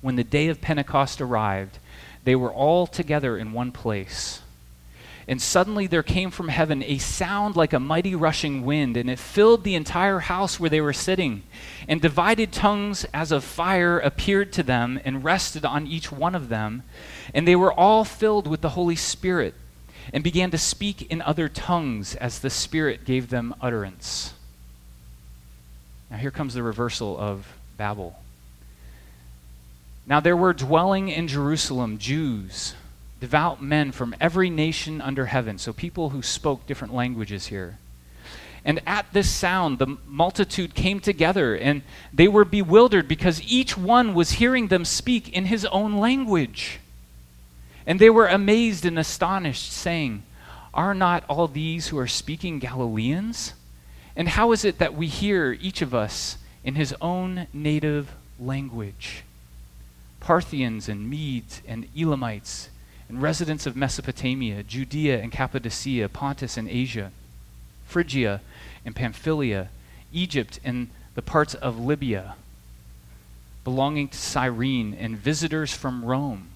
when 0.00 0.16
the 0.16 0.24
day 0.24 0.48
of 0.48 0.60
Pentecost 0.60 1.20
arrived, 1.20 1.78
they 2.24 2.36
were 2.36 2.52
all 2.52 2.86
together 2.86 3.36
in 3.36 3.52
one 3.52 3.72
place. 3.72 4.40
And 5.28 5.42
suddenly 5.42 5.88
there 5.88 6.04
came 6.04 6.30
from 6.30 6.48
heaven 6.48 6.84
a 6.84 6.98
sound 6.98 7.56
like 7.56 7.72
a 7.72 7.80
mighty 7.80 8.14
rushing 8.14 8.64
wind, 8.64 8.96
and 8.96 9.10
it 9.10 9.18
filled 9.18 9.64
the 9.64 9.74
entire 9.74 10.20
house 10.20 10.60
where 10.60 10.70
they 10.70 10.80
were 10.80 10.92
sitting. 10.92 11.42
And 11.88 12.00
divided 12.00 12.52
tongues 12.52 13.04
as 13.12 13.32
of 13.32 13.42
fire 13.42 13.98
appeared 13.98 14.52
to 14.52 14.62
them 14.62 15.00
and 15.04 15.24
rested 15.24 15.64
on 15.64 15.86
each 15.86 16.12
one 16.12 16.36
of 16.36 16.48
them. 16.48 16.84
And 17.34 17.46
they 17.46 17.56
were 17.56 17.72
all 17.72 18.04
filled 18.04 18.46
with 18.46 18.60
the 18.60 18.70
Holy 18.70 18.94
Spirit 18.94 19.54
and 20.12 20.22
began 20.22 20.52
to 20.52 20.58
speak 20.58 21.10
in 21.10 21.20
other 21.22 21.48
tongues 21.48 22.14
as 22.14 22.38
the 22.38 22.50
Spirit 22.50 23.04
gave 23.04 23.28
them 23.28 23.52
utterance. 23.60 24.32
Now 26.08 26.18
here 26.18 26.30
comes 26.30 26.54
the 26.54 26.62
reversal 26.62 27.18
of 27.18 27.52
Babel. 27.76 28.16
Now 30.06 30.20
there 30.20 30.36
were 30.36 30.52
dwelling 30.52 31.08
in 31.08 31.26
Jerusalem 31.26 31.98
Jews 31.98 32.74
devout 33.26 33.60
men 33.60 33.90
from 33.90 34.14
every 34.20 34.48
nation 34.48 35.00
under 35.00 35.26
heaven. 35.26 35.58
So 35.58 35.72
people 35.72 36.10
who 36.10 36.22
spoke 36.22 36.64
different 36.64 36.94
languages 36.94 37.48
here. 37.48 37.78
And 38.64 38.80
at 38.86 39.12
this 39.12 39.28
sound, 39.28 39.80
the 39.80 39.96
multitude 40.06 40.76
came 40.76 41.00
together, 41.00 41.56
and 41.56 41.82
they 42.12 42.28
were 42.28 42.44
bewildered 42.44 43.08
because 43.08 43.42
each 43.42 43.76
one 43.76 44.14
was 44.14 44.38
hearing 44.38 44.68
them 44.68 44.84
speak 44.84 45.28
in 45.28 45.46
his 45.46 45.64
own 45.66 45.96
language. 45.96 46.78
And 47.84 47.98
they 47.98 48.10
were 48.10 48.28
amazed 48.28 48.86
and 48.86 48.96
astonished, 48.96 49.72
saying, 49.72 50.22
Are 50.72 50.94
not 50.94 51.24
all 51.28 51.48
these 51.48 51.88
who 51.88 51.98
are 51.98 52.06
speaking 52.06 52.60
Galileans? 52.60 53.54
And 54.14 54.28
how 54.28 54.52
is 54.52 54.64
it 54.64 54.78
that 54.78 54.94
we 54.94 55.08
hear 55.08 55.58
each 55.60 55.82
of 55.82 55.92
us 55.92 56.38
in 56.62 56.76
his 56.76 56.94
own 57.00 57.48
native 57.52 58.14
language? 58.38 59.24
Parthians 60.20 60.88
and 60.88 61.10
Medes 61.10 61.60
and 61.66 61.88
Elamites 61.96 62.68
and 63.08 63.22
residents 63.22 63.66
of 63.66 63.76
Mesopotamia, 63.76 64.62
Judea 64.62 65.20
and 65.20 65.30
Cappadocia, 65.30 66.08
Pontus 66.08 66.56
and 66.56 66.68
Asia, 66.68 67.12
Phrygia 67.86 68.40
and 68.84 68.96
Pamphylia, 68.96 69.68
Egypt 70.12 70.58
and 70.64 70.88
the 71.14 71.22
parts 71.22 71.54
of 71.54 71.78
Libya 71.78 72.36
belonging 73.66 74.06
to 74.06 74.16
Cyrene, 74.16 74.94
and 74.94 75.18
visitors 75.18 75.74
from 75.74 76.04
Rome, 76.04 76.46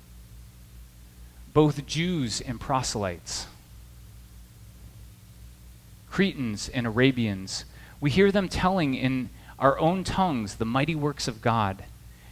both 1.52 1.84
Jews 1.84 2.40
and 2.40 2.60
proselytes, 2.60 3.48
Cretans 6.08 6.68
and 6.68 6.86
Arabians. 6.86 7.64
We 8.00 8.10
hear 8.10 8.30
them 8.30 8.48
telling 8.48 8.94
in 8.94 9.30
our 9.58 9.76
own 9.80 10.04
tongues 10.04 10.54
the 10.54 10.64
mighty 10.64 10.94
works 10.94 11.26
of 11.26 11.42
God. 11.42 11.82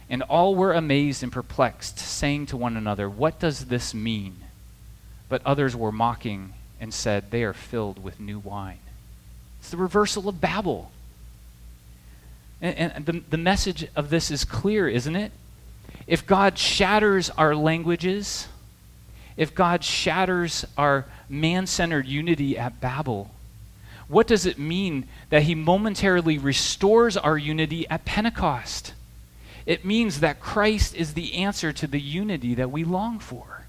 And 0.09 0.23
all 0.23 0.55
were 0.55 0.73
amazed 0.73 1.21
and 1.21 1.31
perplexed, 1.31 1.99
saying 1.99 2.47
to 2.47 2.57
one 2.57 2.75
another, 2.75 3.09
What 3.09 3.39
does 3.39 3.65
this 3.65 3.93
mean? 3.93 4.37
But 5.27 5.43
others 5.45 5.75
were 5.75 5.91
mocking 5.91 6.53
and 6.79 6.93
said, 6.93 7.29
They 7.29 7.43
are 7.43 7.53
filled 7.53 8.01
with 8.03 8.19
new 8.19 8.39
wine. 8.39 8.79
It's 9.59 9.69
the 9.69 9.77
reversal 9.77 10.27
of 10.27 10.41
Babel. 10.41 10.91
And, 12.61 12.91
and 12.93 13.05
the, 13.05 13.23
the 13.29 13.37
message 13.37 13.87
of 13.95 14.09
this 14.09 14.31
is 14.31 14.43
clear, 14.45 14.89
isn't 14.89 15.15
it? 15.15 15.31
If 16.07 16.25
God 16.25 16.57
shatters 16.57 17.29
our 17.31 17.55
languages, 17.55 18.47
if 19.37 19.53
God 19.53 19.83
shatters 19.83 20.65
our 20.77 21.05
man 21.29 21.67
centered 21.67 22.07
unity 22.07 22.57
at 22.57 22.81
Babel, 22.81 23.31
what 24.07 24.25
does 24.25 24.47
it 24.47 24.57
mean 24.57 25.07
that 25.29 25.43
He 25.43 25.53
momentarily 25.53 26.39
restores 26.39 27.15
our 27.15 27.37
unity 27.37 27.87
at 27.89 28.05
Pentecost? 28.05 28.93
It 29.69 29.85
means 29.85 30.21
that 30.21 30.39
Christ 30.39 30.95
is 30.95 31.13
the 31.13 31.35
answer 31.35 31.71
to 31.71 31.85
the 31.85 32.01
unity 32.01 32.55
that 32.55 32.71
we 32.71 32.83
long 32.83 33.19
for. 33.19 33.67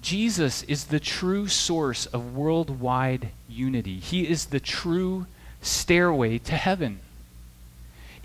Jesus 0.00 0.62
is 0.62 0.84
the 0.84 1.00
true 1.00 1.48
source 1.48 2.06
of 2.06 2.36
worldwide 2.36 3.30
unity. 3.48 3.98
He 3.98 4.28
is 4.28 4.46
the 4.46 4.60
true 4.60 5.26
stairway 5.60 6.38
to 6.38 6.52
heaven. 6.52 7.00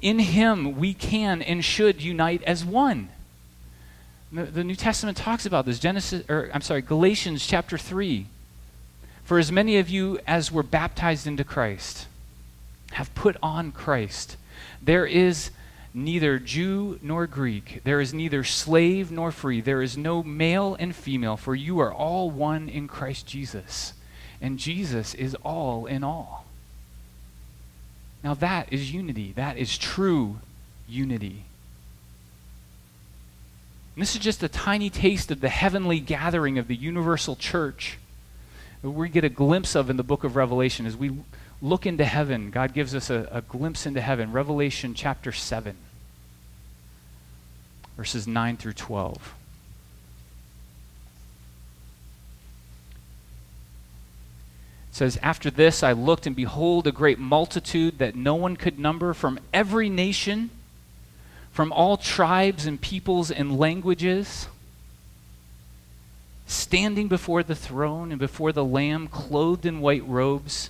In 0.03 0.19
him, 0.19 0.77
we 0.77 0.93
can 0.93 1.41
and 1.41 1.65
should 1.65 1.99
unite 1.99 2.43
as 2.43 2.63
one. 2.63 3.09
The 4.31 4.63
New 4.63 4.75
Testament 4.75 5.17
talks 5.17 5.47
about 5.47 5.65
this. 5.65 5.79
Genesis, 5.79 6.29
or 6.29 6.51
I'm 6.53 6.61
sorry, 6.61 6.83
Galatians 6.83 7.47
chapter 7.47 7.75
3. 7.75 8.27
For 9.23 9.39
as 9.39 9.51
many 9.51 9.79
of 9.79 9.89
you 9.89 10.19
as 10.27 10.51
were 10.51 10.61
baptized 10.61 11.25
into 11.25 11.43
Christ 11.43 12.05
have 12.91 13.15
put 13.15 13.35
on 13.41 13.71
Christ. 13.71 14.37
There 14.81 15.05
is 15.05 15.51
neither 15.93 16.39
Jew 16.39 16.99
nor 17.01 17.27
Greek. 17.27 17.81
There 17.83 18.01
is 18.01 18.13
neither 18.13 18.43
slave 18.43 19.11
nor 19.11 19.31
free. 19.31 19.61
There 19.61 19.81
is 19.81 19.97
no 19.97 20.23
male 20.23 20.75
and 20.79 20.95
female, 20.95 21.37
for 21.37 21.55
you 21.55 21.79
are 21.79 21.93
all 21.93 22.29
one 22.29 22.69
in 22.69 22.87
Christ 22.87 23.27
Jesus. 23.27 23.93
And 24.41 24.57
Jesus 24.57 25.13
is 25.13 25.35
all 25.43 25.85
in 25.85 26.03
all. 26.03 26.45
Now 28.23 28.33
that 28.35 28.71
is 28.71 28.93
unity. 28.93 29.33
That 29.33 29.57
is 29.57 29.77
true 29.77 30.39
unity. 30.87 31.45
And 33.95 34.01
this 34.01 34.15
is 34.15 34.21
just 34.21 34.43
a 34.43 34.49
tiny 34.49 34.89
taste 34.89 35.31
of 35.31 35.41
the 35.41 35.49
heavenly 35.49 35.99
gathering 35.99 36.57
of 36.57 36.67
the 36.67 36.75
universal 36.75 37.35
church 37.35 37.97
that 38.81 38.89
we 38.89 39.09
get 39.09 39.25
a 39.25 39.29
glimpse 39.29 39.75
of 39.75 39.89
in 39.89 39.97
the 39.97 40.03
book 40.03 40.23
of 40.23 40.35
Revelation 40.35 40.85
as 40.85 40.95
we 40.95 41.11
look 41.61 41.85
into 41.85 42.05
heaven, 42.05 42.51
God 42.51 42.73
gives 42.73 42.95
us 42.95 43.09
a, 43.09 43.27
a 43.31 43.41
glimpse 43.41 43.85
into 43.85 44.01
heaven. 44.01 44.31
Revelation 44.31 44.93
chapter 44.93 45.31
7, 45.31 45.75
verses 47.97 48.27
9 48.27 48.57
through 48.57 48.73
12. 48.73 49.35
It 54.89 54.95
says, 54.95 55.19
After 55.21 55.51
this 55.51 55.83
I 55.83 55.91
looked, 55.91 56.25
and 56.25 56.35
behold, 56.35 56.87
a 56.87 56.91
great 56.91 57.19
multitude 57.19 57.99
that 57.99 58.15
no 58.15 58.35
one 58.35 58.55
could 58.55 58.79
number 58.79 59.13
from 59.13 59.39
every 59.53 59.89
nation, 59.89 60.49
from 61.51 61.73
all 61.73 61.97
tribes 61.97 62.65
and 62.65 62.79
peoples 62.79 63.29
and 63.29 63.59
languages, 63.59 64.47
standing 66.47 67.09
before 67.09 67.43
the 67.43 67.55
throne 67.55 68.11
and 68.11 68.19
before 68.19 68.53
the 68.53 68.65
Lamb, 68.65 69.07
clothed 69.07 69.65
in 69.65 69.81
white 69.81 70.07
robes 70.07 70.69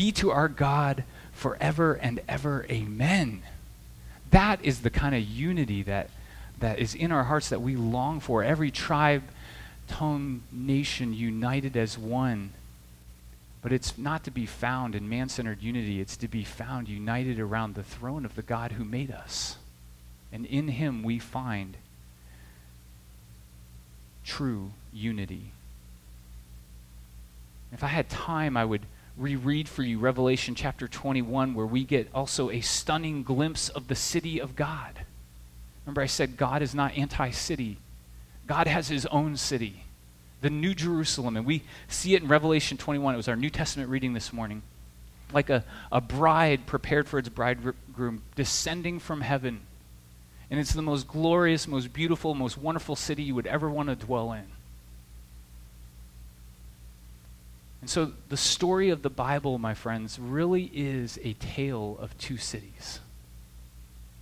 be 0.00 0.12
to 0.12 0.30
our 0.30 0.48
God 0.48 1.04
forever 1.34 1.92
and 1.92 2.22
ever. 2.26 2.64
Amen. 2.70 3.42
That 4.30 4.64
is 4.64 4.80
the 4.80 4.88
kind 4.88 5.14
of 5.14 5.20
unity 5.20 5.82
that, 5.82 6.08
that 6.58 6.78
is 6.78 6.94
in 6.94 7.12
our 7.12 7.24
hearts 7.24 7.50
that 7.50 7.60
we 7.60 7.76
long 7.76 8.18
for. 8.18 8.42
Every 8.42 8.70
tribe, 8.70 9.24
tongue, 9.88 10.40
nation 10.50 11.12
united 11.12 11.76
as 11.76 11.98
one. 11.98 12.54
But 13.60 13.74
it's 13.74 13.98
not 13.98 14.24
to 14.24 14.30
be 14.30 14.46
found 14.46 14.94
in 14.94 15.06
man 15.06 15.28
centered 15.28 15.60
unity, 15.60 16.00
it's 16.00 16.16
to 16.16 16.28
be 16.28 16.44
found 16.44 16.88
united 16.88 17.38
around 17.38 17.74
the 17.74 17.82
throne 17.82 18.24
of 18.24 18.36
the 18.36 18.42
God 18.42 18.72
who 18.72 18.84
made 18.86 19.10
us. 19.10 19.58
And 20.32 20.46
in 20.46 20.68
him 20.68 21.02
we 21.02 21.18
find 21.18 21.76
true 24.24 24.70
unity. 24.94 25.52
If 27.70 27.84
I 27.84 27.88
had 27.88 28.08
time, 28.08 28.56
I 28.56 28.64
would 28.64 28.86
reread 29.20 29.68
for 29.68 29.82
you 29.82 29.98
Revelation 29.98 30.54
chapter 30.54 30.88
21, 30.88 31.54
where 31.54 31.66
we 31.66 31.84
get 31.84 32.08
also 32.14 32.50
a 32.50 32.60
stunning 32.62 33.22
glimpse 33.22 33.68
of 33.68 33.88
the 33.88 33.94
city 33.94 34.40
of 34.40 34.56
God. 34.56 35.04
Remember, 35.84 36.00
I 36.00 36.06
said 36.06 36.36
God 36.36 36.62
is 36.62 36.74
not 36.74 36.96
anti 36.96 37.30
city, 37.30 37.78
God 38.46 38.66
has 38.66 38.88
his 38.88 39.06
own 39.06 39.36
city, 39.36 39.84
the 40.40 40.50
New 40.50 40.74
Jerusalem. 40.74 41.36
And 41.36 41.44
we 41.44 41.62
see 41.88 42.14
it 42.14 42.22
in 42.22 42.28
Revelation 42.28 42.78
21. 42.78 43.14
It 43.14 43.16
was 43.16 43.28
our 43.28 43.36
New 43.36 43.50
Testament 43.50 43.90
reading 43.90 44.14
this 44.14 44.32
morning. 44.32 44.62
Like 45.32 45.50
a, 45.50 45.64
a 45.92 46.00
bride 46.00 46.66
prepared 46.66 47.06
for 47.06 47.18
its 47.18 47.28
bridegroom 47.28 48.22
descending 48.34 48.98
from 48.98 49.20
heaven. 49.20 49.60
And 50.50 50.58
it's 50.58 50.72
the 50.72 50.82
most 50.82 51.06
glorious, 51.06 51.68
most 51.68 51.92
beautiful, 51.92 52.34
most 52.34 52.58
wonderful 52.58 52.96
city 52.96 53.22
you 53.22 53.36
would 53.36 53.46
ever 53.46 53.70
want 53.70 53.88
to 53.90 53.94
dwell 53.94 54.32
in. 54.32 54.46
And 57.80 57.88
so 57.88 58.12
the 58.28 58.36
story 58.36 58.90
of 58.90 59.02
the 59.02 59.10
Bible, 59.10 59.58
my 59.58 59.74
friends, 59.74 60.18
really 60.18 60.70
is 60.74 61.18
a 61.22 61.32
tale 61.34 61.96
of 62.00 62.16
two 62.18 62.36
cities. 62.36 63.00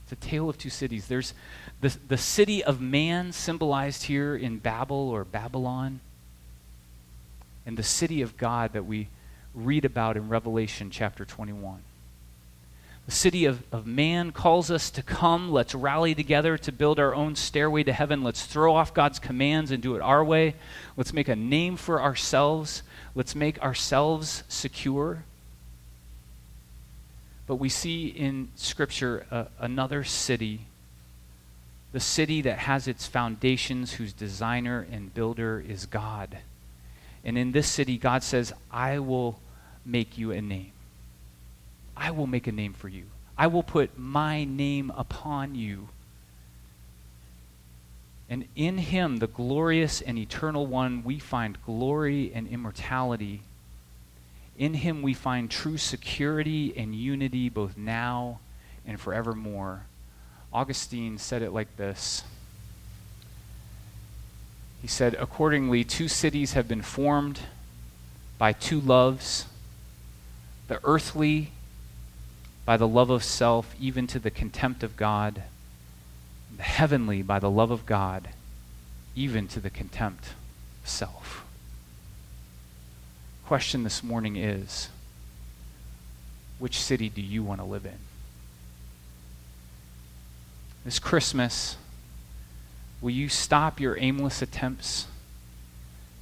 It's 0.04 0.12
a 0.12 0.28
tale 0.28 0.48
of 0.48 0.56
two 0.56 0.70
cities. 0.70 1.08
There's 1.08 1.34
the, 1.80 1.96
the 2.06 2.16
city 2.16 2.62
of 2.64 2.80
man, 2.80 3.32
symbolized 3.32 4.04
here 4.04 4.34
in 4.36 4.58
Babel 4.58 5.10
or 5.10 5.24
Babylon, 5.24 6.00
and 7.66 7.76
the 7.76 7.82
city 7.82 8.22
of 8.22 8.36
God 8.36 8.72
that 8.72 8.86
we 8.86 9.08
read 9.54 9.84
about 9.84 10.16
in 10.16 10.28
Revelation 10.28 10.90
chapter 10.90 11.24
21. 11.24 11.82
The 13.08 13.14
city 13.14 13.46
of, 13.46 13.62
of 13.72 13.86
man 13.86 14.32
calls 14.32 14.70
us 14.70 14.90
to 14.90 15.02
come. 15.02 15.50
Let's 15.50 15.74
rally 15.74 16.14
together 16.14 16.58
to 16.58 16.70
build 16.70 16.98
our 16.98 17.14
own 17.14 17.36
stairway 17.36 17.82
to 17.84 17.92
heaven. 17.94 18.22
Let's 18.22 18.44
throw 18.44 18.76
off 18.76 18.92
God's 18.92 19.18
commands 19.18 19.70
and 19.70 19.82
do 19.82 19.96
it 19.96 20.02
our 20.02 20.22
way. 20.22 20.56
Let's 20.94 21.14
make 21.14 21.26
a 21.26 21.34
name 21.34 21.78
for 21.78 22.02
ourselves. 22.02 22.82
Let's 23.14 23.34
make 23.34 23.62
ourselves 23.62 24.42
secure. 24.46 25.24
But 27.46 27.54
we 27.54 27.70
see 27.70 28.08
in 28.08 28.50
Scripture 28.56 29.24
uh, 29.30 29.44
another 29.58 30.04
city, 30.04 30.66
the 31.92 32.00
city 32.00 32.42
that 32.42 32.58
has 32.58 32.86
its 32.86 33.06
foundations, 33.06 33.94
whose 33.94 34.12
designer 34.12 34.86
and 34.92 35.14
builder 35.14 35.64
is 35.66 35.86
God. 35.86 36.36
And 37.24 37.38
in 37.38 37.52
this 37.52 37.68
city, 37.68 37.96
God 37.96 38.22
says, 38.22 38.52
I 38.70 38.98
will 38.98 39.40
make 39.86 40.18
you 40.18 40.30
a 40.30 40.42
name. 40.42 40.72
I 41.98 42.10
will 42.12 42.26
make 42.26 42.46
a 42.46 42.52
name 42.52 42.72
for 42.72 42.88
you. 42.88 43.04
I 43.36 43.48
will 43.48 43.62
put 43.62 43.98
my 43.98 44.44
name 44.44 44.90
upon 44.96 45.54
you. 45.54 45.88
And 48.30 48.46
in 48.56 48.78
him, 48.78 49.18
the 49.18 49.26
glorious 49.26 50.00
and 50.00 50.18
eternal 50.18 50.66
one, 50.66 51.02
we 51.02 51.18
find 51.18 51.58
glory 51.64 52.32
and 52.34 52.46
immortality 52.48 53.42
in 54.58 54.74
him 54.74 55.02
we 55.02 55.14
find 55.14 55.48
true 55.48 55.78
security 55.78 56.76
and 56.76 56.94
unity 56.94 57.48
both 57.48 57.76
now 57.78 58.40
and 58.84 59.00
forevermore. 59.00 59.84
Augustine 60.52 61.16
said 61.16 61.42
it 61.42 61.52
like 61.52 61.76
this 61.76 62.24
He 64.82 64.88
said, 64.88 65.14
Accordingly, 65.14 65.84
two 65.84 66.08
cities 66.08 66.54
have 66.54 66.66
been 66.66 66.82
formed 66.82 67.40
by 68.36 68.52
two 68.52 68.80
loves 68.80 69.46
the 70.66 70.80
earthly 70.84 71.52
by 72.68 72.76
the 72.76 72.86
love 72.86 73.08
of 73.08 73.24
self, 73.24 73.74
even 73.80 74.06
to 74.06 74.18
the 74.18 74.30
contempt 74.30 74.82
of 74.82 74.94
God, 74.94 75.44
the 76.54 76.62
heavenly 76.62 77.22
by 77.22 77.38
the 77.38 77.50
love 77.50 77.70
of 77.70 77.86
God, 77.86 78.28
even 79.16 79.48
to 79.48 79.58
the 79.58 79.70
contempt 79.70 80.34
of 80.82 80.88
self 80.90 81.46
question 83.46 83.84
this 83.84 84.04
morning 84.04 84.36
is 84.36 84.90
which 86.58 86.78
city 86.78 87.08
do 87.08 87.22
you 87.22 87.42
want 87.42 87.58
to 87.58 87.64
live 87.64 87.86
in? 87.86 87.96
This 90.84 90.98
Christmas, 90.98 91.78
will 93.00 93.08
you 93.08 93.30
stop 93.30 93.80
your 93.80 93.96
aimless 93.98 94.42
attempts 94.42 95.06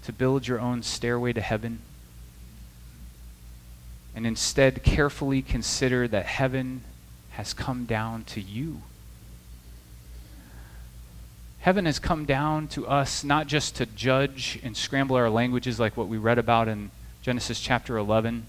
to 0.05 0.13
build 0.13 0.47
your 0.47 0.61
own 0.61 0.85
stairway 0.85 1.33
to 1.33 1.41
heaven 1.41 1.81
and 4.17 4.27
instead 4.27 4.83
carefully 4.83 5.43
consider 5.43 6.09
that 6.09 6.25
heaven 6.25 6.81
has 7.33 7.53
come 7.53 7.85
down 7.85 8.25
to 8.25 8.41
you? 8.41 8.81
Heaven 11.61 11.85
has 11.85 11.99
come 11.99 12.25
down 12.25 12.67
to 12.69 12.87
us 12.87 13.23
not 13.23 13.47
just 13.47 13.77
to 13.77 13.85
judge 13.87 14.59
and 14.63 14.75
scramble 14.77 15.17
our 15.17 15.29
languages 15.29 15.79
like 15.79 15.97
what 15.97 16.09
we 16.09 16.17
read 16.17 16.39
about 16.39 16.67
in 16.67 16.91
Genesis 17.23 17.61
chapter 17.61 17.99
11. 17.99 18.47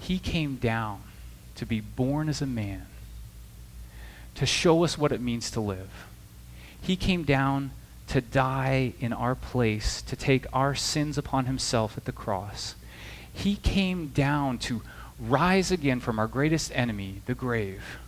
He 0.00 0.18
came 0.18 0.56
down 0.56 1.02
to 1.54 1.66
be 1.66 1.80
born 1.80 2.28
as 2.28 2.42
a 2.42 2.46
man, 2.46 2.86
to 4.34 4.46
show 4.46 4.84
us 4.84 4.98
what 4.98 5.12
it 5.12 5.20
means 5.20 5.50
to 5.52 5.60
live. 5.60 6.06
He 6.80 6.96
came 6.96 7.22
down 7.22 7.70
to 8.08 8.20
die 8.20 8.94
in 9.00 9.12
our 9.12 9.34
place, 9.34 10.02
to 10.02 10.16
take 10.16 10.46
our 10.52 10.74
sins 10.74 11.18
upon 11.18 11.44
himself 11.44 11.96
at 11.96 12.04
the 12.04 12.12
cross. 12.12 12.74
He 13.38 13.54
came 13.54 14.08
down 14.08 14.58
to 14.58 14.82
rise 15.20 15.70
again 15.70 16.00
from 16.00 16.18
our 16.18 16.26
greatest 16.26 16.72
enemy, 16.74 17.22
the 17.26 17.36
grave, 17.36 17.98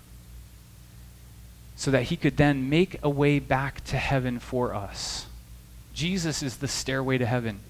so 1.76 1.92
that 1.92 2.04
he 2.04 2.16
could 2.16 2.36
then 2.36 2.68
make 2.68 2.98
a 3.00 3.08
way 3.08 3.38
back 3.38 3.84
to 3.84 3.96
heaven 3.96 4.40
for 4.40 4.74
us. 4.74 5.26
Jesus 5.94 6.42
is 6.42 6.56
the 6.56 6.66
stairway 6.66 7.16
to 7.16 7.26
heaven. 7.26 7.60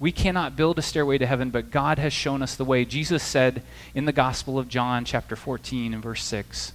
We 0.00 0.10
cannot 0.10 0.56
build 0.56 0.80
a 0.80 0.82
stairway 0.82 1.18
to 1.18 1.26
heaven, 1.26 1.50
but 1.50 1.70
God 1.70 2.00
has 2.00 2.12
shown 2.12 2.42
us 2.42 2.56
the 2.56 2.64
way. 2.64 2.84
Jesus 2.84 3.22
said 3.22 3.62
in 3.94 4.04
the 4.04 4.12
Gospel 4.12 4.58
of 4.58 4.68
John, 4.68 5.04
chapter 5.04 5.36
14, 5.36 5.94
and 5.94 6.02
verse 6.02 6.24
6, 6.24 6.72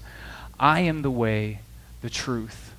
I 0.57 0.79
am 0.79 1.01
the 1.01 1.11
way, 1.11 1.59
the 2.01 2.09
truth, 2.09 2.73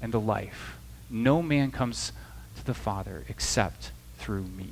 and 0.00 0.10
the 0.10 0.20
life. 0.20 0.78
No 1.10 1.42
man 1.42 1.70
comes 1.70 2.12
to 2.56 2.64
the 2.64 2.72
Father 2.72 3.24
except 3.28 3.90
through 4.16 4.44
me. 4.44 4.70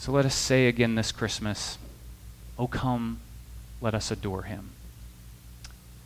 So 0.00 0.12
let 0.12 0.24
us 0.24 0.34
say 0.34 0.66
again 0.66 0.94
this 0.94 1.12
Christmas, 1.12 1.76
Oh, 2.58 2.66
come, 2.66 3.20
let 3.82 3.94
us 3.94 4.10
adore 4.10 4.44
him. 4.44 4.70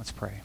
Let's 0.01 0.11
pray. 0.11 0.41